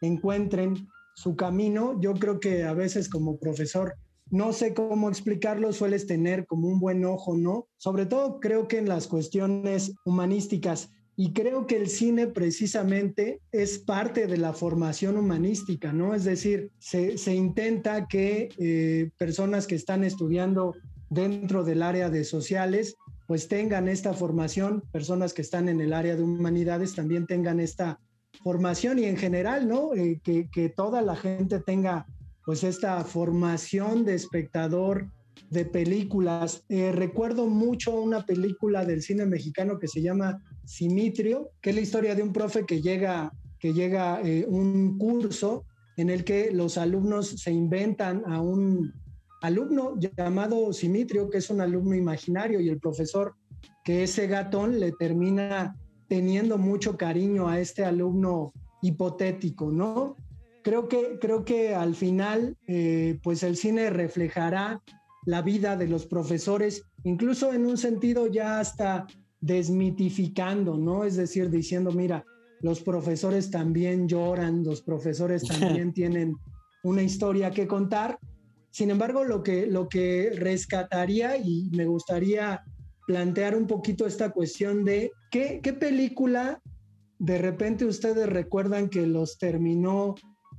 encuentren 0.02 0.88
su 1.16 1.36
camino. 1.36 2.00
Yo 2.00 2.14
creo 2.14 2.40
que 2.40 2.64
a 2.64 2.74
veces 2.74 3.10
como 3.10 3.40
profesor 3.40 3.96
no 4.32 4.54
sé 4.54 4.74
cómo 4.74 5.10
explicarlo, 5.10 5.74
sueles 5.74 6.08
tener 6.08 6.46
como 6.48 6.70
un 6.70 6.80
buen 6.80 7.04
ojo, 7.04 7.36
¿no? 7.36 7.68
Sobre 7.78 8.06
todo 8.06 8.40
creo 8.40 8.68
que 8.68 8.78
en 8.78 8.88
las 8.88 9.08
cuestiones 9.08 9.94
humanísticas. 10.06 10.90
Y 11.24 11.34
creo 11.34 11.68
que 11.68 11.78
el 11.78 11.88
cine 11.88 12.26
precisamente 12.26 13.42
es 13.52 13.78
parte 13.78 14.26
de 14.26 14.38
la 14.38 14.54
formación 14.54 15.18
humanística, 15.18 15.94
¿no? 15.94 16.16
Es 16.16 16.24
decir, 16.24 16.72
se, 16.80 17.36
intenta 17.36 18.08
que 18.08 18.50
eh, 18.58 19.12
personas 19.20 19.68
que 19.68 19.76
están 19.76 20.04
estudiando 20.04 20.74
dentro 21.12 21.64
del 21.64 21.84
área 21.84 22.10
de 22.10 22.24
sociales, 22.24 22.96
pues 23.28 23.48
tengan 23.48 23.88
esta 23.88 24.16
formación, 24.16 24.82
personas 24.92 25.36
que 25.36 25.44
están 25.44 25.70
en 25.70 25.80
el 25.80 25.94
área 25.94 26.16
de 26.16 26.24
humanidades 26.24 26.96
también 26.96 27.28
tengan 27.28 27.60
esta 27.60 28.00
formación 28.44 28.98
y 28.98 29.04
en 29.04 29.18
general, 29.18 29.68
¿no? 29.68 29.94
Eh, 29.94 30.20
que, 30.24 30.50
que 30.52 30.70
toda 30.70 31.04
la 31.04 31.16
gente 31.16 31.60
tenga 31.60 32.08
pues 32.48 32.64
esta 32.64 33.00
formación 33.04 34.06
de 34.06 34.16
espectador 34.16 35.12
de 35.52 35.66
películas. 35.66 36.64
Eh, 36.70 36.92
recuerdo 36.92 37.46
mucho 37.46 37.92
una 37.92 38.26
película 38.26 38.86
del 38.86 39.04
cine 39.04 39.26
mexicano 39.26 39.78
que 39.78 39.88
se 39.88 40.02
llama 40.02 40.42
Simitrio, 40.66 41.52
que 41.62 41.72
es 41.72 41.76
la 41.76 41.82
historia 41.82 42.16
de 42.16 42.24
un 42.24 42.34
profe 42.34 42.66
que 42.66 42.82
llega, 42.82 43.32
que 43.60 43.74
llega 43.74 44.22
eh, 44.22 44.46
un 44.48 44.98
curso 44.98 45.66
en 45.98 46.10
el 46.10 46.24
que 46.24 46.52
los 46.52 46.78
alumnos 46.78 47.28
se 47.28 47.52
inventan 47.52 48.24
a 48.26 48.42
un 48.42 48.94
alumno 49.42 49.96
llamado 50.00 50.72
Simitrio, 50.74 51.30
que 51.30 51.40
es 51.40 51.50
un 51.50 51.62
alumno 51.62 51.96
imaginario, 51.96 52.60
y 52.60 52.70
el 52.70 52.80
profesor, 52.80 53.36
que 53.84 54.04
ese 54.04 54.28
gatón, 54.28 54.80
le 54.80 54.92
termina 54.94 55.76
teniendo 56.08 56.58
mucho 56.58 56.98
cariño 56.98 57.48
a 57.48 57.60
este 57.60 57.84
alumno 57.84 58.54
hipotético, 58.82 59.72
¿no? 59.72 60.16
creo 60.62 60.88
que, 60.88 61.18
creo 61.20 61.44
que 61.44 61.76
al 61.76 61.96
final, 61.96 62.58
eh, 62.68 63.20
pues 63.24 63.44
el 63.44 63.58
cine 63.58 63.90
reflejará 63.90 64.82
la 65.26 65.42
vida 65.42 65.76
de 65.76 65.88
los 65.88 66.06
profesores, 66.06 66.84
incluso 67.04 67.54
en 67.54 67.66
un 67.66 67.78
sentido 67.78 68.28
ya 68.28 68.60
hasta 68.60 69.08
desmitificando, 69.42 70.78
¿no? 70.78 71.04
Es 71.04 71.16
decir, 71.16 71.50
diciendo, 71.50 71.92
mira, 71.92 72.24
los 72.62 72.82
profesores 72.82 73.50
también 73.50 74.08
lloran, 74.08 74.64
los 74.64 74.82
profesores 74.82 75.44
también 75.44 75.94
tienen 75.94 76.36
una 76.84 77.04
historia 77.04 77.52
que 77.52 77.68
contar. 77.68 78.20
Sin 78.70 78.90
embargo, 78.90 79.24
lo 79.24 79.44
que, 79.44 79.68
lo 79.68 79.90
que 79.90 80.32
rescataría 80.36 81.38
y 81.38 81.70
me 81.72 81.86
gustaría 81.86 82.64
plantear 83.08 83.56
un 83.56 83.68
poquito 83.68 84.06
esta 84.06 84.30
cuestión 84.30 84.86
de 84.86 85.12
qué, 85.32 85.60
qué 85.62 85.74
película 85.74 86.62
de 87.22 87.38
repente 87.38 87.86
ustedes 87.86 88.28
recuerdan 88.28 88.90
que 88.90 89.06
los 89.06 89.38
terminó 89.38 90.16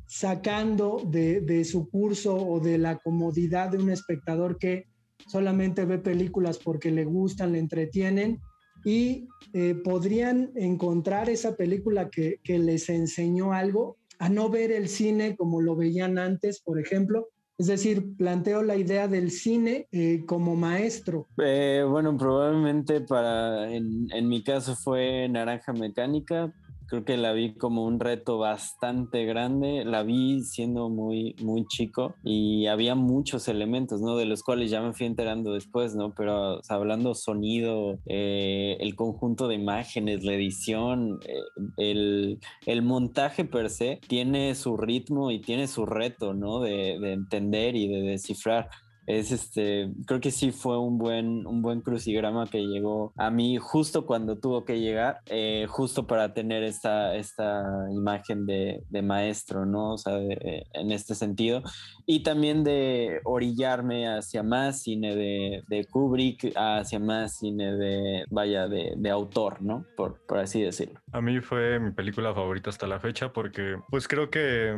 sacando 0.07 1.03
de, 1.05 1.65
su 1.65 1.89
curso 1.89 2.37
o 2.37 2.61
de 2.61 2.79
la 2.79 2.99
comodidad 2.99 3.71
de 3.71 3.79
un 3.79 3.91
espectador 3.91 4.59
que 4.59 4.87
solamente 5.27 5.85
ve 5.87 5.99
películas 5.99 6.59
porque 6.59 6.93
le 6.93 7.05
gustan, 7.05 7.53
le 7.53 7.59
entretienen 7.59 8.39
y 8.85 9.29
eh, 9.53 9.75
podrían 9.75 10.51
encontrar 10.55 11.29
esa 11.29 11.57
película 11.57 12.09
que, 12.11 12.41
les 12.47 12.89
enseñó 12.89 13.53
algo 13.53 13.97
a 14.19 14.29
no 14.29 14.49
ver 14.49 14.71
el 14.71 14.89
cine 14.89 15.37
como 15.37 15.61
lo 15.61 15.77
veían 15.77 16.19
antes, 16.19 16.61
por 16.61 16.79
ejemplo. 16.79 17.29
Es 17.59 17.67
decir, 17.67 18.17
planteo 18.17 18.63
la 18.63 18.77
idea 18.77 19.09
del 19.09 19.31
cine 19.31 19.87
eh, 19.93 20.25
como 20.27 20.57
maestro. 20.57 21.29
Eh, 21.43 21.85
bueno, 21.89 22.17
probablemente 22.17 23.03
para, 23.03 23.73
en, 23.73 24.09
en 24.13 24.29
mi 24.29 24.43
caso 24.43 24.75
fue 24.75 25.29
Naranja 25.29 25.73
Mecánica, 25.73 26.53
creo 26.93 27.07
que 27.07 27.17
la 27.17 27.33
vi 27.33 27.55
como 27.55 27.87
un 27.87 27.99
reto 27.99 28.37
bastante 28.37 29.25
grande, 29.25 29.83
la 29.87 30.03
vi 30.03 30.43
siendo 30.43 30.91
muy, 30.91 31.35
muy 31.41 31.65
chico 31.65 32.17
y 32.23 32.67
había 32.67 32.95
muchos 32.95 33.49
elementos, 33.49 34.03
¿no? 34.03 34.19
De 34.19 34.27
los 34.27 34.43
cuales 34.43 34.71
ya 34.71 34.83
me 34.83 34.93
fui 34.93 35.07
enterando 35.07 35.55
después, 35.55 35.95
¿no? 35.95 36.13
Pero 36.15 36.61
hablando 36.69 37.15
sonido, 37.15 37.99
eh, 38.05 38.77
el 38.79 38.95
conjunto 38.95 39.49
de 39.49 39.55
imágenes, 39.55 40.23
la 40.23 40.35
edición, 40.35 41.19
eh, 41.27 41.41
el, 41.79 42.41
el, 42.67 42.83
montaje 42.83 43.47
per 43.47 43.71
se 43.71 43.99
tiene 44.07 44.55
su 44.55 44.77
ritmo 44.77 45.31
y 45.31 45.41
tiene 45.41 45.69
su 45.69 45.87
reto, 45.87 46.35
¿no? 46.35 46.61
De, 46.61 46.99
de 47.01 47.15
entender 47.15 47.75
y 47.75 47.89
de 47.89 48.03
descifrar 48.03 48.69
es 49.07 49.33
este, 49.33 49.91
creo 50.07 50.21
que 50.21 50.31
sí 50.31 50.53
fue 50.53 50.79
un 50.79 50.99
buen, 50.99 51.47
un 51.47 51.63
buen 51.63 51.81
crucigrama 51.81 52.47
que 52.47 52.67
llegó 52.67 53.13
a 53.17 53.31
mí 53.31 53.59
justo 53.59 54.07
cuando 54.07 54.39
tuvo 54.39 54.65
que 54.65 54.81
llegar, 54.81 55.21
eh, 55.27 55.67
justo 55.69 56.07
para 56.07 56.35
tener 56.35 56.63
esta, 56.63 57.15
esta 57.17 57.65
imagen 57.91 58.47
de, 58.47 58.83
maestro, 59.03 59.67
¿no? 59.67 59.95
O 59.95 59.99
sea, 59.99 60.17
en 60.19 60.93
este 60.93 61.17
sentido. 61.17 61.63
Y 62.07 62.23
también 62.23 62.63
de 62.63 63.21
orillarme 63.25 64.07
hacia 64.07 64.45
más 64.45 64.83
cine 64.83 65.17
de, 65.17 65.65
de 65.67 65.85
Kubrick, 65.87 66.53
hacia 66.55 67.01
más 67.01 67.39
cine 67.39 67.73
de, 67.75 68.25
vaya, 68.31 68.69
de, 68.69 68.95
de 68.97 69.11
autor, 69.11 69.61
¿no? 69.61 69.85
Por, 69.97 70.21
por 70.27 70.39
así 70.39 70.63
decirlo. 70.63 71.01
A 71.13 71.21
mí 71.21 71.41
fue 71.41 71.81
mi 71.81 71.91
película 71.91 72.33
favorita 72.33 72.71
hasta 72.71 72.87
la 72.87 73.01
fecha 73.01 73.33
porque, 73.33 73.77
pues 73.91 74.07
creo 74.07 74.31
que 74.31 74.77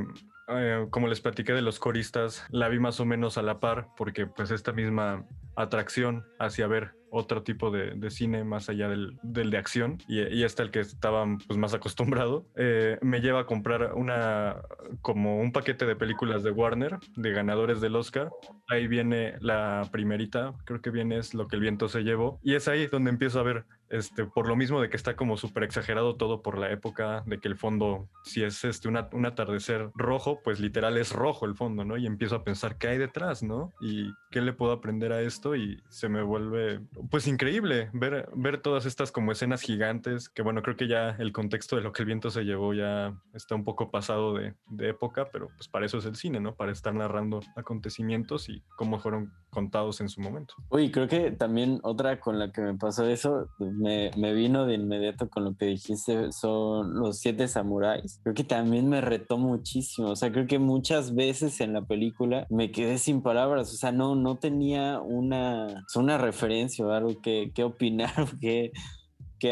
eh, 0.48 0.86
como 0.90 1.08
les 1.08 1.20
platiqué 1.20 1.52
de 1.52 1.62
los 1.62 1.78
coristas, 1.78 2.46
la 2.50 2.68
vi 2.68 2.78
más 2.78 3.00
o 3.00 3.04
menos 3.04 3.38
a 3.38 3.42
la 3.42 3.60
par 3.60 3.88
porque 3.96 4.26
pues 4.26 4.50
esta 4.50 4.72
misma 4.72 5.24
atracción 5.56 6.24
hacia 6.38 6.66
ver 6.66 6.94
otro 7.14 7.44
tipo 7.44 7.70
de, 7.70 8.10
cine 8.10 8.42
más 8.42 8.68
allá 8.68 8.88
del, 8.88 9.16
de 9.22 9.56
acción 9.56 9.98
y, 10.08 10.42
este 10.42 10.64
el 10.64 10.70
que 10.72 10.80
estaba 10.80 11.24
pues, 11.46 11.58
más 11.58 11.72
acostumbrado, 11.72 12.44
eh, 12.56 12.98
me 13.02 13.20
lleva 13.20 13.40
a 13.40 13.46
comprar 13.46 13.94
una 13.94 14.62
como 15.00 15.38
un 15.38 15.52
paquete 15.52 15.86
de 15.86 15.94
películas 15.94 16.42
de 16.42 16.50
Warner, 16.50 16.98
de 17.16 17.30
ganadores 17.30 17.80
del 17.80 17.94
Oscar. 17.94 18.30
Ahí 18.68 18.88
viene 18.88 19.34
la 19.40 19.88
primerita, 19.92 20.54
creo 20.64 20.80
que 20.80 20.90
viene 20.90 21.18
es 21.18 21.34
Lo 21.34 21.46
que 21.46 21.56
el 21.56 21.62
viento 21.62 21.88
se 21.88 22.02
llevó 22.02 22.40
y 22.42 22.54
es 22.54 22.66
ahí 22.66 22.88
donde 22.88 23.10
empiezo 23.10 23.38
a 23.38 23.44
ver 23.44 23.64
este, 23.90 24.24
por 24.24 24.48
lo 24.48 24.56
mismo 24.56 24.80
de 24.80 24.88
que 24.88 24.96
está 24.96 25.16
como 25.16 25.36
súper 25.36 25.64
exagerado 25.64 26.16
todo 26.16 26.42
por 26.42 26.58
la 26.58 26.70
época, 26.70 27.22
de 27.26 27.38
que 27.38 27.48
el 27.48 27.56
fondo, 27.56 28.08
si 28.24 28.42
es 28.42 28.64
este, 28.64 28.88
un 28.88 29.26
atardecer 29.26 29.90
rojo, 29.94 30.40
pues 30.42 30.60
literal 30.60 30.96
es 30.98 31.12
rojo 31.12 31.46
el 31.46 31.54
fondo, 31.54 31.84
¿no? 31.84 31.96
Y 31.96 32.06
empiezo 32.06 32.36
a 32.36 32.44
pensar 32.44 32.76
qué 32.76 32.88
hay 32.88 32.98
detrás, 32.98 33.42
¿no? 33.42 33.72
Y 33.80 34.12
qué 34.30 34.40
le 34.40 34.52
puedo 34.52 34.72
aprender 34.72 35.12
a 35.12 35.20
esto 35.20 35.54
y 35.54 35.82
se 35.88 36.08
me 36.08 36.22
vuelve, 36.22 36.80
pues 37.10 37.26
increíble 37.26 37.90
ver, 37.92 38.28
ver 38.34 38.58
todas 38.58 38.86
estas 38.86 39.12
como 39.12 39.32
escenas 39.32 39.62
gigantes, 39.62 40.28
que 40.28 40.42
bueno, 40.42 40.62
creo 40.62 40.76
que 40.76 40.88
ya 40.88 41.10
el 41.18 41.32
contexto 41.32 41.76
de 41.76 41.82
lo 41.82 41.92
que 41.92 42.02
el 42.02 42.06
viento 42.06 42.30
se 42.30 42.44
llevó 42.44 42.74
ya 42.74 43.14
está 43.32 43.54
un 43.54 43.64
poco 43.64 43.90
pasado 43.90 44.34
de, 44.34 44.54
de 44.68 44.88
época, 44.90 45.28
pero 45.32 45.48
pues 45.56 45.68
para 45.68 45.86
eso 45.86 45.98
es 45.98 46.06
el 46.06 46.16
cine, 46.16 46.40
¿no? 46.40 46.54
Para 46.54 46.72
estar 46.72 46.94
narrando 46.94 47.40
acontecimientos 47.56 48.48
y 48.48 48.62
cómo 48.76 48.98
fueron 48.98 49.32
contados 49.50 50.00
en 50.00 50.08
su 50.08 50.20
momento. 50.20 50.54
Uy, 50.68 50.90
creo 50.90 51.08
que 51.08 51.30
también 51.30 51.78
otra 51.82 52.18
con 52.18 52.38
la 52.38 52.50
que 52.50 52.60
me 52.60 52.74
pasó 52.74 53.06
eso, 53.06 53.48
me, 53.76 54.10
vino 54.32 54.66
de 54.66 54.74
inmediato 54.74 55.28
con 55.28 55.44
lo 55.44 55.56
que 55.56 55.66
dijiste, 55.66 56.32
son 56.32 56.94
los 56.94 57.18
siete 57.18 57.48
samuráis. 57.48 58.20
Creo 58.22 58.34
que 58.34 58.44
también 58.44 58.88
me 58.88 59.00
retó 59.00 59.38
muchísimo. 59.38 60.10
O 60.10 60.16
sea, 60.16 60.32
creo 60.32 60.46
que 60.46 60.58
muchas 60.58 61.14
veces 61.14 61.60
en 61.60 61.72
la 61.72 61.82
película 61.82 62.46
me 62.50 62.70
quedé 62.70 62.98
sin 62.98 63.22
palabras. 63.22 63.72
O 63.72 63.76
sea, 63.76 63.92
no, 63.92 64.14
no 64.14 64.36
tenía 64.36 65.00
una, 65.00 65.84
una 65.94 66.18
referencia 66.18 66.86
o 66.86 66.90
algo 66.90 67.20
que, 67.22 67.52
que 67.54 67.64
opinar 67.64 68.12
o 68.20 68.38
que, 68.40 68.72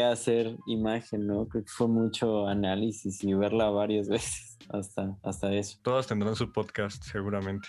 hacer 0.01 0.57
imagen, 0.65 1.27
¿no? 1.27 1.47
Creo 1.47 1.63
que 1.63 1.71
fue 1.71 1.87
mucho 1.87 2.47
análisis 2.47 3.23
y 3.23 3.35
verla 3.35 3.69
varias 3.69 4.07
veces 4.09 4.57
hasta, 4.69 5.15
hasta 5.21 5.53
eso. 5.53 5.77
Todas 5.83 6.07
tendrán 6.07 6.35
su 6.35 6.51
podcast, 6.51 7.03
seguramente. 7.03 7.67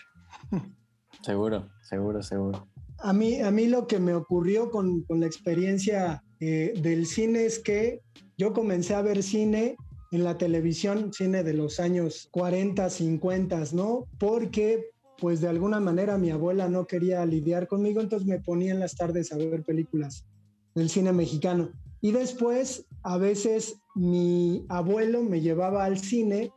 seguro, 1.20 1.68
seguro, 1.82 2.22
seguro. 2.22 2.66
A 3.00 3.12
mí, 3.12 3.40
a 3.42 3.50
mí 3.50 3.66
lo 3.66 3.86
que 3.86 3.98
me 3.98 4.14
ocurrió 4.14 4.70
con, 4.70 5.02
con 5.02 5.20
la 5.20 5.26
experiencia 5.26 6.24
eh, 6.46 6.74
del 6.80 7.06
cine 7.06 7.46
es 7.46 7.58
que 7.58 8.00
yo 8.36 8.52
comencé 8.52 8.94
a 8.94 9.02
ver 9.02 9.22
cine 9.22 9.76
en 10.12 10.24
la 10.24 10.38
televisión, 10.38 11.12
cine 11.12 11.42
de 11.42 11.54
los 11.54 11.80
años 11.80 12.28
40, 12.30 12.88
50, 12.90 13.64
¿no? 13.72 14.06
Porque 14.18 14.90
pues 15.18 15.40
de 15.40 15.48
alguna 15.48 15.80
manera 15.80 16.18
mi 16.18 16.30
abuela 16.30 16.68
no 16.68 16.86
quería 16.86 17.24
lidiar 17.24 17.66
conmigo, 17.66 18.00
entonces 18.00 18.28
me 18.28 18.40
ponía 18.40 18.72
en 18.72 18.80
las 18.80 18.94
tardes 18.94 19.32
a 19.32 19.36
ver 19.36 19.62
películas 19.62 20.26
del 20.74 20.90
cine 20.90 21.12
mexicano. 21.12 21.70
Y 22.00 22.12
después, 22.12 22.84
a 23.02 23.16
veces 23.16 23.76
mi 23.94 24.66
abuelo 24.68 25.22
me 25.22 25.40
llevaba 25.40 25.84
al 25.84 25.98
cine 25.98 26.52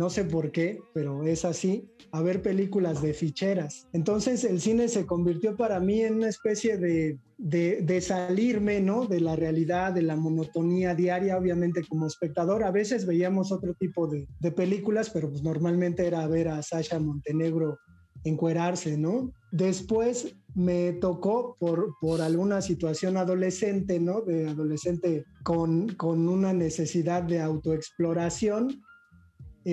no 0.00 0.08
sé 0.08 0.24
por 0.24 0.50
qué, 0.50 0.80
pero 0.94 1.24
es 1.24 1.44
así, 1.44 1.86
a 2.10 2.22
ver 2.22 2.40
películas 2.40 3.02
de 3.02 3.12
ficheras. 3.12 3.86
Entonces 3.92 4.44
el 4.44 4.58
cine 4.58 4.88
se 4.88 5.04
convirtió 5.04 5.58
para 5.58 5.78
mí 5.78 6.00
en 6.00 6.14
una 6.14 6.30
especie 6.30 6.78
de, 6.78 7.18
de, 7.36 8.00
salirme, 8.00 8.80
¿no? 8.80 9.04
De 9.04 9.20
la 9.20 9.36
realidad, 9.36 9.92
de 9.92 10.00
la 10.00 10.16
monotonía 10.16 10.94
diaria, 10.94 11.36
obviamente 11.36 11.82
como 11.86 12.06
espectador. 12.06 12.64
A 12.64 12.70
veces 12.70 13.04
veíamos 13.04 13.52
otro 13.52 13.74
tipo 13.74 14.06
de, 14.06 14.26
de 14.40 14.50
películas, 14.50 15.10
pero 15.10 15.28
pues 15.28 15.42
normalmente 15.42 16.06
era 16.06 16.26
ver 16.26 16.48
a 16.48 16.62
Sasha 16.62 16.98
Montenegro 16.98 17.76
encuerarse, 18.24 18.96
¿no? 18.96 19.34
Después 19.52 20.34
me 20.54 20.92
tocó 20.92 21.56
por, 21.60 21.94
por 22.00 22.22
alguna 22.22 22.62
situación 22.62 23.18
adolescente, 23.18 24.00
¿no? 24.00 24.22
De 24.22 24.48
adolescente 24.48 25.26
con, 25.42 25.88
con 25.90 26.26
una 26.26 26.54
necesidad 26.54 27.22
de 27.22 27.40
autoexploración, 27.40 28.82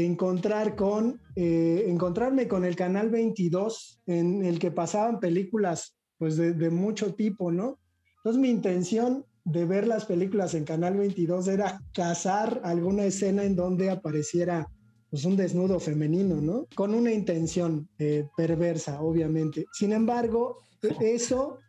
encontrar 0.05 0.75
con, 0.75 1.21
eh, 1.35 1.85
encontrarme 1.87 2.47
con 2.47 2.65
el 2.65 2.75
canal 2.75 3.09
22 3.09 4.01
en 4.07 4.43
el 4.43 4.59
que 4.59 4.71
pasaban 4.71 5.19
películas 5.19 5.97
pues 6.17 6.35
de, 6.37 6.69
mucho 6.69 7.13
tipo, 7.13 7.51
¿no? 7.51 7.79
Entonces 8.17 8.41
mi 8.41 8.49
intención 8.49 9.25
de 9.45 9.65
ver 9.65 9.87
las 9.87 10.05
películas 10.05 10.55
en 10.55 10.65
canal 10.65 10.97
22 10.97 11.47
era 11.47 11.79
cazar 11.93 12.59
alguna 12.63 13.05
escena 13.05 13.43
en 13.43 13.55
donde 13.55 13.89
apareciera 13.89 14.67
pues 15.09 15.23
un 15.25 15.37
desnudo 15.37 15.79
femenino, 15.79 16.41
¿no? 16.41 16.67
Con 16.75 16.93
una 16.93 17.11
intención 17.11 17.87
eh, 17.97 18.27
perversa, 18.35 19.01
obviamente. 19.01 19.65
Sin 19.71 19.93
embargo, 19.93 20.57
eso 20.99 21.59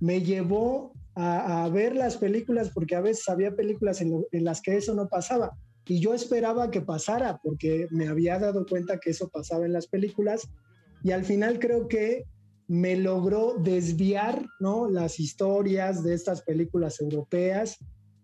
me 0.00 0.22
llevó 0.22 0.92
a, 1.14 1.68
ver 1.68 1.96
las 1.96 2.16
películas 2.16 2.70
porque 2.72 2.94
a 2.94 3.00
veces 3.00 3.28
había 3.28 3.54
películas 3.54 4.00
en, 4.00 4.24
las 4.30 4.60
que 4.60 4.76
eso 4.76 4.94
no 4.94 5.08
pasaba. 5.08 5.56
Y 5.88 6.00
yo 6.00 6.14
esperaba 6.14 6.70
que 6.70 6.82
pasara 6.82 7.40
porque 7.42 7.88
me 7.90 8.08
había 8.08 8.38
dado 8.38 8.66
cuenta 8.66 9.00
que 9.00 9.10
eso 9.10 9.28
pasaba 9.28 9.64
en 9.64 9.72
las 9.72 9.86
películas. 9.86 10.48
Y 11.02 11.12
al 11.12 11.24
final 11.24 11.58
creo 11.58 11.88
que 11.88 12.24
me 12.68 12.96
logró 12.96 13.54
desviar, 13.58 14.44
¿no? 14.60 14.90
Las 14.90 15.18
historias 15.18 16.04
de 16.04 16.14
estas 16.14 16.42
películas 16.42 17.00
europeas 17.00 17.78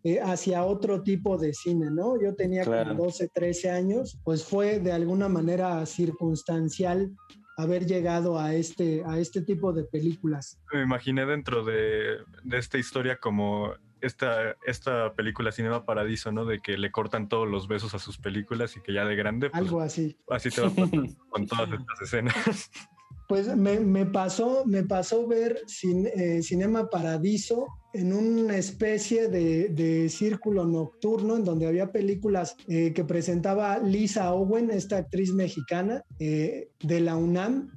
eh, 0.04 0.20
hacia 0.20 0.64
otro 0.64 1.02
tipo 1.02 1.38
de 1.38 1.54
cine, 1.54 1.90
¿no? 1.90 2.20
Yo 2.20 2.34
tenía 2.34 2.62
como 2.64 3.04
12, 3.04 3.30
13 3.32 3.70
años, 3.70 4.18
pues 4.22 4.44
fue 4.44 4.78
de 4.78 4.92
alguna 4.92 5.30
manera 5.30 5.86
circunstancial 5.86 7.10
haber 7.56 7.86
llegado 7.86 8.38
a 8.38 8.54
este, 8.54 9.02
a 9.06 9.18
este 9.18 9.40
tipo 9.40 9.72
de 9.72 9.84
películas. 9.84 10.60
Me 10.74 10.82
imaginé 10.82 11.24
dentro 11.24 11.64
de, 11.64 12.18
de 12.42 12.58
esta 12.58 12.76
historia 12.76 13.16
como 13.16 13.72
esta, 14.04 14.56
esta 14.66 15.14
película 15.14 15.52
Cinema 15.52 15.84
Paradiso, 15.84 16.32
¿no? 16.32 16.44
De 16.44 16.60
que 16.60 16.76
le 16.76 16.90
cortan 16.90 17.28
todos 17.28 17.48
los 17.48 17.68
besos 17.68 17.94
a 17.94 17.98
sus 17.98 18.18
películas 18.18 18.76
y 18.76 18.80
que 18.80 18.92
ya 18.92 19.04
de 19.04 19.16
grande. 19.16 19.50
Pues, 19.50 19.62
Algo 19.62 19.80
así. 19.80 20.16
Así 20.28 20.50
te 20.50 20.60
va 20.60 20.68
a 20.68 20.70
pasar 20.70 20.90
con 21.30 21.46
todas 21.46 21.70
estas 21.70 22.00
escenas. 22.02 22.70
Pues 23.26 23.56
me, 23.56 23.80
me, 23.80 24.04
pasó, 24.04 24.64
me 24.66 24.82
pasó 24.82 25.26
ver 25.26 25.62
eh, 25.82 26.42
Cinema 26.42 26.90
Paradiso 26.90 27.68
en 27.94 28.12
una 28.12 28.58
especie 28.58 29.28
de, 29.28 29.70
de, 29.70 30.10
círculo 30.10 30.66
nocturno 30.66 31.36
en 31.36 31.44
donde 31.44 31.66
había 31.66 31.90
películas 31.90 32.54
eh, 32.68 32.92
que 32.92 33.02
presentaba 33.04 33.78
Lisa 33.78 34.34
Owen, 34.34 34.70
esta 34.70 34.98
actriz 34.98 35.32
mexicana 35.32 36.02
eh, 36.18 36.68
de 36.80 37.00
la 37.00 37.16
UNAM, 37.16 37.72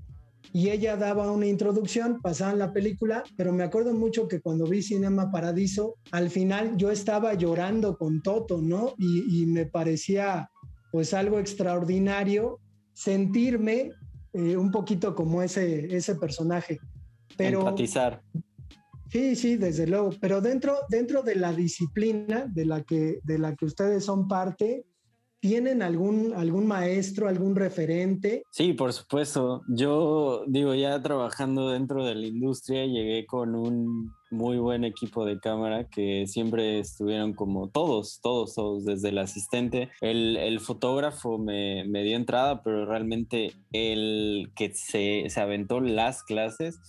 y 0.54 0.70
ella 0.70 0.96
daba 0.96 1.32
una 1.32 1.48
introducción, 1.48 2.22
pasaban 2.22 2.60
la 2.60 2.74
película, 2.74 3.24
pero 3.36 3.54
me 3.54 3.64
acuerdo 3.64 3.94
mucho 3.94 4.28
que 4.28 4.42
cuando 4.42 4.66
vi 4.66 4.82
Cinema 4.82 5.32
Paradiso, 5.32 5.96
al 6.12 6.30
final 6.30 6.78
yo 6.78 6.92
estaba 6.92 7.34
llorando 7.34 7.98
con 7.98 8.22
Toto, 8.22 8.62
¿no? 8.62 8.94
Y, 8.98 9.42
y 9.44 9.46
me 9.46 9.66
parecía 9.66 10.50
pues 10.92 11.14
algo 11.14 11.40
extraordinario 11.40 12.60
sentirme 12.94 13.92
eh, 14.34 14.58
un 14.58 14.72
poquito 14.72 15.16
como 15.16 15.42
ese, 15.42 15.96
ese 15.96 16.16
personaje. 16.16 16.80
Pero, 17.38 17.60
Empatizar. 17.60 18.22
Sí, 19.10 19.36
sí, 19.36 19.56
desde 19.58 19.88
luego. 19.88 20.12
Pero 20.20 20.42
dentro, 20.42 20.80
dentro 20.90 21.24
de 21.24 21.36
la 21.36 21.54
disciplina 21.54 22.46
de 22.48 22.66
la, 22.66 22.84
que, 22.84 23.20
de 23.24 23.40
la 23.40 23.56
que 23.56 23.66
ustedes 23.66 24.04
son 24.04 24.28
parte, 24.28 24.86
¿Tienen 25.40 25.84
algún, 25.84 26.34
algún 26.34 26.66
maestro, 26.66 27.28
algún 27.28 27.56
referente? 27.56 28.44
Sí, 28.50 28.74
por 28.74 28.92
supuesto. 28.92 29.62
Yo 29.68 30.44
digo, 30.48 30.74
ya 30.74 31.02
trabajando 31.02 31.70
dentro 31.70 32.04
de 32.06 32.16
la 32.16 32.26
industria, 32.26 32.86
llegué 32.86 33.26
con 33.28 33.54
un 33.54 34.12
muy 34.32 34.58
buen 34.58 34.84
equipo 34.84 35.26
de 35.26 35.40
cámara 35.40 35.88
que 35.90 36.26
siempre 36.28 36.80
estuvieron 36.80 37.34
como 37.34 37.70
todos, 37.70 38.20
todos, 38.22 38.56
todos, 38.56 38.84
desde 38.84 39.10
el 39.10 39.20
asistente. 39.20 39.90
El, 40.02 40.38
el 40.38 40.60
fotógrafo 40.60 41.38
me, 41.38 41.86
me, 41.88 42.04
dio 42.04 42.16
entrada, 42.16 42.64
pero 42.64 42.86
realmente 42.86 43.54
el 43.72 44.52
que 44.56 44.74
se, 44.74 45.26
se 45.30 45.40
aventó 45.40 45.80
las 45.80 46.24
clases 46.24 46.80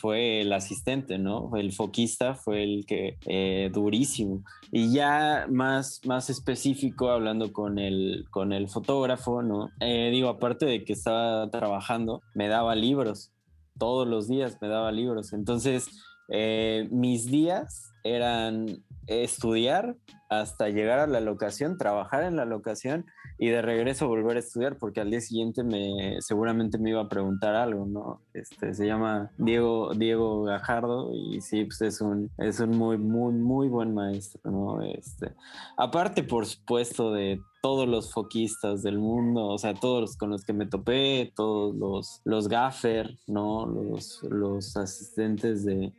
fue 0.00 0.40
el 0.42 0.52
asistente, 0.52 1.18
¿no? 1.18 1.50
El 1.56 1.72
foquista 1.72 2.34
fue 2.34 2.62
el 2.62 2.86
que 2.86 3.18
eh, 3.26 3.70
durísimo. 3.72 4.42
Y 4.70 4.92
ya 4.92 5.46
más, 5.48 6.00
más 6.04 6.30
específico, 6.30 7.10
hablando 7.10 7.52
con 7.52 7.78
el, 7.78 8.26
con 8.30 8.52
el 8.52 8.68
fotógrafo, 8.68 9.42
¿no? 9.42 9.70
Eh, 9.80 10.10
digo, 10.12 10.28
aparte 10.28 10.66
de 10.66 10.84
que 10.84 10.92
estaba 10.92 11.50
trabajando, 11.50 12.22
me 12.34 12.48
daba 12.48 12.74
libros. 12.74 13.32
Todos 13.78 14.06
los 14.06 14.28
días 14.28 14.58
me 14.60 14.68
daba 14.68 14.92
libros. 14.92 15.32
Entonces, 15.32 15.88
eh, 16.28 16.88
mis 16.90 17.30
días 17.30 17.92
eran 18.04 18.84
estudiar 19.08 19.96
hasta 20.28 20.68
llegar 20.68 20.98
a 20.98 21.06
la 21.06 21.20
locación, 21.20 21.78
trabajar 21.78 22.24
en 22.24 22.36
la 22.36 22.44
locación 22.44 23.06
y 23.38 23.48
de 23.48 23.62
regreso 23.62 24.08
volver 24.08 24.36
a 24.36 24.40
estudiar 24.40 24.76
porque 24.76 25.00
al 25.00 25.10
día 25.10 25.20
siguiente 25.20 25.64
me 25.64 26.20
seguramente 26.20 26.78
me 26.78 26.90
iba 26.90 27.00
a 27.00 27.08
preguntar 27.08 27.54
algo, 27.54 27.86
¿no? 27.86 28.20
Este 28.34 28.74
se 28.74 28.86
llama 28.86 29.30
Diego 29.38 29.94
Diego 29.94 30.42
Gajardo 30.42 31.12
y 31.14 31.40
sí, 31.40 31.64
pues 31.64 31.80
es 31.80 32.00
un 32.02 32.30
es 32.36 32.60
un 32.60 32.76
muy 32.76 32.98
muy 32.98 33.32
muy 33.32 33.68
buen 33.68 33.94
maestro, 33.94 34.50
¿no? 34.50 34.82
Este 34.82 35.32
aparte 35.76 36.22
por 36.22 36.44
supuesto 36.44 37.12
de 37.12 37.40
todos 37.62 37.88
los 37.88 38.12
foquistas 38.12 38.82
del 38.82 38.98
mundo, 38.98 39.46
o 39.46 39.58
sea, 39.58 39.74
todos 39.74 40.00
los 40.02 40.16
con 40.16 40.30
los 40.30 40.44
que 40.44 40.52
me 40.52 40.66
topé, 40.66 41.32
todos 41.34 41.74
los 41.74 42.20
los 42.24 42.48
gaffer, 42.48 43.16
¿no? 43.26 43.66
Los 43.66 44.22
los 44.24 44.76
asistentes 44.76 45.64
de 45.64 45.92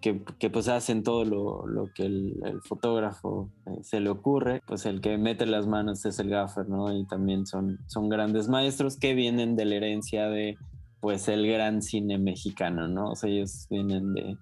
que, 0.00 0.50
pues 0.50 0.68
hacen 0.68 1.02
todo 1.02 1.24
lo, 1.24 1.66
lo 1.66 1.90
que 1.94 2.04
el, 2.04 2.40
el 2.44 2.60
fotógrafo 2.62 3.50
eh, 3.66 3.82
se 3.82 4.00
le 4.00 4.10
ocurre, 4.10 4.62
pues 4.66 4.86
el 4.86 5.00
que 5.00 5.16
mete 5.18 5.46
las 5.46 5.66
manos 5.66 6.04
es 6.04 6.18
el 6.18 6.28
gaffer, 6.28 6.68
¿no? 6.68 6.94
Y 6.96 7.06
también 7.06 7.46
son, 7.46 7.78
son 7.86 8.08
grandes 8.08 8.48
maestros 8.48 8.96
que 8.96 9.14
vienen 9.14 9.56
de 9.56 9.64
la 9.64 9.76
herencia 9.76 10.28
de 10.28 10.56
pues 11.00 11.28
el 11.28 11.46
gran 11.46 11.82
cine 11.82 12.18
mexicano, 12.18 12.88
¿no? 12.88 13.10
O 13.10 13.14
sea, 13.14 13.28
ellos 13.30 13.66
vienen 13.68 14.14
de, 14.14 14.36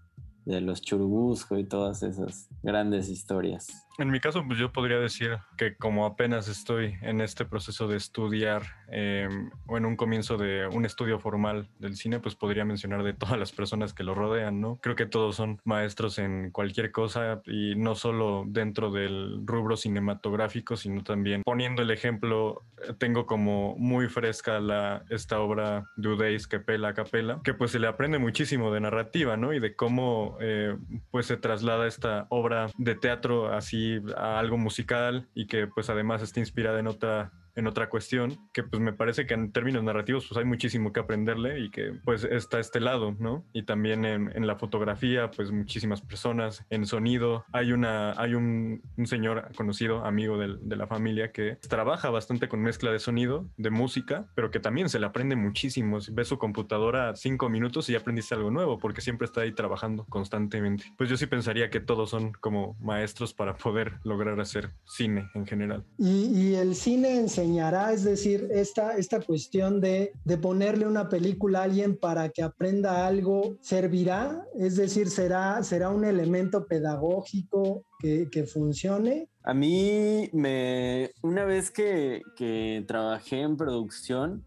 de 0.45 0.61
los 0.61 0.81
Churubusco 0.81 1.59
y 1.59 1.65
todas 1.65 2.03
esas 2.03 2.49
grandes 2.63 3.09
historias. 3.09 3.67
En 3.99 4.11
mi 4.11 4.21
caso, 4.21 4.43
pues 4.47 4.59
yo 4.59 4.73
podría 4.73 4.99
decir 4.99 5.39
que 5.57 5.77
como 5.77 6.07
apenas 6.07 6.49
estoy 6.49 6.97
en 7.03 7.21
este 7.21 7.45
proceso 7.45 7.89
de 7.89 7.99
estudiar 7.99 8.63
em, 8.89 9.51
o 9.67 9.77
en 9.77 9.85
un 9.85 9.97
comienzo 9.97 10.39
de 10.39 10.67
un 10.67 10.87
estudio 10.87 11.19
formal 11.19 11.69
del 11.79 11.97
cine, 11.97 12.19
pues 12.19 12.35
podría 12.35 12.65
mencionar 12.65 13.03
de 13.03 13.13
todas 13.13 13.39
las 13.39 13.53
personas 13.53 13.93
que 13.93 14.03
lo 14.03 14.15
rodean, 14.15 14.61
¿no? 14.61 14.79
Creo 14.83 14.97
que 14.97 15.07
todos 15.07 15.37
son 15.37 15.61
maestros 15.65 16.19
en 16.19 16.51
cualquier 16.51 16.91
cosa 16.91 17.43
y 17.47 17.75
no 17.77 17.95
solo 17.95 18.45
dentro 18.47 18.91
del 18.91 19.47
rubro 19.47 19.77
cinematográfico, 19.77 20.77
sino 20.77 21.03
también 21.03 21.43
poniendo 21.45 21.83
el 21.83 21.91
ejemplo, 21.91 22.63
tengo 22.99 23.27
como 23.27 23.77
muy 23.77 24.09
fresca 24.09 24.59
la, 24.59 25.05
esta 25.11 25.41
obra 25.41 25.85
de 25.97 26.09
Udeis 26.09 26.47
Capella 26.49 26.95
Capella, 26.95 27.41
que 27.45 27.53
pues 27.53 27.71
se 27.71 27.79
le 27.79 27.89
aprende 27.89 28.19
muchísimo 28.19 28.73
de 28.73 28.81
narrativa, 28.81 29.37
¿no? 29.37 29.53
Y 29.53 29.61
de 29.61 29.77
cómo 29.77 30.39
eh, 30.41 30.77
pues 31.11 31.27
se 31.27 31.37
traslada 31.37 31.87
esta 31.87 32.27
obra 32.31 32.69
de 32.79 32.95
teatro 32.95 33.53
así 33.53 33.82
a 34.17 34.39
algo 34.39 34.59
musical 34.59 35.29
y 35.35 35.47
que 35.47 35.67
pues 35.67 35.91
además 35.91 36.23
está 36.23 36.41
inspirada 36.41 36.79
en 36.81 36.87
otra 36.87 37.33
en 37.55 37.67
otra 37.67 37.89
cuestión, 37.89 38.39
que 38.53 38.63
pues 38.63 38.81
me 38.81 38.93
parece 38.93 39.27
que 39.27 39.35
en 39.35 39.53
términos 39.53 39.83
narrativos 39.83 40.27
pues 40.29 40.39
hay 40.39 40.45
muchísimo 40.45 40.93
que 40.93 41.01
aprenderle 41.01 41.61
y 41.61 41.71
que 41.71 41.93
pues 42.05 42.25
está 42.25 42.61
este 42.61 42.81
lado, 42.81 43.15
¿no? 43.19 43.45
Y 43.53 43.65
también 43.65 44.05
en, 44.05 44.31
en 44.35 44.47
la 44.47 44.57
fotografía, 44.57 45.31
pues 45.31 45.51
muchísimas 45.51 46.01
personas, 46.01 46.65
en 46.71 46.87
sonido, 46.87 47.45
hay 47.53 47.73
una, 47.73 48.13
hay 48.13 48.35
un, 48.35 48.83
un 48.97 49.07
señor 49.07 49.51
conocido, 49.57 50.05
amigo 50.05 50.39
del, 50.39 50.59
de 50.69 50.77
la 50.77 50.87
familia, 50.87 51.33
que 51.33 51.57
trabaja 51.69 52.11
bastante 52.11 52.49
con 52.49 52.63
mezcla 52.63 52.91
de 52.91 52.99
sonido, 52.99 53.47
de 53.57 53.71
música, 53.71 54.27
pero 54.35 54.51
que 54.51 54.61
también 54.61 54.89
se 54.89 54.99
le 54.99 55.07
aprende 55.07 55.37
muchísimo. 55.37 55.99
Ve 56.11 56.25
su 56.25 56.39
computadora 56.39 57.15
cinco 57.17 57.49
minutos 57.49 57.89
y 57.91 57.95
aprendiste 57.95 58.35
algo 58.35 58.51
nuevo, 58.51 58.79
porque 58.79 59.01
siempre 59.01 59.27
está 59.27 59.43
ahí 59.43 59.53
trabajando 59.53 60.05
constantemente. 60.09 60.85
Pues 60.97 61.11
yo 61.11 61.17
sí 61.17 61.27
pensaría 61.27 61.71
que 61.71 61.81
todos 61.81 62.11
son 62.11 62.33
como 62.33 62.77
maestros 62.81 63.35
para 63.35 63.57
poder 63.57 63.95
lograr 64.05 64.41
hacer 64.41 64.71
cine 64.85 65.29
en 65.35 65.47
general. 65.47 65.85
Y, 65.99 66.27
y 66.27 66.55
el 66.55 66.75
cine 66.75 67.19
en 67.19 67.29
enseñará, 67.43 67.93
es 67.93 68.05
decir, 68.05 68.49
esta, 68.51 68.97
esta 68.97 69.21
cuestión 69.21 69.81
de, 69.81 70.13
de 70.25 70.39
ponerle 70.39 70.87
una 70.87 71.09
película 71.09 71.61
a 71.61 71.65
alguien 71.65 71.97
para 71.97 72.29
que 72.29 72.43
aprenda 72.43 73.07
algo, 73.07 73.57
¿servirá? 73.61 74.47
Es 74.59 74.77
decir, 74.77 75.11
¿será, 75.11 75.63
será 75.63 75.91
un 75.91 76.05
elemento 76.05 76.67
pedagógico 76.67 77.85
que, 77.99 78.47
funcione? 78.53 79.29
A 79.45 79.55
mí, 79.55 80.29
me, 80.33 81.11
una 81.23 81.45
vez 81.45 81.71
que, 81.71 82.23
que 82.37 82.85
trabajé 82.87 83.43
en 83.43 83.57
producción, 83.57 84.45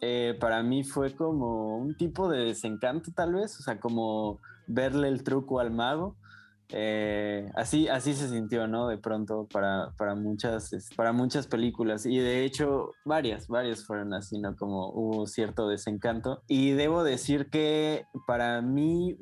eh, 0.00 0.36
para 0.38 0.62
mí 0.62 0.84
fue 0.84 1.14
como 1.14 1.78
un 1.78 1.96
tipo 1.96 2.28
de 2.28 2.44
desencanto 2.44 3.10
tal 3.12 3.34
vez, 3.34 3.58
o 3.58 3.62
sea, 3.62 3.80
como 3.80 4.40
verle 4.66 5.08
el 5.08 5.22
truco 5.22 5.60
al 5.60 5.70
mago. 5.70 6.16
Eh, 6.70 7.50
así, 7.54 7.88
así 7.88 8.14
se 8.14 8.28
sintió, 8.28 8.66
¿no? 8.66 8.88
De 8.88 8.98
pronto 8.98 9.46
para, 9.52 9.92
para, 9.98 10.14
muchas, 10.14 10.70
para 10.96 11.12
muchas 11.12 11.46
películas. 11.46 12.06
Y 12.06 12.18
de 12.18 12.44
hecho, 12.44 12.90
varias, 13.04 13.48
varias 13.48 13.84
fueron 13.84 14.14
así, 14.14 14.38
¿no? 14.38 14.56
Como 14.56 14.90
hubo 14.90 15.26
cierto 15.26 15.68
desencanto. 15.68 16.42
Y 16.48 16.72
debo 16.72 17.04
decir 17.04 17.50
que 17.50 18.06
para 18.26 18.60
mí 18.62 19.16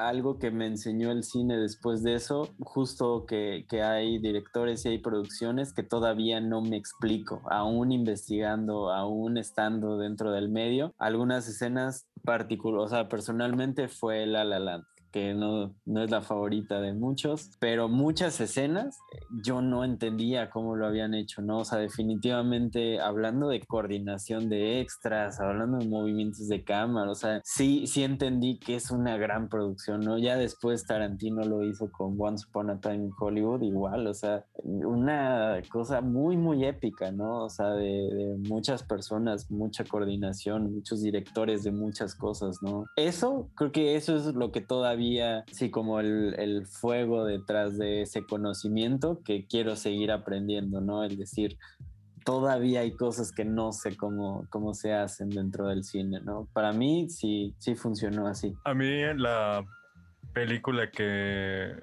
algo 0.00 0.38
que 0.38 0.50
me 0.50 0.66
enseñó 0.66 1.12
el 1.12 1.24
cine 1.24 1.58
después 1.58 2.02
de 2.02 2.14
eso, 2.14 2.48
justo 2.60 3.26
que, 3.26 3.66
que, 3.68 3.82
hay 3.82 4.18
directores 4.18 4.84
y 4.84 4.88
hay 4.88 4.98
producciones 4.98 5.74
que 5.74 5.82
todavía 5.82 6.40
no 6.40 6.62
me 6.62 6.78
explico, 6.78 7.42
aún 7.50 7.92
investigando, 7.92 8.90
aún 8.90 9.36
estando 9.36 9.98
dentro 9.98 10.32
del 10.32 10.48
medio. 10.48 10.94
Algunas 10.98 11.46
escenas 11.48 12.08
particulares, 12.24 12.86
o 12.86 12.88
sea, 12.88 13.08
personalmente 13.08 13.88
fue 13.88 14.24
La 14.24 14.44
La 14.44 14.58
Land 14.58 14.84
que 15.10 15.34
no, 15.34 15.74
no 15.84 16.02
es 16.02 16.10
la 16.10 16.20
favorita 16.22 16.80
de 16.80 16.92
muchos, 16.92 17.50
pero 17.58 17.88
muchas 17.88 18.40
escenas 18.40 18.98
yo 19.42 19.60
no 19.60 19.84
entendía 19.84 20.50
cómo 20.50 20.76
lo 20.76 20.86
habían 20.86 21.14
hecho, 21.14 21.42
¿no? 21.42 21.58
O 21.58 21.64
sea, 21.64 21.78
definitivamente 21.78 23.00
hablando 23.00 23.48
de 23.48 23.60
coordinación 23.60 24.48
de 24.48 24.80
extras, 24.80 25.40
hablando 25.40 25.78
de 25.78 25.88
movimientos 25.88 26.48
de 26.48 26.64
cámara, 26.64 27.10
o 27.10 27.14
sea, 27.14 27.40
sí, 27.44 27.86
sí 27.86 28.04
entendí 28.04 28.58
que 28.58 28.76
es 28.76 28.90
una 28.90 29.16
gran 29.16 29.48
producción, 29.48 30.00
¿no? 30.00 30.18
Ya 30.18 30.36
después 30.36 30.86
Tarantino 30.86 31.42
lo 31.42 31.64
hizo 31.64 31.90
con 31.90 32.16
Once 32.18 32.46
Upon 32.48 32.70
a 32.70 32.80
Time 32.80 33.06
in 33.06 33.12
Hollywood, 33.18 33.62
igual, 33.62 34.06
o 34.06 34.14
sea, 34.14 34.44
una 34.62 35.60
cosa 35.70 36.00
muy, 36.00 36.36
muy 36.36 36.64
épica, 36.64 37.10
¿no? 37.10 37.44
O 37.44 37.50
sea, 37.50 37.70
de, 37.70 37.84
de 37.86 38.36
muchas 38.48 38.82
personas, 38.82 39.50
mucha 39.50 39.84
coordinación, 39.84 40.72
muchos 40.72 41.02
directores 41.02 41.64
de 41.64 41.72
muchas 41.72 42.14
cosas, 42.14 42.58
¿no? 42.62 42.84
Eso, 42.96 43.50
creo 43.56 43.72
que 43.72 43.96
eso 43.96 44.16
es 44.16 44.34
lo 44.34 44.52
que 44.52 44.60
todavía 44.60 44.99
sí, 45.50 45.70
como 45.70 46.00
el, 46.00 46.34
el, 46.38 46.66
fuego 46.66 47.24
detrás 47.24 47.78
de 47.78 48.02
ese 48.02 48.24
conocimiento 48.24 49.20
que 49.24 49.46
quiero 49.46 49.76
seguir 49.76 50.12
aprendiendo, 50.12 50.80
¿no? 50.80 51.04
Es 51.04 51.16
decir, 51.18 51.58
todavía 52.24 52.80
hay 52.80 52.92
cosas 52.92 53.32
que 53.32 53.44
no 53.44 53.72
sé 53.72 53.96
cómo, 53.96 54.46
cómo 54.50 54.74
se 54.74 54.92
hacen 54.92 55.30
dentro 55.30 55.68
del 55.68 55.84
cine, 55.84 56.20
¿no? 56.20 56.48
Para 56.52 56.72
mí 56.72 57.08
sí, 57.08 57.54
sí 57.58 57.74
funcionó 57.74 58.26
así. 58.26 58.54
A 58.64 58.74
mí 58.74 59.02
la 59.16 59.64
película 60.32 60.90
que, 60.90 61.74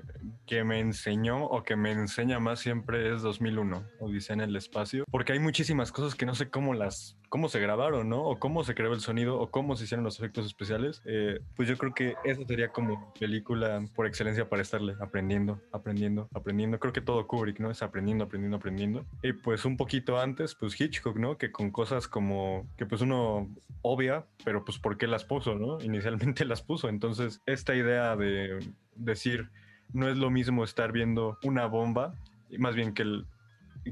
que 0.48 0.64
me 0.64 0.80
enseñó 0.80 1.46
o 1.46 1.64
que 1.64 1.76
me 1.76 1.92
enseña 1.92 2.40
más 2.40 2.60
siempre 2.60 3.14
es 3.14 3.22
2001, 3.22 3.84
Odisea 4.00 4.34
en 4.34 4.42
el 4.42 4.56
espacio, 4.56 5.04
porque 5.12 5.34
hay 5.34 5.40
muchísimas 5.40 5.92
cosas 5.92 6.16
que 6.16 6.26
no 6.26 6.34
sé 6.34 6.50
cómo 6.50 6.74
las 6.74 7.18
cómo 7.30 7.50
se 7.50 7.60
grabaron, 7.60 8.10
¿no? 8.10 8.24
O 8.24 8.40
cómo 8.40 8.64
se 8.64 8.74
creó 8.74 8.94
el 8.94 9.02
sonido, 9.02 9.40
o 9.40 9.52
cómo 9.52 9.76
se 9.76 9.84
hicieron 9.84 10.04
los 10.04 10.18
efectos 10.18 10.46
especiales. 10.46 11.02
Eh, 11.06 11.40
pues 11.56 11.68
yo 11.68 11.78
creo 11.78 11.94
que 11.94 12.16
esa 12.24 12.44
sería 12.46 12.70
como 12.70 13.14
película 13.20 13.84
por 13.96 14.08
excelencia 14.08 14.50
para 14.50 14.62
estarle 14.62 14.96
aprendiendo, 15.00 15.62
aprendiendo, 15.72 16.30
aprendiendo. 16.34 16.80
Creo 16.80 16.94
que 16.94 17.02
todo 17.02 17.28
Kubrick, 17.28 17.60
¿no? 17.60 17.70
Es 17.72 17.82
aprendiendo, 17.82 18.26
aprendiendo, 18.26 18.58
aprendiendo. 18.58 19.06
Y 19.24 19.34
pues 19.34 19.66
un 19.66 19.78
poquito 19.78 20.20
antes, 20.20 20.56
pues 20.56 20.80
Hitchcock, 20.80 21.18
¿no? 21.18 21.38
Que 21.38 21.52
con 21.52 21.72
cosas 21.72 22.08
como 22.08 22.66
que 22.78 22.86
pues 22.86 23.02
uno 23.02 23.50
obvia, 23.82 24.26
pero 24.44 24.64
pues 24.64 24.80
¿por 24.80 24.98
qué 24.98 25.08
las 25.08 25.26
puso, 25.26 25.56
¿no? 25.56 25.82
Inicialmente 25.82 26.46
las 26.46 26.62
puso. 26.62 26.90
Entonces, 26.90 27.42
esta 27.46 27.76
idea 27.76 28.16
de 28.16 28.60
decir, 28.96 29.50
no 29.94 30.10
es 30.10 30.18
lo 30.18 30.30
mismo 30.30 30.64
estar 30.64 30.92
viendo 30.92 31.38
una 31.44 31.66
bomba, 31.66 32.14
más 32.58 32.76
bien 32.76 32.94
que 32.94 33.04
el, 33.04 33.26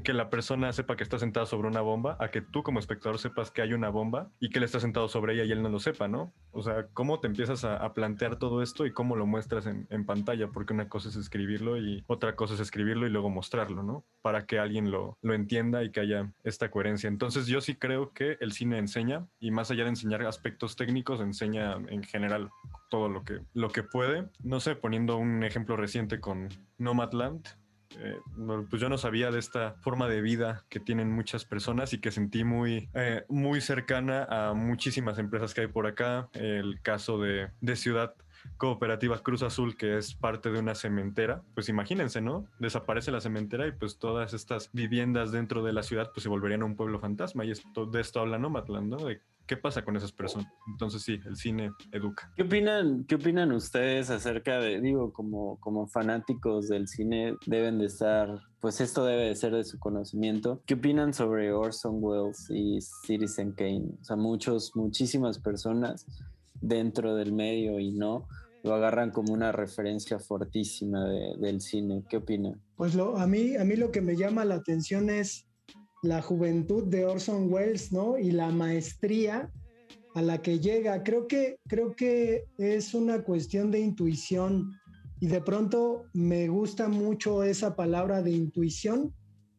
que 0.02 0.12
la 0.12 0.30
persona 0.30 0.72
sepa 0.72 0.96
que 0.96 1.02
está 1.02 1.18
sentada 1.18 1.46
sobre 1.46 1.68
una 1.68 1.80
bomba, 1.80 2.16
a 2.20 2.30
que 2.30 2.40
tú 2.40 2.62
como 2.62 2.78
espectador 2.78 3.18
sepas 3.18 3.50
que 3.50 3.62
hay 3.62 3.72
una 3.72 3.88
bomba 3.88 4.30
y 4.40 4.50
que 4.50 4.58
él 4.58 4.64
está 4.64 4.80
sentado 4.80 5.08
sobre 5.08 5.34
ella 5.34 5.44
y 5.44 5.52
él 5.52 5.62
no 5.62 5.68
lo 5.68 5.78
sepa, 5.78 6.08
¿no? 6.08 6.32
O 6.50 6.62
sea, 6.62 6.88
cómo 6.92 7.20
te 7.20 7.26
empiezas 7.26 7.64
a, 7.64 7.86
plantear 7.94 8.36
todo 8.36 8.62
esto 8.62 8.84
y 8.84 8.92
cómo 8.92 9.16
lo 9.16 9.26
muestras 9.26 9.66
en, 9.66 10.06
pantalla, 10.06 10.48
porque 10.48 10.74
una 10.74 10.88
cosa 10.88 11.08
es 11.08 11.16
escribirlo 11.16 11.78
y 11.78 12.04
otra 12.06 12.36
cosa 12.36 12.54
es 12.54 12.60
escribirlo 12.60 13.06
y 13.06 13.10
luego 13.10 13.30
mostrarlo, 13.30 13.82
¿no? 13.82 14.04
Para 14.22 14.46
que 14.46 14.58
alguien 14.58 14.90
lo, 14.90 15.18
lo 15.22 15.34
entienda 15.34 15.82
y 15.82 15.90
que 15.90 16.00
haya 16.00 16.32
esta 16.44 16.70
coherencia. 16.70 17.08
Entonces 17.08 17.46
yo 17.46 17.60
sí 17.60 17.76
creo 17.76 18.12
que 18.12 18.36
el 18.40 18.52
cine 18.52 18.78
enseña 18.78 19.26
y 19.40 19.50
más 19.50 19.70
allá 19.70 19.84
de 19.84 19.90
enseñar 19.90 20.22
aspectos 20.26 20.76
técnicos, 20.76 21.20
enseña 21.20 21.76
en 21.88 22.02
general 22.02 22.50
todo 22.90 23.08
lo 23.08 23.24
que, 23.24 23.40
lo 23.54 23.70
que 23.70 23.82
puede. 23.82 24.28
No 24.42 24.60
sé, 24.60 24.76
poniendo 24.76 25.16
un 25.16 25.42
ejemplo 25.44 25.76
reciente 25.76 26.20
con 26.20 26.48
Nomadland, 26.78 27.46
eh, 27.98 28.18
pues 28.68 28.80
yo 28.80 28.88
no 28.88 28.98
sabía 28.98 29.30
de 29.30 29.38
esta 29.38 29.74
forma 29.80 30.08
de 30.08 30.20
vida 30.20 30.64
que 30.68 30.80
tienen 30.80 31.10
muchas 31.10 31.44
personas 31.44 31.92
y 31.92 31.98
que 31.98 32.10
sentí 32.10 32.44
muy, 32.44 32.88
eh, 32.94 33.24
muy 33.28 33.60
cercana 33.60 34.24
a 34.24 34.54
muchísimas 34.54 35.18
empresas 35.18 35.54
que 35.54 35.62
hay 35.62 35.66
por 35.66 35.86
acá. 35.86 36.28
El 36.32 36.80
caso 36.82 37.18
de, 37.18 37.50
de 37.60 37.76
Ciudad 37.76 38.14
Cooperativa 38.56 39.22
Cruz 39.22 39.42
Azul, 39.42 39.76
que 39.76 39.98
es 39.98 40.14
parte 40.14 40.50
de 40.50 40.58
una 40.58 40.74
cementera, 40.74 41.42
pues 41.54 41.68
imagínense, 41.68 42.20
¿no? 42.20 42.46
Desaparece 42.58 43.10
la 43.10 43.20
cementera 43.20 43.66
y 43.66 43.72
pues 43.72 43.98
todas 43.98 44.34
estas 44.34 44.70
viviendas 44.72 45.32
dentro 45.32 45.62
de 45.62 45.72
la 45.72 45.82
ciudad 45.82 46.10
pues 46.12 46.22
se 46.22 46.28
volverían 46.28 46.62
a 46.62 46.66
un 46.66 46.76
pueblo 46.76 46.98
fantasma 46.98 47.44
y 47.44 47.50
esto, 47.50 47.86
de 47.86 48.00
esto 48.00 48.20
habla 48.20 48.38
Nomadland, 48.38 48.88
¿no? 48.88 48.96
De 48.96 49.20
¿Qué 49.46 49.56
pasa 49.56 49.84
con 49.84 49.96
esas 49.96 50.10
personas? 50.10 50.52
Entonces 50.66 51.02
sí, 51.02 51.20
el 51.24 51.36
cine 51.36 51.70
educa. 51.92 52.32
¿Qué 52.34 52.42
opinan, 52.42 53.04
qué 53.04 53.14
opinan 53.14 53.52
ustedes 53.52 54.10
acerca 54.10 54.58
de, 54.58 54.80
digo, 54.80 55.12
como, 55.12 55.58
como 55.60 55.86
fanáticos 55.86 56.68
del 56.68 56.88
cine 56.88 57.34
deben 57.46 57.78
de 57.78 57.86
estar, 57.86 58.40
pues 58.60 58.80
esto 58.80 59.04
debe 59.04 59.28
de 59.28 59.36
ser 59.36 59.54
de 59.54 59.62
su 59.62 59.78
conocimiento. 59.78 60.62
¿Qué 60.66 60.74
opinan 60.74 61.14
sobre 61.14 61.52
Orson 61.52 61.98
Welles 62.00 62.50
y 62.50 62.80
Citizen 62.80 63.52
Kane? 63.52 63.90
O 64.00 64.04
sea, 64.04 64.16
muchos, 64.16 64.74
muchísimas 64.74 65.38
personas 65.38 66.06
dentro 66.60 67.14
del 67.14 67.32
medio 67.32 67.78
y 67.78 67.92
no, 67.92 68.26
lo 68.64 68.74
agarran 68.74 69.12
como 69.12 69.32
una 69.32 69.52
referencia 69.52 70.18
fortísima 70.18 71.04
del 71.04 71.60
cine. 71.60 72.02
¿Qué 72.08 72.16
opinan? 72.16 72.60
Pues 72.74 72.96
lo, 72.96 73.16
a, 73.16 73.26
mí, 73.28 73.56
a 73.56 73.64
mí 73.64 73.76
lo 73.76 73.92
que 73.92 74.00
me 74.00 74.16
llama 74.16 74.44
la 74.44 74.56
atención 74.56 75.08
es 75.08 75.45
la 76.02 76.22
juventud 76.22 76.84
de 76.84 77.04
Orson 77.04 77.52
Welles, 77.52 77.92
¿no? 77.92 78.18
Y 78.18 78.30
la 78.30 78.50
maestría 78.50 79.50
a 80.14 80.22
la 80.22 80.40
que 80.40 80.58
llega. 80.58 81.02
Creo 81.02 81.26
que, 81.26 81.58
creo 81.68 81.94
que 81.94 82.44
es 82.58 82.94
una 82.94 83.22
cuestión 83.22 83.70
de 83.70 83.80
intuición 83.80 84.72
y 85.20 85.26
de 85.28 85.40
pronto 85.40 86.04
me 86.12 86.48
gusta 86.48 86.88
mucho 86.88 87.42
esa 87.42 87.74
palabra 87.74 88.22
de 88.22 88.32
intuición 88.32 89.14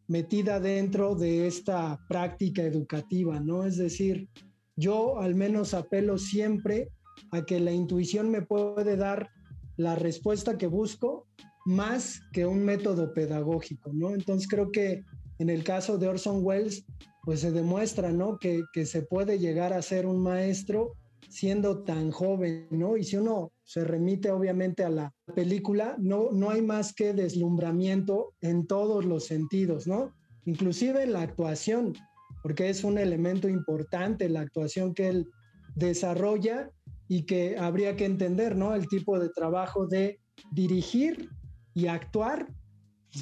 metida 0.07 0.59
dentro 0.59 1.15
de 1.15 1.47
esta 1.47 1.99
práctica 2.07 2.63
educativa, 2.63 3.39
¿no? 3.39 3.65
Es 3.65 3.77
decir, 3.77 4.29
yo 4.75 5.19
al 5.19 5.35
menos 5.35 5.73
apelo 5.73 6.17
siempre 6.17 6.89
a 7.31 7.45
que 7.45 7.59
la 7.59 7.71
intuición 7.71 8.29
me 8.29 8.41
puede 8.41 8.95
dar 8.95 9.29
la 9.75 9.95
respuesta 9.95 10.57
que 10.57 10.67
busco 10.67 11.27
más 11.65 12.21
que 12.31 12.45
un 12.45 12.63
método 12.63 13.13
pedagógico, 13.13 13.91
¿no? 13.93 14.13
Entonces 14.13 14.47
creo 14.47 14.71
que 14.71 15.03
en 15.39 15.49
el 15.49 15.63
caso 15.63 15.97
de 15.97 16.07
Orson 16.07 16.39
Welles, 16.43 16.85
pues 17.23 17.41
se 17.41 17.51
demuestra, 17.51 18.11
¿no? 18.11 18.39
Que, 18.39 18.63
se 18.85 19.01
puede 19.01 19.37
llegar 19.37 19.73
a 19.73 19.81
ser 19.81 20.05
un 20.05 20.21
maestro 20.21 20.93
siendo 21.29 21.83
tan 21.83 22.09
joven, 22.11 22.67
¿no? 22.71 22.95
Y 22.95 23.03
si 23.03 23.17
uno 23.17 23.51
se 23.63 23.83
remite 23.83 24.31
obviamente 24.31 24.83
a 24.83 24.89
la 24.89 25.13
película, 25.35 25.95
no, 25.99 26.31
no 26.31 26.49
hay 26.49 26.61
más 26.61 26.93
que 26.93 27.13
deslumbramiento 27.13 28.33
en 28.41 28.65
todos 28.65 29.03
los 29.03 29.25
sentidos, 29.25 29.87
¿no? 29.87 30.13
Inclusive 30.45 31.03
en 31.03 31.13
la 31.13 31.21
actuación, 31.21 31.93
porque 32.41 32.69
es 32.69 32.85
un 32.85 32.97
elemento 32.97 33.49
importante 33.49 34.29
la 34.29 34.41
actuación 34.41 34.93
que 34.93 35.09
él 35.09 35.27
desarrolla 35.75 36.71
y 37.09 37.23
que 37.23 37.57
habría 37.57 37.95
que 37.97 38.05
entender, 38.05 38.55
¿no? 38.55 38.73
El 38.73 38.87
tipo 38.87 39.19
de 39.19 39.29
trabajo 39.29 39.85
de 39.85 40.19
dirigir 40.51 41.29
y 41.73 41.87
actuar 41.87 42.47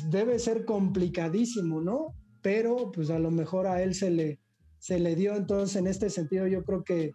debe 0.10 0.40
ser 0.40 0.66
complicadísimo, 0.66 1.82
¿no? 1.82 2.16
Pero 2.42 2.92
pues 2.92 3.10
a 3.10 3.20
lo 3.20 3.32
mejor 3.32 3.68
a 3.68 3.82
él 3.82 3.96
se 3.96 4.12
le, 4.12 4.40
se 4.80 5.00
le 5.00 5.16
dio, 5.16 5.36
entonces 5.36 5.78
en 5.78 5.88
este 5.88 6.10
sentido 6.10 6.48
yo 6.48 6.64
creo 6.64 6.84
que, 6.84 7.12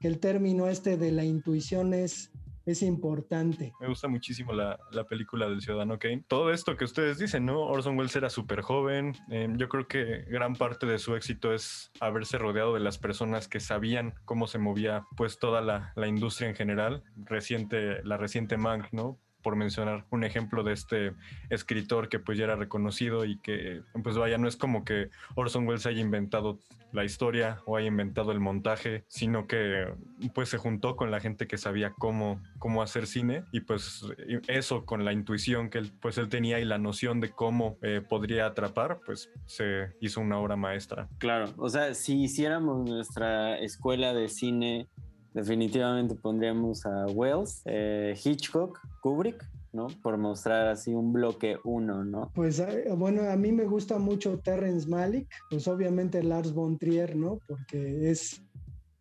el 0.00 0.20
término 0.20 0.68
este 0.68 0.96
de 0.96 1.10
la 1.10 1.24
intuición 1.24 1.92
es, 1.92 2.30
es 2.64 2.82
importante. 2.82 3.72
Me 3.80 3.88
gusta 3.88 4.06
muchísimo 4.06 4.52
la, 4.52 4.78
película 5.08 5.48
del 5.48 5.60
Ciudadano 5.60 5.98
Kane. 5.98 6.22
Todo 6.28 6.52
esto 6.52 6.76
que 6.76 6.84
ustedes 6.84 7.18
dicen, 7.18 7.44
¿no? 7.44 7.62
Orson 7.62 7.98
Welles 7.98 8.14
era 8.14 8.30
súper 8.30 8.60
joven. 8.60 9.14
Em, 9.30 9.56
yo 9.56 9.68
creo 9.68 9.88
que 9.88 10.22
gran 10.28 10.54
parte 10.54 10.86
de 10.86 10.98
su 10.98 11.16
éxito 11.16 11.52
es 11.52 11.90
haberse 11.98 12.38
rodeado 12.38 12.74
de 12.74 12.80
las 12.80 12.98
personas 12.98 13.48
que 13.48 13.58
sabían 13.58 14.14
cómo 14.24 14.46
se 14.46 14.58
movía 14.58 15.06
pues 15.16 15.40
toda 15.40 15.60
la, 15.60 15.92
la 15.96 16.06
industria 16.06 16.48
en 16.50 16.54
general. 16.54 17.02
Reciente, 17.16 18.04
la 18.04 18.16
reciente 18.16 18.56
Mank, 18.58 18.92
¿no? 18.92 19.18
Por 19.46 19.54
mencionar 19.54 20.04
un 20.10 20.24
ejemplo 20.24 20.64
de 20.64 20.72
este 20.72 21.12
escritor 21.50 22.08
que 22.08 22.18
pues 22.18 22.36
ya 22.36 22.42
era 22.42 22.56
reconocido 22.56 23.24
y 23.24 23.38
que 23.38 23.80
pues 24.02 24.18
vaya, 24.18 24.38
no 24.38 24.48
es 24.48 24.56
como 24.56 24.84
que 24.84 25.10
Orson 25.36 25.68
Welles 25.68 25.86
haya 25.86 26.00
inventado 26.00 26.58
la 26.90 27.04
historia 27.04 27.60
o 27.64 27.76
haya 27.76 27.86
inventado 27.86 28.32
el 28.32 28.40
montaje, 28.40 29.04
sino 29.06 29.46
que 29.46 29.86
pues 30.34 30.48
se 30.48 30.58
juntó 30.58 30.96
con 30.96 31.12
la 31.12 31.20
gente 31.20 31.46
que 31.46 31.58
sabía 31.58 31.92
cómo, 31.92 32.42
cómo 32.58 32.82
hacer 32.82 33.06
cine 33.06 33.44
y 33.52 33.60
pues 33.60 34.04
eso 34.48 34.84
con 34.84 35.04
la 35.04 35.12
intuición 35.12 35.70
que 35.70 35.78
él, 35.78 35.92
pues 36.00 36.18
él 36.18 36.28
tenía 36.28 36.58
y 36.58 36.64
la 36.64 36.78
noción 36.78 37.20
de 37.20 37.30
cómo 37.30 37.78
eh, 37.82 38.00
podría 38.00 38.46
atrapar, 38.46 38.98
pues 39.06 39.30
se 39.44 39.92
hizo 40.00 40.20
una 40.20 40.40
obra 40.40 40.56
maestra. 40.56 41.08
Claro, 41.18 41.54
o 41.56 41.68
sea, 41.68 41.94
si 41.94 42.20
hiciéramos 42.20 42.84
nuestra 42.88 43.60
escuela 43.60 44.12
de 44.12 44.28
cine 44.28 44.88
definitivamente 45.36 46.14
pondríamos 46.14 46.86
a 46.86 47.04
Wells, 47.08 47.60
eh, 47.66 48.14
Hitchcock, 48.24 48.80
Kubrick, 49.02 49.46
¿no? 49.70 49.88
Por 50.02 50.16
mostrar 50.16 50.68
así 50.68 50.94
un 50.94 51.12
bloque 51.12 51.58
uno, 51.62 52.02
¿no? 52.04 52.32
Pues 52.34 52.58
eh, 52.58 52.86
bueno, 52.96 53.30
a 53.30 53.36
mí 53.36 53.52
me 53.52 53.64
gusta 53.64 53.98
mucho 53.98 54.38
Terrence 54.38 54.88
Malick, 54.88 55.28
pues 55.50 55.68
obviamente 55.68 56.22
Lars 56.22 56.54
von 56.54 56.78
Trier, 56.78 57.14
¿no? 57.14 57.38
Porque 57.46 58.10
es... 58.10 58.42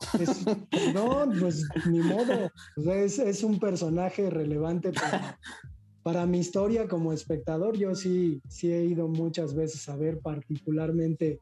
no, 0.94 1.26
pues 1.40 1.66
ni 1.90 2.00
modo. 2.00 2.52
es, 2.94 3.18
es, 3.18 3.42
un 3.42 3.58
personaje 3.58 4.30
relevante 4.30 4.92
para, 4.92 5.40
para 6.04 6.26
mi 6.26 6.40
historia 6.40 6.86
como 6.86 7.14
espectador. 7.14 7.78
Yo 7.78 7.96
sí, 7.96 8.42
sí 8.50 8.74
he 8.74 8.84
ido 8.84 9.08
muchas 9.08 9.56
veces 9.56 9.88
a 9.88 9.96
ver 9.96 10.20
particularmente 10.20 11.40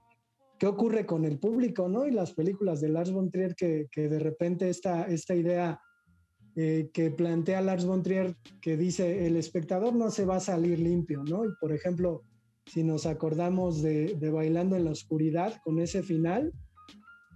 qué 0.63 0.67
ocurre 0.67 1.05
con 1.05 1.25
el 1.25 1.39
público, 1.39 1.89
¿no? 1.89 2.07
Y 2.07 2.11
las 2.11 2.31
películas 2.31 2.79
de 2.79 2.87
Lars 2.87 3.11
von 3.11 3.29
Trier 3.29 3.53
que, 3.53 3.89
que 3.91 4.07
de 4.07 4.17
repente 4.17 4.69
esta, 4.69 5.03
esta 5.03 5.35
idea 5.35 5.81
eh, 6.55 6.89
que 6.93 7.11
plantea 7.11 7.59
Lars 7.59 7.85
von 7.85 8.01
Trier 8.01 8.37
que 8.61 8.77
dice 8.77 9.27
el 9.27 9.35
espectador 9.35 9.93
no 9.93 10.09
se 10.09 10.23
va 10.23 10.37
a 10.37 10.39
salir 10.39 10.79
limpio, 10.79 11.21
¿no? 11.25 11.43
Y 11.43 11.49
por 11.59 11.73
ejemplo, 11.73 12.23
si 12.65 12.81
nos 12.81 13.05
acordamos 13.05 13.81
de, 13.81 14.15
de 14.15 14.29
Bailando 14.29 14.77
en 14.77 14.85
la 14.85 14.91
Oscuridad 14.91 15.53
con 15.65 15.79
ese 15.79 16.01
final, 16.01 16.53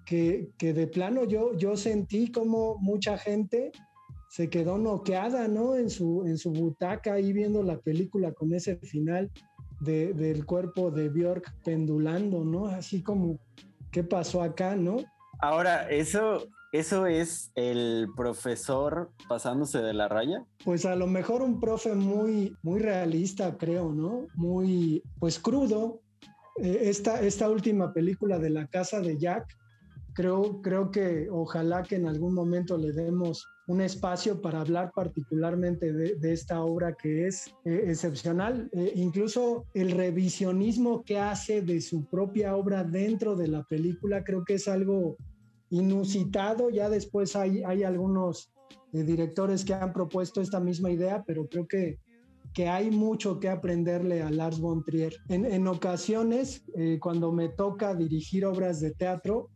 que, 0.06 0.48
que, 0.58 0.72
de 0.72 0.88
plano 0.88 1.26
yo, 1.26 1.54
yo 1.58 1.76
sentí 1.76 2.32
como 2.32 2.78
mucha 2.78 3.18
gente 3.18 3.74
se 4.30 4.50
quedó 4.50 4.78
noqueada, 4.78 5.50
¿no? 5.50 5.76
En 5.76 5.90
su, 5.90 6.24
en 6.26 6.38
su 6.38 6.54
butaca 6.54 7.16
ahí 7.16 7.34
viendo 7.34 7.62
la 7.62 7.78
película 7.82 8.32
con 8.32 8.54
ese 8.54 8.78
final 8.78 9.30
del 9.80 10.46
cuerpo 10.46 10.92
de 10.92 11.10
Björk 11.10 11.54
pendulando, 11.64 12.44
¿no? 12.44 12.68
Así 12.68 13.02
como, 13.02 13.38
¿qué 13.92 14.04
pasó 14.04 14.42
acá, 14.42 14.76
no? 14.76 14.98
Ahora, 15.40 15.90
eso, 15.90 16.48
eso 16.72 17.06
es 17.06 17.52
el 17.56 18.08
profesor 18.16 19.12
pasándose 19.28 19.82
de 19.82 19.94
la 19.94 20.08
raya. 20.08 20.44
Pues 20.66 20.86
a 20.86 20.96
lo 20.96 21.08
mejor 21.08 21.42
un 21.42 21.60
profe 21.60 21.94
muy, 21.94 22.56
muy 22.64 22.80
realista, 22.80 23.58
creo, 23.58 23.94
¿no? 23.94 24.28
Muy, 24.36 25.04
pues 25.20 25.40
crudo. 25.40 26.02
Eh, 26.58 26.80
esta, 26.84 27.22
esta 27.22 27.50
última 27.50 27.94
película 27.94 28.40
de 28.40 28.50
la 28.50 28.68
casa 28.68 29.00
de 29.00 29.18
Jack, 29.18 29.56
creo, 30.14 30.62
creo 30.64 30.90
que 30.90 31.28
ojalá 31.30 31.84
que 31.84 31.96
en 31.96 32.08
algún 32.08 32.34
momento 32.34 32.78
le 32.78 32.92
demos 32.92 33.48
un 33.68 33.82
espacio 33.82 34.42
para 34.42 34.62
hablar 34.62 34.92
particularmente 34.96 35.92
de, 35.92 36.32
esta 36.32 36.64
obra 36.64 36.96
que 36.96 37.28
es 37.28 37.48
eh, 37.66 37.84
excepcional. 37.88 38.70
Eh, 38.72 38.94
incluso 38.96 39.66
el 39.74 39.92
revisionismo 39.92 41.04
que 41.04 41.20
hace 41.20 41.62
de 41.62 41.82
su 41.82 42.06
propia 42.06 42.56
obra 42.56 42.86
dentro 42.86 43.36
de 43.36 43.50
la 43.50 43.64
película 43.64 44.24
creo 44.24 44.46
que 44.46 44.54
es 44.54 44.70
algo 44.70 45.18
inusitado. 45.70 46.70
Ya 46.70 46.90
después 46.90 47.36
hay, 47.36 47.62
hay 47.64 47.84
algunos 47.84 48.54
eh, 48.94 49.04
directores 49.04 49.66
que 49.66 49.74
han 49.74 49.92
propuesto 49.92 50.40
esta 50.40 50.62
misma 50.62 50.90
idea, 50.90 51.26
pero 51.28 51.46
creo 51.50 51.68
que, 51.68 52.00
que 52.54 52.70
hay 52.70 52.90
mucho 52.90 53.38
que 53.38 53.50
aprenderle 53.50 54.22
a 54.22 54.30
Lars 54.30 54.62
von 54.62 54.86
Trier. 54.86 55.14
En, 55.28 55.44
en 55.44 55.68
ocasiones, 55.68 56.64
cuando 57.02 57.34
me 57.34 57.50
toca 57.50 57.94
dirigir 57.94 58.46
obras 58.46 58.80
de 58.80 58.92
teatro, 58.92 59.50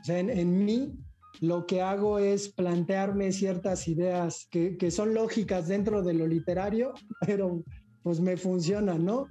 o 0.00 0.04
sea, 0.04 0.20
en, 0.20 0.30
en 0.30 0.64
mí 0.64 0.96
lo 1.40 1.66
que 1.66 1.82
hago 1.82 2.18
es 2.18 2.48
plantearme 2.48 3.32
ciertas 3.32 3.88
ideas 3.88 4.46
que, 4.50 4.76
que, 4.76 4.90
son 4.90 5.14
lógicas 5.14 5.68
dentro 5.68 6.02
de 6.02 6.14
lo 6.14 6.26
literario, 6.26 6.94
pero 7.26 7.62
pues 8.02 8.20
me 8.20 8.36
funcionan, 8.36 9.04
¿no? 9.04 9.26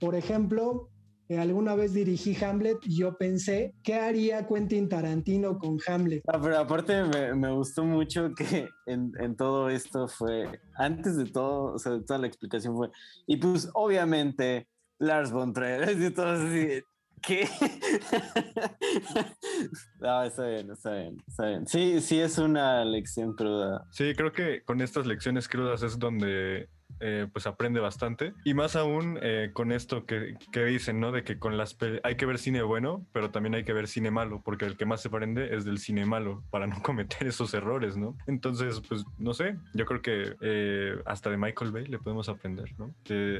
Por 0.00 0.14
ejemplo, 0.14 0.90
eh, 1.30 1.38
alguna 1.38 1.76
vez 1.76 1.94
dirigí 1.94 2.36
Hamlet 2.44 2.78
y 2.82 2.96
yo 2.96 3.16
pensé, 3.16 3.72
¿qué 3.84 3.94
haría 3.94 4.48
Quentin 4.48 4.88
Tarantino 4.88 5.58
con 5.58 5.78
Hamlet? 5.86 6.22
Ah, 6.26 6.40
pero 6.42 6.58
aparte 6.58 7.04
me, 7.04 7.34
me 7.34 7.52
gustó 7.52 7.84
mucho 7.84 8.34
que 8.34 8.68
en, 8.86 9.12
en, 9.16 9.36
todo 9.36 9.68
esto 9.70 10.08
fue, 10.08 10.60
antes 10.74 11.16
de 11.16 11.26
todo, 11.26 11.74
o 11.74 11.78
sea, 11.78 12.00
toda 12.04 12.18
la 12.18 12.26
explicación 12.26 12.74
fue, 12.74 12.90
y 13.28 13.36
pues 13.36 13.70
obviamente 13.74 14.66
Lars 14.98 15.30
von 15.30 15.52
Trier, 15.52 15.90
y 16.02 16.10
todo 16.10 16.26
así, 16.26 16.82
¿Qué? 17.22 17.48
no, 20.00 20.22
está 20.22 20.46
bien, 20.46 20.70
está 20.70 20.94
bien, 20.94 21.16
está 21.26 21.46
bien. 21.46 21.66
Sí, 21.66 22.00
sí 22.00 22.20
es 22.20 22.38
una 22.38 22.84
lección 22.84 23.34
cruda. 23.34 23.84
Sí, 23.90 24.14
creo 24.14 24.32
que 24.32 24.62
con 24.64 24.80
estas 24.80 25.06
lecciones 25.06 25.48
crudas 25.48 25.82
es 25.82 25.98
donde 25.98 26.68
eh, 27.02 27.26
pues 27.32 27.46
aprende 27.46 27.80
bastante. 27.80 28.34
Y 28.44 28.52
más 28.52 28.76
aún 28.76 29.18
eh, 29.22 29.50
con 29.54 29.72
esto 29.72 30.04
que, 30.04 30.34
que, 30.52 30.64
dicen, 30.64 31.00
¿no? 31.00 31.12
De 31.12 31.24
que 31.24 31.38
con 31.38 31.56
las 31.56 31.76
hay 32.02 32.16
que 32.16 32.26
ver 32.26 32.38
cine 32.38 32.62
bueno, 32.62 33.06
pero 33.12 33.30
también 33.30 33.54
hay 33.54 33.64
que 33.64 33.72
ver 33.72 33.88
cine 33.88 34.10
malo, 34.10 34.42
porque 34.44 34.66
el 34.66 34.76
que 34.76 34.84
más 34.84 35.00
se 35.00 35.08
aprende 35.08 35.54
es 35.54 35.64
del 35.64 35.78
cine 35.78 36.04
malo, 36.04 36.44
para 36.50 36.66
no 36.66 36.76
cometer 36.82 37.26
esos 37.26 37.54
errores, 37.54 37.96
¿no? 37.96 38.16
Entonces, 38.26 38.82
pues 38.86 39.04
no 39.18 39.32
sé, 39.32 39.56
yo 39.72 39.86
creo 39.86 40.02
que 40.02 40.36
eh, 40.42 40.96
hasta 41.06 41.30
de 41.30 41.38
Michael 41.38 41.72
Bay 41.72 41.86
le 41.86 41.98
podemos 41.98 42.28
aprender, 42.28 42.66
¿no? 42.78 42.94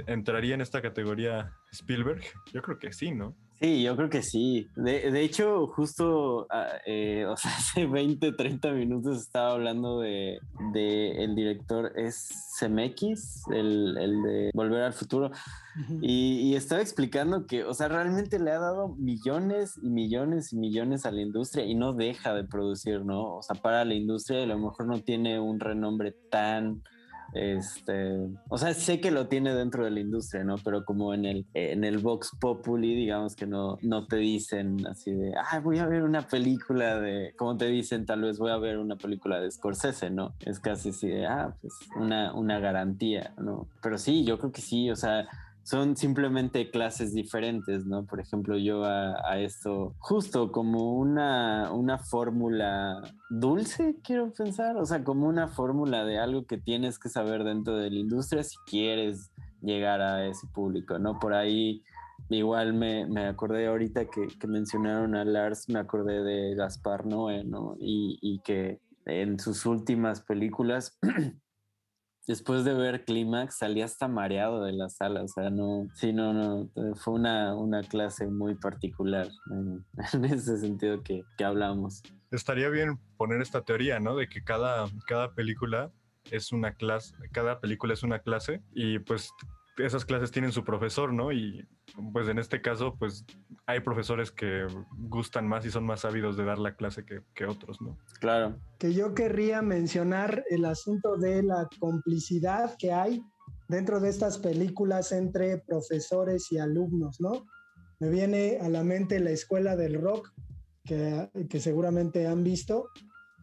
¿Entraría 0.06 0.54
en 0.54 0.62
esta 0.62 0.80
categoría 0.80 1.52
Spielberg? 1.72 2.22
Yo 2.52 2.62
creo 2.62 2.78
que 2.78 2.92
sí, 2.92 3.12
¿no? 3.12 3.34
Sí, 3.60 3.82
yo 3.82 3.94
creo 3.94 4.08
que 4.08 4.22
sí. 4.22 4.70
De, 4.74 5.10
de 5.10 5.22
hecho, 5.22 5.66
justo 5.66 6.46
ah, 6.48 6.78
eh, 6.86 7.26
o 7.28 7.36
sea, 7.36 7.50
hace 7.56 7.84
20, 7.84 8.32
30 8.32 8.72
minutos 8.72 9.20
estaba 9.20 9.52
hablando 9.52 10.00
de, 10.00 10.38
de 10.72 11.22
el 11.22 11.34
director 11.34 11.92
es 11.94 12.56
CMX, 12.58 13.48
el, 13.52 13.98
el, 13.98 14.22
de 14.22 14.50
Volver 14.54 14.82
al 14.84 14.94
Futuro, 14.94 15.30
y, 16.00 16.40
y, 16.40 16.56
estaba 16.56 16.80
explicando 16.80 17.46
que, 17.46 17.64
o 17.64 17.74
sea, 17.74 17.88
realmente 17.88 18.38
le 18.38 18.50
ha 18.50 18.58
dado 18.58 18.88
millones 18.96 19.78
y 19.82 19.88
millones 19.88 20.52
y 20.52 20.56
millones 20.56 21.04
a 21.04 21.10
la 21.10 21.20
industria 21.20 21.64
y 21.64 21.74
no 21.74 21.92
deja 21.92 22.34
de 22.34 22.44
producir, 22.44 23.04
¿no? 23.04 23.36
O 23.36 23.42
sea, 23.42 23.56
para 23.60 23.84
la 23.84 23.94
industria 23.94 24.42
a 24.42 24.46
lo 24.46 24.58
mejor 24.58 24.86
no 24.86 25.00
tiene 25.00 25.38
un 25.38 25.60
renombre 25.60 26.12
tan 26.30 26.82
este, 27.34 28.28
o 28.48 28.58
sea, 28.58 28.74
sé 28.74 29.00
que 29.00 29.10
lo 29.10 29.26
tiene 29.28 29.54
dentro 29.54 29.84
de 29.84 29.90
la 29.90 30.00
industria, 30.00 30.44
¿no? 30.44 30.56
Pero 30.58 30.84
como 30.84 31.14
en 31.14 31.24
el, 31.24 31.46
en 31.54 31.84
el 31.84 31.98
Vox 31.98 32.32
Populi, 32.40 32.94
digamos 32.94 33.36
que 33.36 33.46
no, 33.46 33.78
no 33.82 34.06
te 34.06 34.16
dicen 34.16 34.86
así 34.86 35.12
de, 35.12 35.34
ah, 35.36 35.60
voy 35.60 35.78
a 35.78 35.86
ver 35.86 36.02
una 36.02 36.26
película 36.26 36.98
de, 36.98 37.34
como 37.36 37.56
te 37.56 37.66
dicen, 37.66 38.06
tal 38.06 38.22
vez 38.22 38.38
voy 38.38 38.50
a 38.50 38.56
ver 38.56 38.78
una 38.78 38.96
película 38.96 39.40
de 39.40 39.50
Scorsese, 39.50 40.10
¿no? 40.10 40.34
Es 40.40 40.60
casi 40.60 40.90
así 40.90 41.08
de, 41.08 41.26
ah, 41.26 41.54
pues 41.60 41.74
una, 41.96 42.34
una 42.34 42.58
garantía, 42.58 43.34
¿no? 43.38 43.66
Pero 43.82 43.98
sí, 43.98 44.24
yo 44.24 44.38
creo 44.38 44.52
que 44.52 44.60
sí, 44.60 44.90
o 44.90 44.96
sea, 44.96 45.28
son 45.70 45.96
simplemente 45.96 46.68
clases 46.68 47.14
diferentes, 47.14 47.86
¿no? 47.86 48.04
Por 48.04 48.18
ejemplo, 48.18 48.58
yo 48.58 48.84
a, 48.84 49.38
esto 49.38 49.94
justo 50.00 50.50
como 50.50 50.94
una, 50.94 51.70
una 51.72 51.96
fórmula 51.96 53.00
dulce, 53.28 53.94
quiero 54.02 54.32
pensar, 54.32 54.76
o 54.78 54.84
sea, 54.84 55.04
como 55.04 55.28
una 55.28 55.46
fórmula 55.46 56.04
de 56.04 56.18
algo 56.18 56.44
que 56.44 56.58
tienes 56.58 56.98
que 56.98 57.08
saber 57.08 57.44
dentro 57.44 57.76
de 57.76 57.88
la 57.88 58.00
industria 58.00 58.42
si 58.42 58.56
quieres 58.66 59.30
llegar 59.62 60.00
a 60.00 60.26
ese 60.26 60.48
público, 60.48 60.98
¿no? 60.98 61.20
Por 61.20 61.34
ahí 61.34 61.84
igual 62.30 62.74
me, 62.74 63.06
me 63.06 63.26
acordé 63.26 63.68
ahorita 63.68 64.06
que, 64.06 64.26
que, 64.26 64.48
mencionaron 64.48 65.14
a 65.14 65.24
Lars, 65.24 65.68
me 65.68 65.78
acordé 65.78 66.24
de 66.24 66.56
Gaspar 66.56 67.06
Noé, 67.06 67.44
¿no? 67.44 67.76
Y, 67.78 68.18
y 68.20 68.40
que 68.40 68.80
en 69.06 69.38
sus 69.38 69.64
últimas 69.66 70.20
películas 70.20 70.98
después 72.26 72.64
de 72.64 72.74
ver 72.74 73.04
Clímax 73.04 73.58
salí 73.58 73.82
hasta 73.82 74.08
mareado 74.08 74.64
de 74.64 74.72
la 74.72 74.88
sala, 74.88 75.22
o 75.22 75.28
sea, 75.28 75.50
no, 75.50 75.88
sí, 75.94 76.12
no, 76.12 76.32
no, 76.32 76.70
fue 76.96 77.14
una, 77.14 77.54
una 77.54 77.82
clase 77.82 78.26
muy 78.26 78.54
particular 78.54 79.28
en, 79.50 79.84
en 80.12 80.24
ese 80.24 80.58
sentido 80.58 81.02
que, 81.02 81.22
que, 81.36 81.44
hablamos. 81.44 82.02
Estaría 82.30 82.68
bien 82.68 82.98
poner 83.16 83.40
esta 83.42 83.62
teoría, 83.62 84.00
¿no? 84.00 84.16
De 84.16 84.28
que 84.28 84.42
cada, 84.42 84.88
cada 85.06 85.34
película 85.34 85.90
es 86.30 86.52
una 86.52 86.74
clase, 86.74 87.14
cada 87.32 87.60
película 87.60 87.94
es 87.94 88.02
una 88.02 88.20
clase 88.20 88.62
y 88.72 88.98
pues 89.00 89.30
esas 89.84 90.04
clases 90.04 90.30
tienen 90.30 90.52
su 90.52 90.64
profesor, 90.64 91.12
¿no? 91.12 91.32
Y 91.32 91.66
pues 92.12 92.28
en 92.28 92.38
este 92.38 92.60
caso, 92.60 92.96
pues 92.98 93.24
hay 93.66 93.80
profesores 93.80 94.30
que 94.30 94.66
gustan 94.96 95.46
más 95.46 95.64
y 95.66 95.70
son 95.70 95.84
más 95.84 96.00
sabidos 96.00 96.36
de 96.36 96.44
dar 96.44 96.58
la 96.58 96.76
clase 96.76 97.04
que, 97.04 97.22
que, 97.34 97.46
otros, 97.46 97.80
¿no? 97.80 97.98
Claro. 98.20 98.58
Que 98.78 98.92
yo 98.92 99.14
querría 99.14 99.62
mencionar 99.62 100.44
el 100.50 100.64
asunto 100.64 101.16
de 101.16 101.42
la 101.42 101.68
complicidad 101.78 102.76
que 102.78 102.92
hay 102.92 103.22
dentro 103.68 104.00
de 104.00 104.08
estas 104.08 104.38
películas 104.38 105.12
entre 105.12 105.58
profesores 105.58 106.50
y 106.50 106.58
alumnos, 106.58 107.20
¿no? 107.20 107.46
Me 107.98 108.08
viene 108.08 108.58
a 108.60 108.68
la 108.68 108.82
mente 108.82 109.20
la 109.20 109.30
escuela 109.30 109.76
del 109.76 110.00
rock, 110.00 110.32
que, 110.84 111.28
que 111.48 111.60
seguramente 111.60 112.26
han 112.26 112.42
visto, 112.42 112.88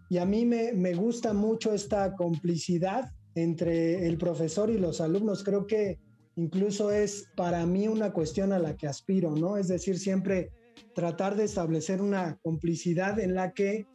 y 0.10 0.18
a 0.18 0.26
mí 0.26 0.46
me, 0.46 0.74
me 0.74 0.94
gusta 0.94 1.34
mucho 1.34 1.74
esta 1.74 2.16
complicidad 2.16 3.12
entre 3.36 4.08
el 4.08 4.18
profesor 4.18 4.70
y 4.70 4.78
los 4.78 5.02
alumnos. 5.02 5.44
Creo 5.44 5.68
que 5.68 6.00
incluso 6.38 6.92
es 6.92 7.28
para 7.36 7.66
mí 7.66 7.88
una 7.88 8.14
cuestión 8.14 8.54
a 8.54 8.60
la 8.60 8.78
que 8.78 8.88
aspiro, 8.88 9.36
¿no? 9.36 9.58
Es 9.58 9.68
decir, 9.68 9.98
siempre 10.00 10.52
tratar 10.96 11.36
de 11.36 11.44
establecer 11.44 12.02
una 12.02 12.38
complicidad 12.42 13.20
en 13.20 13.34
la 13.36 13.52
que 13.52 13.88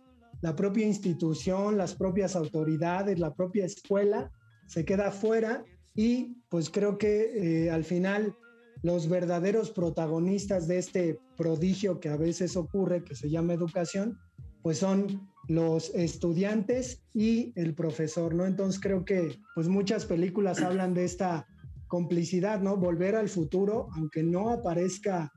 la 0.43 0.55
propia 0.57 0.87
institución, 0.87 1.79
las 1.79 1.95
propias 1.95 2.35
autoridades, 2.35 3.19
la 3.19 3.33
propia 3.33 3.65
escuela 3.65 4.31
se 4.67 4.85
queda 4.85 5.13
fuera 5.13 5.65
y 5.95 6.37
pues 6.49 6.69
creo 6.69 6.99
que 6.99 7.67
eh, 7.67 7.71
al 7.71 7.85
final 7.85 8.35
los 8.83 9.09
verdaderos 9.09 9.71
protagonistas 9.71 10.67
de 10.67 10.79
este 10.79 11.21
prodigio 11.37 12.01
que 12.01 12.09
a 12.09 12.17
veces 12.17 12.57
ocurre, 12.57 13.05
que 13.05 13.15
se 13.15 13.31
llama 13.31 13.53
educación, 13.53 14.19
pues 14.63 14.79
son 14.79 15.29
los 15.49 15.95
estudiantes 15.95 17.05
y 17.15 17.53
el 17.55 17.75
profesor, 17.75 18.35
¿no? 18.35 18.47
Entonces 18.47 18.81
creo 18.81 19.05
que 19.05 19.39
pues 19.55 19.69
muchas 19.69 20.07
películas 20.07 20.61
hablan 20.61 20.95
de 20.95 21.05
esta 21.05 21.47
complicidad, 21.93 22.59
¿no? 22.63 22.79
Volver 22.79 23.17
al 23.17 23.29
futuro, 23.29 23.89
aunque 23.95 24.23
no 24.23 24.49
aparezca 24.49 25.31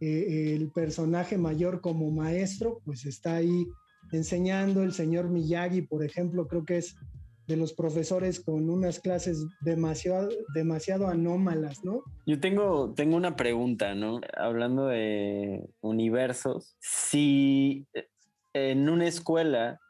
eh, 0.00 0.54
el 0.54 0.70
personaje 0.70 1.36
mayor 1.36 1.80
como 1.80 2.12
maestro, 2.12 2.80
pues 2.84 3.04
está 3.06 3.34
ahí 3.34 3.66
enseñando 4.12 4.84
el 4.84 4.92
señor 4.92 5.28
Miyagi, 5.28 5.82
por 5.82 6.04
ejemplo, 6.04 6.46
creo 6.46 6.64
que 6.64 6.76
es 6.76 6.94
de 7.48 7.56
los 7.56 7.72
profesores 7.72 8.38
con 8.38 8.70
unas 8.70 9.00
clases 9.00 9.44
demasiado, 9.62 10.28
demasiado 10.54 11.08
anómalas, 11.08 11.82
¿no? 11.82 12.04
Yo 12.24 12.38
tengo, 12.38 12.94
tengo 12.94 13.16
una 13.16 13.34
pregunta, 13.34 13.96
¿no? 13.96 14.20
Hablando 14.36 14.86
de 14.86 15.68
universos, 15.80 16.76
si 16.78 17.84
eh, 17.94 18.06
en 18.54 18.88
una 18.88 19.08
escuela, 19.08 19.80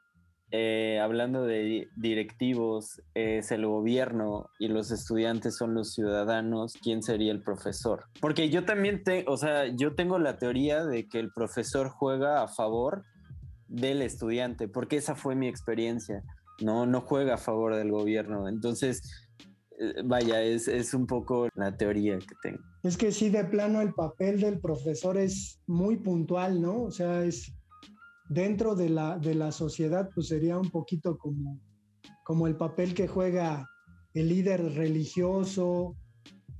eh, 0.59 1.00
hablando 1.00 1.44
de 1.44 1.88
directivos, 1.96 3.02
es 3.14 3.50
el 3.50 3.66
gobierno 3.66 4.48
y 4.59 4.68
los 4.68 4.90
estudiantes 4.90 5.57
son 5.57 5.74
los 5.74 5.92
ciudadanos, 5.92 6.74
¿quién 6.82 7.02
sería 7.02 7.32
el 7.32 7.42
profesor? 7.42 8.04
Porque 8.20 8.48
yo 8.48 8.64
también, 8.64 9.04
te, 9.04 9.24
o 9.28 9.36
sea, 9.36 9.66
yo 9.66 9.94
tengo 9.94 10.18
la 10.18 10.38
teoría 10.38 10.84
de 10.84 11.09
que 11.09 11.18
el 11.18 11.30
profesor 11.32 11.90
juega 11.90 12.42
a 12.42 12.48
favor 12.48 13.04
del 13.68 14.00
estudiante, 14.02 14.68
porque 14.68 14.96
esa 14.96 15.14
fue 15.14 15.34
mi 15.34 15.48
experiencia 15.48 16.22
no, 16.61 16.86
no 16.86 17.00
juega 17.00 17.34
a 17.34 17.38
favor 17.38 17.74
del 17.74 17.90
gobierno. 17.90 18.48
Entonces, 18.48 19.02
eh, 19.78 20.02
vaya, 20.04 20.42
es, 20.42 20.68
es, 20.68 20.94
un 20.94 21.07
poco 21.07 21.48
la 21.54 21.76
teoría 21.76 22.18
que 22.18 22.34
tengo. 22.42 22.62
Es 22.82 22.96
que 22.96 23.12
sí, 23.12 23.30
de 23.30 23.44
plano 23.44 23.80
el 23.80 23.92
papel 23.92 24.40
del 24.40 24.61
profesor 24.61 25.18
es 25.18 25.61
muy 25.66 25.96
puntual, 25.96 26.61
¿no? 26.61 26.84
O 26.84 26.90
sea, 26.90 27.24
es 27.24 27.52
dentro 28.28 28.74
de 28.74 28.90
la, 28.90 29.18
de 29.18 29.34
la 29.34 29.52
sociedad, 29.52 30.08
pues 30.14 30.28
sería 30.28 30.58
un 30.58 30.70
poquito 30.70 31.16
como, 31.18 31.60
como 32.24 32.46
el 32.46 32.56
papel 32.56 32.94
que 32.94 33.08
juega 33.08 33.68
el 34.14 34.28
líder 34.28 34.74
religioso, 34.74 35.96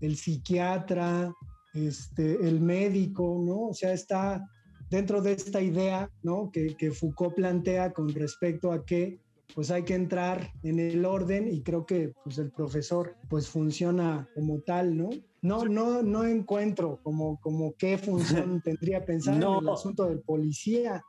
el 0.01 0.17
psiquiatra, 0.17 1.33
este, 1.75 2.47
el 2.47 2.61
médico, 2.61 3.43
¿no? 3.45 3.69
O 3.69 3.75
sea, 3.75 3.93
está 3.93 4.45
dentro 4.91 5.21
de 5.21 5.33
esta 5.33 5.61
idea, 5.61 6.11
¿no? 6.23 6.51
Que, 6.53 6.77
que 6.77 6.91
Foucault 6.91 7.35
plantea 7.35 7.93
con 7.93 8.09
respecto 8.11 8.73
a 8.73 8.85
que 8.85 9.21
pues 9.55 9.71
hay 9.71 9.85
que 9.85 9.95
entrar 9.95 10.51
en 10.63 10.79
el 10.79 11.05
orden 11.05 11.49
y 11.49 11.63
creo 11.63 11.87
que 11.87 12.13
pues 12.25 12.39
el 12.39 12.51
profesor 12.51 13.17
pues 13.29 13.49
funciona 13.49 14.29
como 14.35 14.61
tal, 14.61 14.97
¿no? 14.97 15.11
No, 15.41 15.65
no, 15.65 16.03
no 16.03 16.25
encuentro 16.25 17.01
como, 17.03 17.39
como 17.41 17.75
qué 17.79 17.97
función 17.97 18.61
tendría 18.65 19.05
pensar 19.05 19.37
en 19.37 19.43
el 19.43 19.69
asunto 19.69 20.09
del 20.09 20.21
policía, 20.21 21.03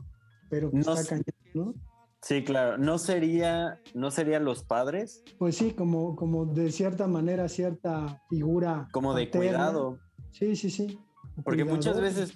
pero 0.49 0.71
está 0.73 1.03
cañón, 1.05 1.25
¿no? 1.53 1.73
Sí, 2.21 2.43
claro. 2.43 2.77
¿No 2.77 2.97
sería, 2.97 3.79
no 3.93 4.11
serían 4.11 4.43
los 4.43 4.63
padres? 4.63 5.23
Pues 5.37 5.55
sí, 5.55 5.71
como, 5.71 6.15
como 6.15 6.45
de 6.45 6.71
cierta 6.71 7.07
manera, 7.07 7.47
cierta 7.47 8.23
figura. 8.29 8.87
Como 8.91 9.13
de 9.13 9.29
cuidado. 9.29 9.99
Sí, 10.31 10.55
sí, 10.55 10.69
sí. 10.69 10.99
Porque 11.43 11.63
muchas 11.63 12.01
veces, 12.01 12.33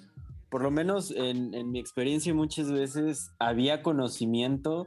por 0.50 0.62
lo 0.62 0.70
menos 0.70 1.10
en, 1.10 1.54
en 1.54 1.70
mi 1.72 1.80
experiencia, 1.80 2.32
muchas 2.32 2.70
veces 2.70 3.32
había 3.38 3.82
conocimiento 3.82 4.86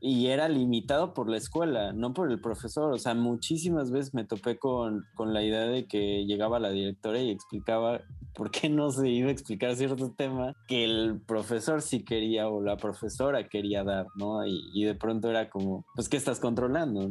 y 0.00 0.28
era 0.28 0.48
limitado 0.48 1.12
por 1.12 1.28
la 1.28 1.36
escuela, 1.36 1.92
no 1.92 2.14
por 2.14 2.30
el 2.30 2.40
profesor. 2.40 2.92
O 2.92 2.98
sea, 2.98 3.14
muchísimas 3.14 3.90
veces 3.90 4.14
me 4.14 4.24
topé 4.24 4.58
con, 4.58 5.04
la 5.18 5.42
idea 5.42 5.64
de 5.64 5.86
que 5.86 6.24
llegaba 6.24 6.58
la 6.58 6.70
directora 6.70 7.20
y 7.20 7.30
explicaba 7.30 8.00
por 8.34 8.50
qué 8.50 8.68
no 8.68 8.90
se 8.90 9.08
iba 9.08 9.28
a 9.28 9.32
explicar 9.32 9.76
cierto 9.76 10.12
tema 10.12 10.54
que 10.68 10.84
el 10.84 11.20
profesor 11.26 11.82
sí 11.82 12.04
quería 12.04 12.48
o 12.48 12.62
la 12.62 12.76
profesora 12.76 13.48
quería 13.48 13.84
dar, 13.84 14.06
¿no? 14.16 14.46
Y, 14.46 14.70
y 14.74 14.84
de 14.84 14.94
pronto 14.94 15.30
era 15.30 15.50
como, 15.50 15.84
pues, 15.94 16.08
¿qué 16.08 16.16
estás 16.16 16.40
controlando? 16.40 17.08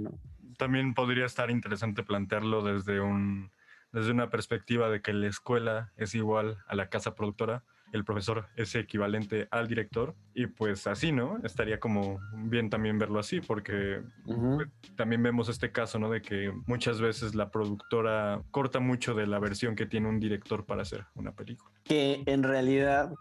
También 0.58 0.94
podría 0.94 1.26
estar 1.26 1.52
interesante 1.52 2.04
plantearlo 2.04 2.64
desde 2.64 3.00
un 3.00 3.52
desde 3.92 4.12
una 4.12 4.30
perspectiva 4.30 4.90
de 4.90 5.02
que 5.02 5.14
la 5.14 5.28
escuela 5.28 5.92
es 5.98 6.14
igual 6.14 6.60
a 6.68 6.76
la 6.76 6.90
casa 6.90 7.16
productora 7.16 7.64
el 7.92 8.06
profesor 8.06 8.48
es 8.56 8.76
equivalente 8.76 9.48
al 9.52 9.68
director 9.68 10.16
y 10.34 10.48
pues 10.48 10.88
así, 10.88 11.12
¿no? 11.12 11.40
Estaría 11.44 11.80
como 11.80 12.20
bien 12.34 12.70
también 12.70 12.98
verlo 12.98 13.20
así 13.20 13.42
porque 13.42 14.02
pues, 14.26 14.70
también 14.96 15.24
vemos 15.24 15.50
este 15.50 15.72
caso, 15.72 16.00
¿no? 16.00 16.10
De 16.10 16.22
que 16.22 16.52
muchas 16.68 17.02
veces 17.02 17.36
la 17.36 17.50
productora 17.50 18.42
corta 18.52 18.80
mucho 18.80 19.14
de 19.14 19.28
la 19.28 19.40
versión 19.40 19.76
que 19.76 19.86
tiene 19.86 20.08
un 20.08 20.20
director 20.20 20.66
para 20.66 20.84
hacer 20.84 21.06
una 21.16 21.32
película. 21.32 21.72
Que 21.84 22.24
en 22.26 22.44
realidad 22.44 23.12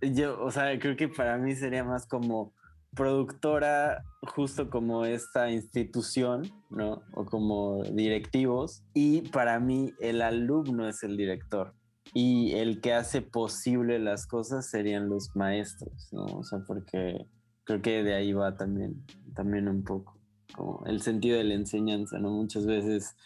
yo, 0.00 0.42
o 0.42 0.50
sea, 0.50 0.78
creo 0.78 0.96
que 0.96 1.08
para 1.08 1.38
mí 1.38 1.54
sería 1.54 1.84
más 1.84 2.06
como 2.06 2.52
productora 2.94 4.04
justo 4.22 4.70
como 4.70 5.04
esta 5.04 5.50
institución, 5.50 6.42
¿no? 6.70 7.02
O 7.12 7.24
como 7.24 7.82
directivos. 7.84 8.84
Y 8.94 9.22
para 9.30 9.58
mí 9.58 9.92
el 10.00 10.22
alumno 10.22 10.88
es 10.88 11.02
el 11.02 11.16
director 11.16 11.74
y 12.14 12.52
el 12.52 12.80
que 12.80 12.94
hace 12.94 13.22
posible 13.22 13.98
las 13.98 14.26
cosas 14.26 14.70
serían 14.70 15.08
los 15.08 15.34
maestros, 15.34 16.08
¿no? 16.12 16.24
O 16.26 16.44
sea, 16.44 16.60
porque 16.64 17.26
creo 17.64 17.82
que 17.82 18.04
de 18.04 18.14
ahí 18.14 18.32
va 18.32 18.56
también, 18.56 19.04
también 19.34 19.68
un 19.68 19.82
poco, 19.82 20.16
como 20.54 20.86
el 20.86 21.02
sentido 21.02 21.36
de 21.36 21.44
la 21.44 21.54
enseñanza, 21.54 22.20
¿no? 22.20 22.30
Muchas 22.30 22.66
veces 22.66 23.16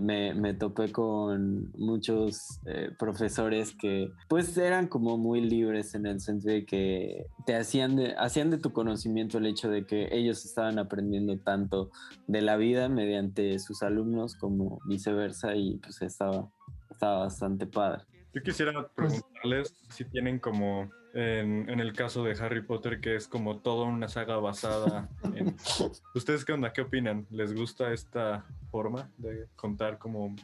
me, 0.00 0.32
me 0.34 0.54
topé 0.54 0.92
con 0.92 1.72
muchos 1.76 2.60
eh, 2.66 2.90
profesores 2.98 3.74
que 3.74 4.12
pues 4.28 4.56
eran 4.56 4.86
como 4.86 5.18
muy 5.18 5.40
libres 5.40 5.94
en 5.94 6.06
el 6.06 6.20
sentido 6.20 6.54
de 6.54 6.64
que 6.64 7.26
te 7.46 7.56
hacían 7.56 7.96
de, 7.96 8.14
hacían 8.16 8.50
de 8.50 8.58
tu 8.58 8.72
conocimiento 8.72 9.38
el 9.38 9.46
hecho 9.46 9.68
de 9.68 9.86
que 9.86 10.08
ellos 10.12 10.44
estaban 10.44 10.78
aprendiendo 10.78 11.38
tanto 11.40 11.90
de 12.28 12.42
la 12.42 12.56
vida 12.56 12.88
mediante 12.88 13.58
sus 13.58 13.82
alumnos 13.82 14.36
como 14.36 14.78
viceversa 14.86 15.56
y 15.56 15.78
pues 15.78 16.00
estaba, 16.02 16.48
estaba 16.90 17.20
bastante 17.20 17.66
padre. 17.66 18.04
Yo 18.32 18.42
quisiera 18.42 18.72
pues 18.72 18.90
preguntarles 18.94 19.74
si 19.88 20.04
tienen 20.04 20.38
como 20.38 20.90
en, 21.14 21.68
el 21.68 21.92
caso 21.92 22.22
de 22.22 22.32
Harry 22.40 22.62
Potter, 22.62 23.00
que 23.00 23.16
es 23.16 23.26
como 23.26 23.58
toda 23.58 23.86
una 23.86 24.08
saga 24.08 24.36
basada 24.36 25.08
en... 25.34 25.56
¿Ustedes 26.14 26.44
qué 26.44 26.52
onda? 26.52 26.72
¿Qué 26.72 26.82
opinan? 26.82 27.26
¿Les 27.30 27.52
gusta 27.54 27.92
esta 27.92 28.46
forma 28.70 29.10
de 29.18 29.48
contar 29.56 29.98
como 29.98 30.34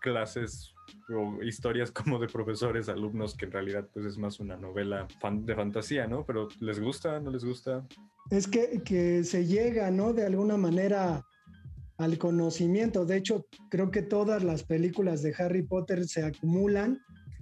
clases 0.00 0.74
o 1.08 1.42
historias 1.42 1.90
como 1.90 2.18
de 2.18 2.26
profesores, 2.26 2.88
alumnos, 2.88 3.34
que 3.34 3.46
en 3.46 3.52
realidad 3.52 3.88
pues 3.92 4.04
es 4.04 4.18
más 4.18 4.40
una 4.40 4.56
novela 4.56 5.08
de 5.32 5.54
fantasía, 5.54 6.06
¿no? 6.06 6.24
Pero 6.26 6.48
¿les 6.60 6.80
gusta? 6.80 7.20
¿No 7.20 7.30
les 7.30 7.44
gusta? 7.44 7.86
Es 8.30 8.46
que, 8.46 8.82
que 8.84 9.24
se 9.24 9.46
llega, 9.46 9.90
¿no? 9.90 10.12
De 10.12 10.26
alguna 10.26 10.56
manera 10.56 11.24
al 11.96 12.18
conocimiento. 12.18 13.04
De 13.04 13.16
hecho, 13.16 13.46
creo 13.70 13.90
que 13.90 14.02
todas 14.02 14.42
las 14.42 14.62
películas 14.62 15.22
de 15.22 15.34
Harry 15.38 15.62
Potter 15.62 16.06
se 16.06 16.24
acumulan 16.24 17.00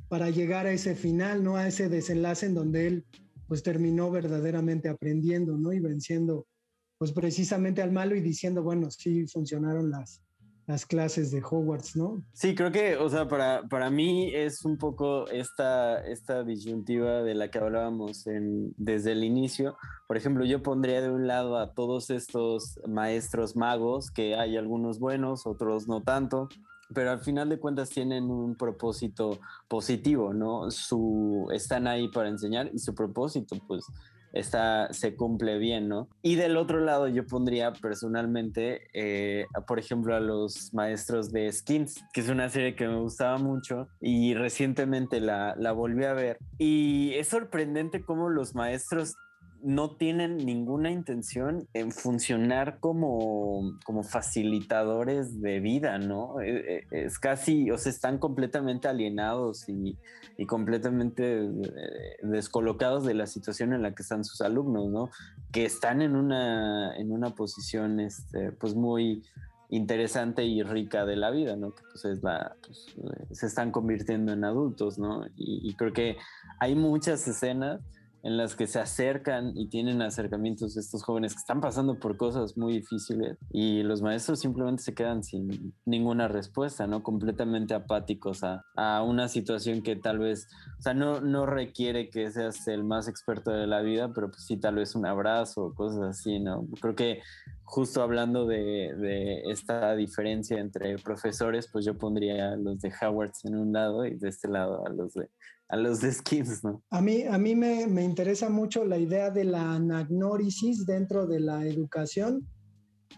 para 0.09 0.31
llegar 0.31 0.67
a 0.67 0.73
ese 0.73 0.95
final, 0.95 1.45
¿no? 1.45 1.57
A 1.57 1.69
ese 1.69 1.89
desenlace 1.89 2.47
en 2.47 2.55
donde 2.55 2.87
él 2.87 3.05
pues 3.47 3.63
terminó 3.63 4.11
verdaderamente 4.11 4.89
aprendiendo, 4.89 5.57
¿no? 5.57 5.73
Y 5.73 5.81
venciendo 5.81 6.47
pues 6.99 7.13
precisamente 7.13 7.81
al 7.81 7.93
malo 7.93 8.17
y 8.17 8.21
diciendo, 8.21 8.63
bueno, 8.63 8.91
sí 8.91 9.27
funcionaron 9.29 9.91
las, 9.91 10.21
las 10.67 10.85
clases 10.85 11.31
de 11.31 11.43
Hogwarts, 11.43 11.97
¿no? 11.97 12.23
Sí, 12.35 12.55
creo 12.55 12.71
que, 12.71 12.97
o 12.97 13.09
sea, 13.09 13.27
para, 13.27 13.63
para 13.69 13.89
mí 13.89 14.35
es 14.35 14.65
un 14.65 14.77
poco 14.77 15.27
esta, 15.29 16.05
esta 16.07 16.45
disyuntiva 16.45 17.23
de 17.23 17.35
la 17.35 17.51
que 17.51 17.59
hablábamos 17.59 18.25
desde 18.77 19.13
el 19.13 19.25
inicio. 19.25 19.79
Por 20.07 20.17
ejemplo, 20.17 20.45
yo 20.45 20.63
pondría 20.63 21.01
de 21.01 21.11
un 21.11 21.27
lado 21.27 21.57
a 21.57 21.73
todos 21.73 22.11
estos 22.11 22.79
maestros 22.87 23.57
magos, 23.57 24.11
que 24.11 24.35
hay 24.35 24.59
algunos 24.59 24.99
buenos, 24.99 25.47
otros 25.47 25.89
no 25.89 26.03
tanto, 26.03 26.49
pero 26.95 27.11
al 27.11 27.21
final 27.21 27.49
de 27.49 27.59
cuentas 27.59 27.91
tienen 27.91 28.31
un 28.31 28.55
propósito 28.55 29.39
positivo, 29.69 30.33
¿no? 30.33 30.71
Su, 30.71 31.49
están 31.53 31.87
ahí 31.87 32.09
para 32.09 32.29
enseñar 32.29 32.71
y 32.73 32.79
su 32.79 32.95
propósito, 32.95 33.57
pues, 33.67 33.85
está, 34.33 34.93
se 34.93 35.15
cumple 35.15 35.59
bien, 35.59 35.89
¿no? 35.89 36.09
Y 36.23 36.37
del 36.37 36.57
otro 36.57 36.81
lado 36.81 37.09
yo 37.09 37.27
pondría 37.27 37.73
personalmente, 37.73 38.89
eh, 38.93 39.47
por 39.67 39.79
ejemplo, 39.79 40.15
a 40.15 40.21
los 40.21 40.73
maestros 40.75 41.31
de 41.33 41.51
Skins, 41.53 42.05
que 42.13 42.21
es 42.21 42.29
una 42.29 42.49
serie 42.49 42.75
que 42.75 42.89
me 42.89 42.99
gustaba 42.99 43.39
mucho 43.39 43.89
y 44.01 44.35
recientemente 44.35 45.21
la, 45.21 45.55
la 45.57 45.73
volví 45.73 46.05
a 46.05 46.15
ver. 46.15 46.39
Y 46.59 47.13
es 47.15 47.29
sorprendente 47.29 48.03
cómo 48.03 48.29
los 48.29 48.55
maestros 48.55 49.15
no 49.63 49.97
tienen 49.97 50.37
ninguna 50.37 50.91
intención 50.91 51.69
en 51.75 51.91
funcionar 51.91 52.79
como, 52.81 53.79
como 53.85 54.03
facilitadores 54.03 55.41
de 55.41 55.61
vida, 55.61 55.99
¿no? 55.99 56.41
E, 56.41 56.87
e, 56.91 57.05
es, 57.07 57.19
casi, 57.19 57.71
o 57.71 57.79
sea, 57.79 57.91
están 57.91 58.19
completamente 58.19 58.89
alienados 58.89 59.69
y, 59.69 59.97
y, 60.37 60.47
completamente 60.47 61.45
eh, 61.45 61.51
descolocados 62.23 63.05
de 63.05 63.15
la 63.15 63.27
situación 63.27 63.73
en 63.73 63.83
la 63.83 63.95
que 63.95 64.03
están 64.03 64.25
sus 64.25 64.41
alumnos, 64.41 64.89
¿no? 64.91 65.11
Que 65.51 65.65
están 65.65 66.03
en 66.03 66.15
una, 66.15 66.97
en 66.97 67.11
una 67.11 67.31
posición, 67.31 68.01
este, 68.01 68.53
pues 68.53 68.75
muy 68.75 69.25
interesante 69.71 70.45
y 70.45 70.63
rica 70.63 71.05
de 71.05 71.17
la 71.17 71.31
vida, 71.31 71.57
¿no? 71.57 71.73
Que 71.75 71.83
pues 71.91 72.05
es 72.05 72.23
la, 72.23 72.57
pues, 72.65 72.97
se 73.33 73.47
están 73.47 73.73
convirtiendo 73.73 74.33
en 74.33 74.45
adultos, 74.45 74.99
¿no? 74.99 75.27
y 75.37 75.75
creo 75.75 75.93
que 75.93 76.17
hay 76.59 76.75
muchas 76.75 77.27
escenas 77.29 77.81
en 78.23 78.37
las 78.37 78.57
que 78.57 78.67
se 78.67 78.81
acercan 78.81 79.53
y 79.57 79.69
tienen 79.69 80.03
acercamientos 80.03 80.77
estos 80.77 81.03
jóvenes 81.03 81.35
que 81.35 81.41
están 81.41 81.61
pasando 81.61 81.99
por 81.99 82.17
cosas 82.17 82.57
muy 82.57 82.75
difíciles 82.75 83.39
y 83.51 83.83
los 83.83 84.03
maestros 84.03 84.41
simplemente 84.41 84.83
se 84.83 84.95
quedan 84.95 85.23
sin 85.23 85.75
ninguna 85.85 86.29
respuesta, 86.29 86.87
¿no? 86.87 87.03
Completamente 87.03 87.75
apáticos 87.75 88.43
a, 88.45 88.65
a 88.77 89.03
una 89.03 89.29
situación 89.29 89.83
que 89.83 89.97
tal 89.97 90.19
vez, 90.19 90.49
o 90.79 90.83
sea, 90.83 90.95
no, 90.95 91.21
no 91.21 91.47
requiere 91.47 92.11
que 92.11 92.31
seas 92.31 92.67
el 92.69 92.85
más 92.85 93.09
experto 93.09 93.51
de 93.51 93.67
la 93.67 93.81
vida, 93.81 94.13
pero 94.15 94.31
pues 94.31 94.45
sí 94.45 94.57
tal 94.57 94.77
vez 94.77 94.95
un 94.95 95.07
abrazo 95.07 95.67
o 95.67 95.75
cosas 95.75 96.03
así, 96.03 96.41
¿no? 96.41 96.67
Creo 96.81 96.95
que 96.95 97.21
justo 97.65 98.03
hablando 98.03 98.47
de, 98.47 98.95
de 98.97 99.43
esta 99.51 99.95
diferencia 99.95 100.59
entre 100.59 100.97
profesores, 100.99 101.69
pues 101.71 101.85
yo 101.85 101.97
pondría 101.99 102.53
a 102.53 102.57
los 102.57 102.81
de 102.81 102.93
Howard 103.01 103.33
en 103.45 103.57
un 103.57 103.73
lado 103.73 104.07
y 104.07 104.17
de 104.17 104.29
este 104.29 104.49
lado 104.49 104.87
a 104.87 104.91
los 104.91 105.15
de 105.15 105.29
a 105.69 105.77
los 105.77 106.01
de 106.01 106.13
skins, 106.13 106.65
¿no? 106.65 106.83
A 106.91 107.01
mí, 107.01 107.23
a 107.23 107.39
mí 107.39 107.55
me, 107.55 107.87
me, 107.87 108.05
interesa 108.05 108.49
mucho 108.49 108.85
la 108.85 108.99
idea 108.99 109.31
de 109.31 109.45
la 109.45 109.75
anagnórisis 109.75 110.87
dentro 110.87 111.27
de 111.27 111.41
la 111.41 111.67
educación 111.67 112.47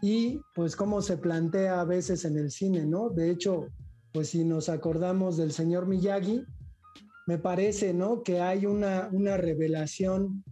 y 0.03 0.41
pues 0.55 0.77
cómo 0.77 1.03
se 1.03 1.17
plantea 1.17 1.81
a 1.81 1.85
veces 1.85 2.25
en 2.25 2.39
el 2.39 2.51
cine, 2.51 2.87
¿no? 2.87 3.11
De 3.11 3.31
hecho, 3.31 3.67
pues 4.13 4.31
si 4.31 4.45
nos 4.45 4.69
acordamos 4.69 5.37
del 5.37 5.53
señor 5.53 5.87
Miyagi, 5.87 6.45
me 7.27 7.39
parece, 7.39 7.95
¿no? 7.95 8.23
Que 8.23 8.41
hay 8.41 8.67
una, 8.67 9.09
una 9.13 9.37
revelación 9.37 10.43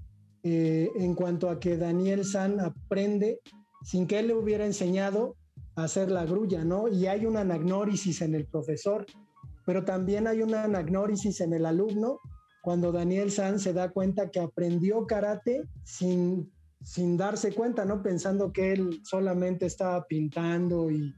eh, 0.42 0.88
en 0.96 1.14
cuanto 1.14 1.50
a 1.50 1.58
que 1.58 1.76
Daniel 1.76 2.24
San 2.24 2.60
aprende 2.60 3.40
sin 3.82 4.06
que 4.06 4.20
él 4.20 4.28
le 4.28 4.34
hubiera 4.34 4.64
enseñado 4.66 5.36
a 5.74 5.84
hacer 5.84 6.10
la 6.10 6.24
grulla, 6.24 6.64
¿no? 6.64 6.88
Y 6.88 7.06
hay 7.06 7.26
una 7.26 7.40
anagnórisis 7.40 8.22
en 8.22 8.34
el 8.34 8.46
profesor 8.46 9.06
pero 9.68 9.84
también 9.84 10.26
hay 10.26 10.40
una 10.40 10.64
anagnórisis 10.64 11.42
en 11.42 11.52
el 11.52 11.66
alumno 11.66 12.20
cuando 12.62 12.90
Daniel 12.90 13.30
San 13.30 13.58
se 13.58 13.74
da 13.74 13.90
cuenta 13.90 14.30
que 14.30 14.40
aprendió 14.40 15.06
karate 15.06 15.68
sin, 15.84 16.50
sin 16.82 17.18
darse 17.18 17.52
cuenta, 17.52 17.84
¿no? 17.84 18.02
Pensando 18.02 18.50
que 18.50 18.72
él 18.72 19.02
solamente 19.04 19.66
estaba 19.66 20.06
pintando 20.06 20.90
y 20.90 21.12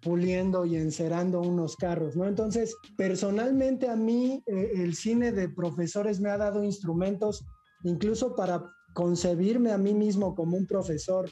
puliendo 0.00 0.64
y 0.64 0.76
encerando 0.76 1.40
unos 1.40 1.74
carros, 1.74 2.14
¿no? 2.14 2.28
Entonces, 2.28 2.76
personalmente 2.96 3.88
a 3.88 3.96
mí 3.96 4.44
eh, 4.46 4.70
el 4.76 4.94
cine 4.94 5.32
de 5.32 5.48
profesores 5.48 6.20
me 6.20 6.30
ha 6.30 6.38
dado 6.38 6.62
instrumentos 6.62 7.44
incluso 7.82 8.36
para 8.36 8.64
concebirme 8.94 9.72
a 9.72 9.78
mí 9.78 9.92
mismo 9.92 10.36
como 10.36 10.56
un 10.56 10.68
profesor 10.68 11.28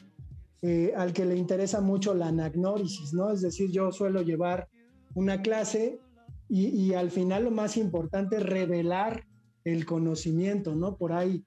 eh, 0.63 0.91
al 0.97 1.13
que 1.13 1.23
le 1.23 1.37
interesa 1.37 1.79
mucho 1.79 2.13
la 2.13 2.27
anagnórisis, 2.27 3.13
¿no? 3.13 3.31
Es 3.31 3.39
decir, 3.39 3.71
yo 3.71 3.93
suelo 3.93 4.21
llevar 4.21 4.67
una 5.15 5.41
clase 5.41 6.01
y, 6.49 6.93
al 6.93 7.11
final 7.11 7.45
lo 7.45 7.51
más 7.51 7.75
importante 7.77 8.37
es 8.37 8.43
revelar 8.43 9.25
el 9.65 9.85
conocimiento, 9.85 10.75
¿no? 10.75 10.97
Por 10.97 11.11
ahí 11.11 11.43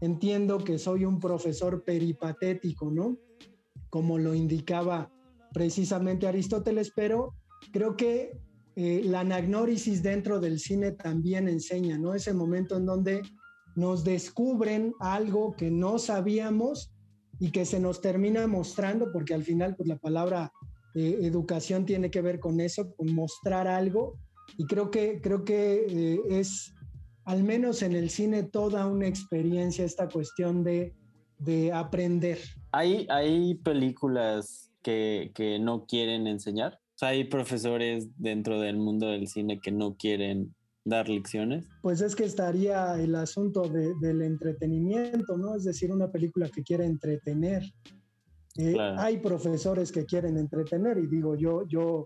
entiendo 0.00 0.58
que 0.58 0.78
soy 0.78 1.04
un 1.04 1.18
profesor 1.18 1.82
peripatético, 1.82 2.90
¿no? 2.90 3.18
Como 3.90 4.18
lo 4.18 4.34
indicaba 4.34 5.10
precisamente 5.52 6.28
Aristóteles, 6.28 6.92
pero 6.94 7.34
creo 7.72 7.96
que 7.96 8.38
eh, 8.76 9.02
la 9.04 9.20
anagnórisis 9.20 10.02
dentro 10.02 10.38
del 10.38 10.60
cine 10.60 10.92
también 10.92 11.48
enseña, 11.48 11.98
¿no? 11.98 12.14
Ese 12.14 12.32
momento 12.32 12.76
en 12.76 12.86
donde 12.86 13.22
nos 13.74 14.04
descubren 14.04 14.94
algo 15.00 15.56
que 15.56 15.70
no 15.70 15.98
sabíamos 15.98 16.92
y 17.40 17.50
que 17.50 17.64
se 17.64 17.80
nos 17.80 18.00
termina 18.00 18.46
mostrando, 18.46 19.10
porque 19.12 19.34
al 19.34 19.42
final, 19.42 19.74
pues 19.76 19.88
la 19.88 19.98
palabra 19.98 20.52
eh, 20.94 21.18
educación 21.22 21.84
tiene 21.84 22.10
que 22.10 22.22
ver 22.22 22.38
con 22.38 22.60
eso, 22.60 22.94
con 22.94 23.12
mostrar 23.14 23.66
algo 23.66 24.18
y 24.56 24.66
creo 24.66 24.90
que, 24.90 25.20
creo 25.20 25.44
que 25.44 25.86
eh, 25.88 26.20
es, 26.30 26.74
al 27.24 27.42
menos 27.42 27.82
en 27.82 27.94
el 27.94 28.10
cine, 28.10 28.42
toda 28.42 28.86
una 28.86 29.06
experiencia 29.06 29.84
esta 29.84 30.08
cuestión 30.08 30.64
de, 30.64 30.94
de 31.38 31.72
aprender. 31.72 32.38
¿Hay, 32.72 33.06
hay 33.10 33.54
películas 33.56 34.70
que, 34.82 35.32
que 35.34 35.58
no 35.58 35.86
quieren 35.86 36.26
enseñar? 36.26 36.74
O 36.94 36.98
sea, 36.98 37.08
hay 37.08 37.24
profesores 37.24 38.08
dentro 38.16 38.60
del 38.60 38.76
mundo 38.76 39.08
del 39.08 39.28
cine 39.28 39.60
que 39.60 39.70
no 39.70 39.96
quieren 39.96 40.54
dar 40.86 41.08
lecciones? 41.08 41.68
Pues 41.82 42.00
es 42.00 42.14
que 42.16 42.24
estaría 42.24 42.94
el 42.94 43.14
asunto 43.16 43.68
de, 43.68 43.92
del 44.00 44.22
entretenimiento, 44.22 45.36
¿no? 45.36 45.56
Es 45.56 45.64
decir, 45.64 45.92
una 45.92 46.10
película 46.10 46.48
que 46.48 46.62
quiere 46.62 46.86
entretener. 46.86 47.64
Eh, 48.56 48.76
hay 48.96 49.18
profesores 49.18 49.92
que 49.92 50.06
quieren 50.06 50.38
entretener 50.38 50.96
y 50.98 51.08
digo, 51.08 51.34
yo, 51.34 51.66
yo 51.66 52.04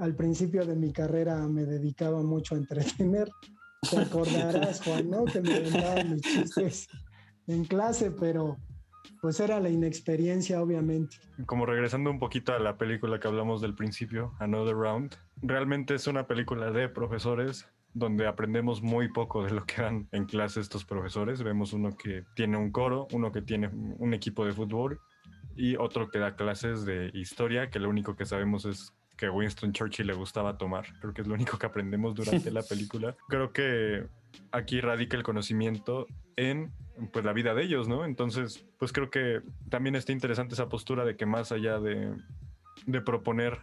al 0.00 0.16
principio 0.16 0.64
de 0.64 0.74
mi 0.74 0.92
carrera 0.92 1.36
me 1.46 1.64
dedicaba 1.64 2.22
mucho 2.22 2.54
a 2.54 2.58
entretener. 2.58 3.28
Te 3.88 3.98
acordarás, 3.98 4.80
Juan, 4.84 5.10
¿no? 5.10 5.24
Que 5.24 5.40
me 5.40 5.60
vendaban 5.60 6.14
mis 6.14 6.22
chistes 6.22 6.88
en 7.46 7.64
clase, 7.64 8.10
pero 8.10 8.56
pues 9.20 9.38
era 9.40 9.60
la 9.60 9.68
inexperiencia, 9.68 10.62
obviamente. 10.62 11.16
Como 11.46 11.66
regresando 11.66 12.10
un 12.10 12.18
poquito 12.18 12.54
a 12.54 12.58
la 12.58 12.78
película 12.78 13.20
que 13.20 13.28
hablamos 13.28 13.60
del 13.60 13.74
principio, 13.74 14.32
Another 14.38 14.74
Round, 14.74 15.14
realmente 15.42 15.94
es 15.94 16.06
una 16.06 16.26
película 16.26 16.70
de 16.70 16.88
profesores 16.88 17.66
donde 17.92 18.26
aprendemos 18.26 18.82
muy 18.82 19.08
poco 19.12 19.44
de 19.44 19.50
lo 19.50 19.64
que 19.64 19.82
dan 19.82 20.08
en 20.12 20.24
clase 20.24 20.60
estos 20.60 20.84
profesores. 20.84 21.42
Vemos 21.42 21.72
uno 21.72 21.90
que 21.96 22.24
tiene 22.34 22.56
un 22.56 22.70
coro, 22.70 23.08
uno 23.12 23.32
que 23.32 23.42
tiene 23.42 23.68
un 23.98 24.14
equipo 24.14 24.46
de 24.46 24.52
fútbol 24.52 25.00
y 25.56 25.76
otro 25.76 26.08
que 26.08 26.18
da 26.18 26.36
clases 26.36 26.86
de 26.86 27.10
historia, 27.12 27.68
que 27.68 27.80
lo 27.80 27.90
único 27.90 28.16
que 28.16 28.24
sabemos 28.24 28.64
es 28.64 28.94
que 29.20 29.28
Winston 29.28 29.72
Churchill 29.72 30.06
le 30.06 30.14
gustaba 30.14 30.56
tomar. 30.56 30.86
Creo 30.98 31.12
que 31.12 31.20
es 31.20 31.28
lo 31.28 31.34
único 31.34 31.58
que 31.58 31.66
aprendemos 31.66 32.14
durante 32.14 32.50
la 32.50 32.62
película. 32.68 33.14
Creo 33.28 33.52
que 33.52 34.06
aquí 34.50 34.80
radica 34.80 35.14
el 35.18 35.22
conocimiento 35.22 36.06
en 36.36 36.72
pues 37.12 37.22
la 37.22 37.34
vida 37.34 37.52
de 37.52 37.64
ellos, 37.64 37.86
¿no? 37.86 38.06
Entonces, 38.06 38.64
pues 38.78 38.92
creo 38.92 39.10
que 39.10 39.42
también 39.68 39.94
está 39.94 40.12
interesante 40.12 40.54
esa 40.54 40.70
postura 40.70 41.04
de 41.04 41.16
que 41.16 41.26
más 41.26 41.52
allá 41.52 41.78
de, 41.78 42.14
de 42.86 43.00
proponer 43.02 43.60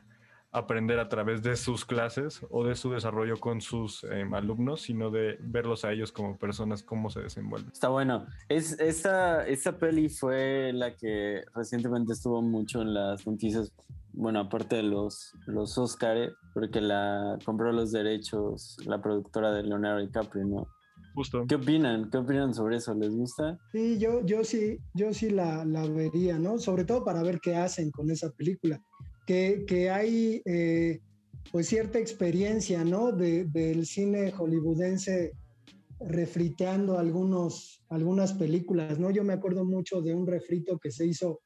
aprender 0.52 1.00
a 1.00 1.10
través 1.10 1.44
de 1.44 1.56
sus 1.56 1.86
clases 1.86 2.42
o 2.50 2.66
de 2.66 2.76
su 2.76 2.92
desarrollo 2.92 3.38
con 3.38 3.62
sus 3.62 4.04
em, 4.06 4.34
alumnos, 4.34 4.82
sino 4.82 5.12
de 5.12 5.38
verlos 5.42 5.86
a 5.86 5.92
ellos 5.92 6.12
como 6.12 6.38
personas, 6.38 6.84
cómo 6.84 7.10
se 7.10 7.22
desenvuelven. 7.22 7.72
Está 7.72 7.90
bueno. 7.90 8.26
Es, 8.50 8.80
esta, 8.80 9.46
esta 9.48 9.78
peli 9.78 10.10
fue 10.10 10.72
la 10.74 10.96
que 10.96 11.44
recientemente 11.54 12.14
estuvo 12.14 12.42
mucho 12.42 12.82
en 12.82 12.94
las 12.94 13.26
noticias 13.28 13.74
bueno, 14.18 14.40
aparte 14.40 14.78
de 14.78 14.84
los, 14.84 15.34
los 15.46 15.78
Oscar, 15.78 16.34
porque 16.54 16.82
la 16.82 17.38
compró 17.46 17.72
los 17.72 17.92
derechos 17.92 18.78
la 18.86 19.00
productora 19.00 19.52
de 19.52 19.62
Leonardo 19.62 20.00
DiCaprio, 20.00 20.44
¿no? 20.44 20.68
Justo. 21.14 21.46
¿Qué 21.48 21.56
opinan? 21.56 22.10
¿Qué 22.10 22.18
opinan 22.18 22.54
sobre 22.54 22.78
eso? 22.78 22.94
¿Les 22.96 23.12
gusta? 23.12 23.58
Sí, 23.72 23.98
yo, 24.00 24.26
yo 24.26 24.44
sí, 24.44 24.80
yo 24.94 25.14
sí 25.14 25.30
la, 25.30 25.64
la 25.66 25.88
vería, 25.88 26.40
¿no? 26.40 26.58
Sobre 26.58 26.84
todo 26.84 27.04
para 27.04 27.22
ver 27.22 27.40
qué 27.40 27.56
hacen 27.56 27.92
con 27.92 28.10
esa 28.10 28.32
película. 28.32 28.82
Que, 29.28 29.90
hay 29.92 30.42
eh, 30.46 31.02
pues 31.52 31.68
cierta 31.68 32.00
experiencia, 32.00 32.84
¿no? 32.84 33.12
De, 33.12 33.44
del 33.44 33.86
cine 33.86 34.32
hollywoodense 34.32 35.34
refriteando 36.00 36.98
algunos, 36.98 37.84
algunas 37.90 38.34
películas, 38.34 39.00
¿no? 39.00 39.12
Yo 39.12 39.24
me 39.24 39.34
acuerdo 39.34 39.66
mucho 39.66 40.02
de 40.02 40.16
un 40.16 40.28
refrito 40.28 40.80
que 40.80 40.92
se 40.92 41.06
hizo 41.06 41.42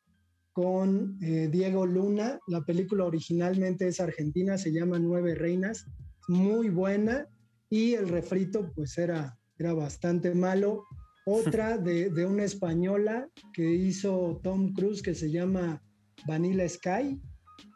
con 0.53 1.17
eh, 1.21 1.49
Diego 1.51 1.85
Luna. 1.85 2.39
La 2.47 2.61
película 2.61 3.05
originalmente 3.05 3.87
es 3.87 3.99
argentina, 3.99 4.57
se 4.57 4.71
llama 4.71 4.99
Nueve 4.99 5.35
Reinas, 5.35 5.85
muy 6.27 6.69
buena 6.69 7.27
y 7.69 7.93
el 7.93 8.09
refrito 8.09 8.71
pues 8.75 8.97
era, 8.97 9.37
era 9.57 9.73
bastante 9.73 10.33
malo. 10.35 10.83
Otra 11.25 11.77
de, 11.77 12.09
de 12.09 12.25
una 12.25 12.43
española 12.43 13.29
que 13.53 13.73
hizo 13.73 14.39
Tom 14.43 14.73
Cruise 14.73 15.01
que 15.01 15.15
se 15.15 15.31
llama 15.31 15.81
Vanilla 16.27 16.67
Sky, 16.67 17.21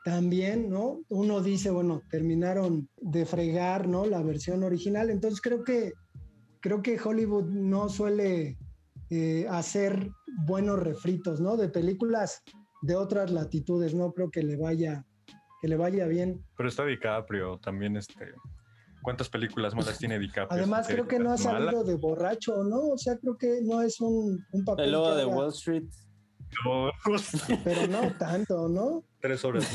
también, 0.05 0.69
¿no? 0.69 0.99
Uno 1.09 1.41
dice, 1.41 1.71
bueno, 1.71 2.03
terminaron 2.11 2.87
de 3.01 3.25
fregar, 3.25 3.87
¿no? 3.87 4.05
La 4.05 4.21
versión 4.21 4.61
original. 4.63 5.09
Entonces 5.09 5.41
creo 5.41 5.63
que, 5.63 5.93
creo 6.61 6.83
que 6.83 6.99
Hollywood 7.03 7.45
no 7.49 7.89
suele 7.89 8.55
eh, 9.09 9.47
hacer 9.49 10.11
buenos 10.45 10.77
refritos, 10.77 11.41
¿no? 11.41 11.57
De 11.57 11.69
películas 11.69 12.43
de 12.83 12.95
otras 12.95 13.31
latitudes. 13.31 13.95
No 13.95 14.13
creo 14.13 14.29
que 14.29 14.43
le 14.43 14.57
vaya, 14.57 15.03
que 15.59 15.67
le 15.67 15.75
vaya 15.75 16.05
bien. 16.05 16.39
Pero 16.55 16.69
está 16.69 16.85
DiCaprio 16.85 17.57
también, 17.57 17.97
este. 17.97 18.27
¿Cuántas 19.01 19.27
películas 19.27 19.73
malas 19.73 19.97
tiene 19.97 20.19
DiCaprio? 20.19 20.49
Además, 20.51 20.85
creo 20.87 21.07
que 21.07 21.17
no 21.17 21.31
ha 21.31 21.37
salido 21.37 21.83
de 21.83 21.95
borracho, 21.95 22.63
¿no? 22.63 22.89
O 22.89 22.97
sea, 22.99 23.17
creo 23.17 23.37
que 23.37 23.59
no 23.63 23.81
es 23.81 23.99
un, 24.01 24.39
un 24.51 24.63
papel. 24.63 24.85
El 24.85 24.91
lobo 24.91 25.15
de 25.15 25.23
haga- 25.23 25.35
Wall 25.35 25.49
Street. 25.49 25.83
No, 26.63 26.91
Pero 27.63 27.87
no 27.87 28.11
tanto, 28.17 28.69
¿no? 28.69 29.03
Tres 29.19 29.43
horas. 29.43 29.69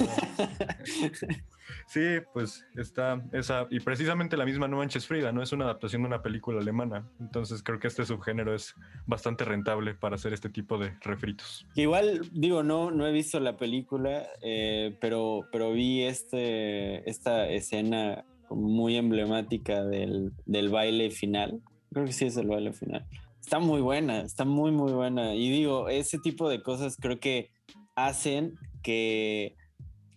Sí, 1.87 2.01
pues 2.33 2.64
está 2.76 3.22
esa, 3.33 3.66
y 3.70 3.81
precisamente 3.81 4.37
la 4.37 4.45
misma 4.45 4.68
No 4.68 4.76
Manches 4.76 5.07
Frida, 5.07 5.33
¿no? 5.33 5.43
Es 5.43 5.53
una 5.53 5.64
adaptación 5.64 6.03
de 6.03 6.09
una 6.09 6.22
película 6.22 6.61
alemana. 6.61 7.11
Entonces 7.18 7.62
creo 7.62 7.78
que 7.78 7.89
este 7.89 8.05
subgénero 8.05 8.55
es 8.55 8.74
bastante 9.07 9.45
rentable 9.45 9.95
para 9.95 10.14
hacer 10.14 10.33
este 10.33 10.49
tipo 10.49 10.78
de 10.78 10.93
refritos. 11.01 11.66
Igual, 11.74 12.28
digo, 12.33 12.62
no, 12.62 12.91
no 12.91 13.07
he 13.07 13.12
visto 13.12 13.41
la 13.41 13.57
película, 13.57 14.28
eh, 14.43 14.97
pero, 15.01 15.49
pero 15.51 15.72
vi 15.72 16.05
este, 16.05 17.09
esta 17.11 17.49
escena 17.49 18.24
muy 18.51 18.97
emblemática 18.97 19.85
del, 19.85 20.33
del 20.47 20.68
baile 20.68 21.11
final. 21.11 21.61
Creo 21.93 22.05
que 22.05 22.12
sí 22.12 22.26
es 22.26 22.37
el 22.37 22.47
baile 22.47 22.72
final. 22.72 23.05
Está 23.51 23.59
muy 23.59 23.80
buena, 23.80 24.20
está 24.20 24.44
muy, 24.44 24.70
muy 24.70 24.92
buena. 24.92 25.34
Y 25.34 25.51
digo, 25.51 25.88
ese 25.88 26.20
tipo 26.20 26.48
de 26.48 26.62
cosas 26.62 26.96
creo 26.96 27.18
que 27.18 27.51
hacen 27.96 28.55
que 28.80 29.57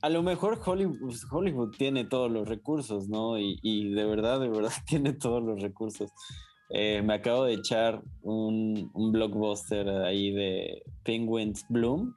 a 0.04 0.10
lo 0.10 0.22
mejor 0.22 0.62
Hollywood, 0.64 1.00
pues, 1.00 1.26
Hollywood 1.32 1.72
tiene 1.76 2.06
todos 2.06 2.30
los 2.30 2.48
recursos, 2.48 3.10
¿no? 3.10 3.40
Y, 3.40 3.92
de 3.92 4.06
verdad, 4.06 4.40
de 4.40 4.50
verdad 4.50 4.72
tiene 4.88 5.14
todos 5.14 5.42
los 5.42 5.60
recursos. 5.64 6.12
Eh, 6.70 7.02
me 7.02 7.16
acabo 7.16 7.46
de 7.46 7.54
echar 7.56 8.04
un, 8.22 8.92
un 8.94 9.12
blockbuster 9.12 9.90
ahí 9.90 10.32
de 10.32 10.84
Penguins 11.02 11.66
Bloom 11.70 12.14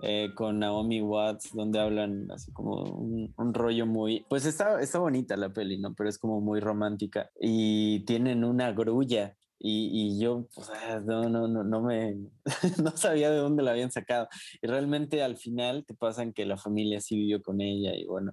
eh, 0.00 0.30
con 0.34 0.58
Naomi 0.58 1.02
Watts, 1.02 1.52
donde 1.52 1.80
hablan 1.80 2.30
así 2.30 2.50
como 2.52 2.82
un, 2.84 3.34
un 3.36 3.52
rollo 3.52 3.84
muy. 3.84 4.24
Pues 4.30 4.46
está, 4.46 4.80
está 4.80 5.00
bonita 5.00 5.36
la 5.36 5.52
peli, 5.52 5.78
¿no? 5.78 5.92
Pero 5.94 6.08
es 6.08 6.16
como 6.16 6.40
muy 6.40 6.60
romántica. 6.60 7.28
Y 7.38 8.06
tienen 8.06 8.42
una 8.42 8.72
grulla. 8.72 9.36
Y, 9.62 10.18
yo, 10.18 10.48
pues, 10.54 10.70
ah, 10.70 11.00
no, 11.04 11.28
no, 11.28 11.46
no, 11.46 11.62
no 11.64 11.82
me. 11.82 12.16
no 12.82 12.96
sabía 12.96 13.30
de 13.30 13.36
dónde 13.38 13.62
la 13.62 13.72
habían 13.72 13.92
sacado. 13.92 14.28
Y 14.62 14.66
realmente 14.66 15.22
al 15.22 15.36
final 15.36 15.84
te 15.86 15.94
pasan 15.94 16.32
que 16.32 16.46
la 16.46 16.56
familia 16.56 17.00
sí 17.00 17.16
vivió 17.16 17.42
con 17.42 17.60
ella 17.60 17.94
y 17.94 18.06
bueno. 18.06 18.32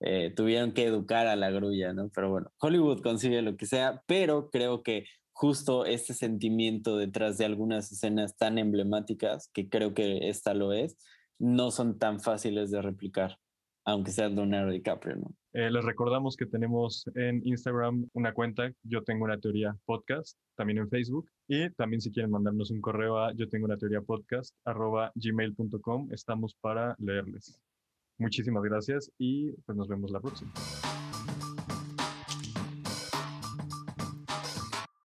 eh, 0.00 0.32
tuvieron 0.36 0.72
que 0.72 0.84
educar 0.84 1.26
a 1.26 1.36
la 1.36 1.50
grulla, 1.50 1.92
¿no? 1.92 2.10
Pero 2.14 2.30
bueno, 2.30 2.52
Hollywood 2.60 3.02
consigue 3.02 3.42
lo 3.42 3.56
que 3.56 3.66
sea, 3.66 4.02
pero 4.06 4.50
creo 4.50 4.82
que 4.82 5.06
justo 5.32 5.86
este 5.86 6.14
sentimiento 6.14 6.96
detrás 6.96 7.38
de 7.38 7.44
algunas 7.46 7.92
escenas 7.92 8.36
tan 8.36 8.58
emblemáticas, 8.58 9.50
que 9.54 9.68
creo 9.68 9.94
que 9.94 10.28
esta 10.28 10.54
lo 10.54 10.72
es, 10.72 10.98
no 11.38 11.70
son 11.70 11.98
tan 11.98 12.20
fáciles 12.20 12.70
de 12.70 12.82
replicar, 12.82 13.38
aunque 13.88 14.10
sea 14.10 14.28
Leonardo 14.28 14.70
DiCaprio, 14.70 15.16
¿no? 15.16 15.34
Eh, 15.54 15.70
les 15.70 15.82
recordamos 15.82 16.36
que 16.36 16.44
tenemos 16.44 17.04
en 17.14 17.40
Instagram 17.44 18.06
una 18.12 18.34
cuenta, 18.34 18.70
yo 18.82 19.02
tengo 19.02 19.24
una 19.24 19.40
teoría 19.40 19.76
podcast, 19.86 20.36
también 20.56 20.78
en 20.78 20.90
Facebook. 20.90 21.30
Y 21.48 21.70
también 21.70 22.02
si 22.02 22.12
quieren 22.12 22.30
mandarnos 22.30 22.70
un 22.70 22.82
correo 22.82 23.18
a 23.18 23.32
yo 23.32 23.48
tengo 23.48 23.64
una 23.64 23.78
teoría 23.78 24.02
podcast 24.02 24.54
arroba 24.64 25.10
gmail.com, 25.14 26.12
estamos 26.12 26.54
para 26.60 26.94
leerles. 26.98 27.58
Muchísimas 28.18 28.62
gracias 28.62 29.10
y 29.16 29.52
pues 29.64 29.76
nos 29.78 29.88
vemos 29.88 30.10
la 30.10 30.20
próxima. 30.20 30.52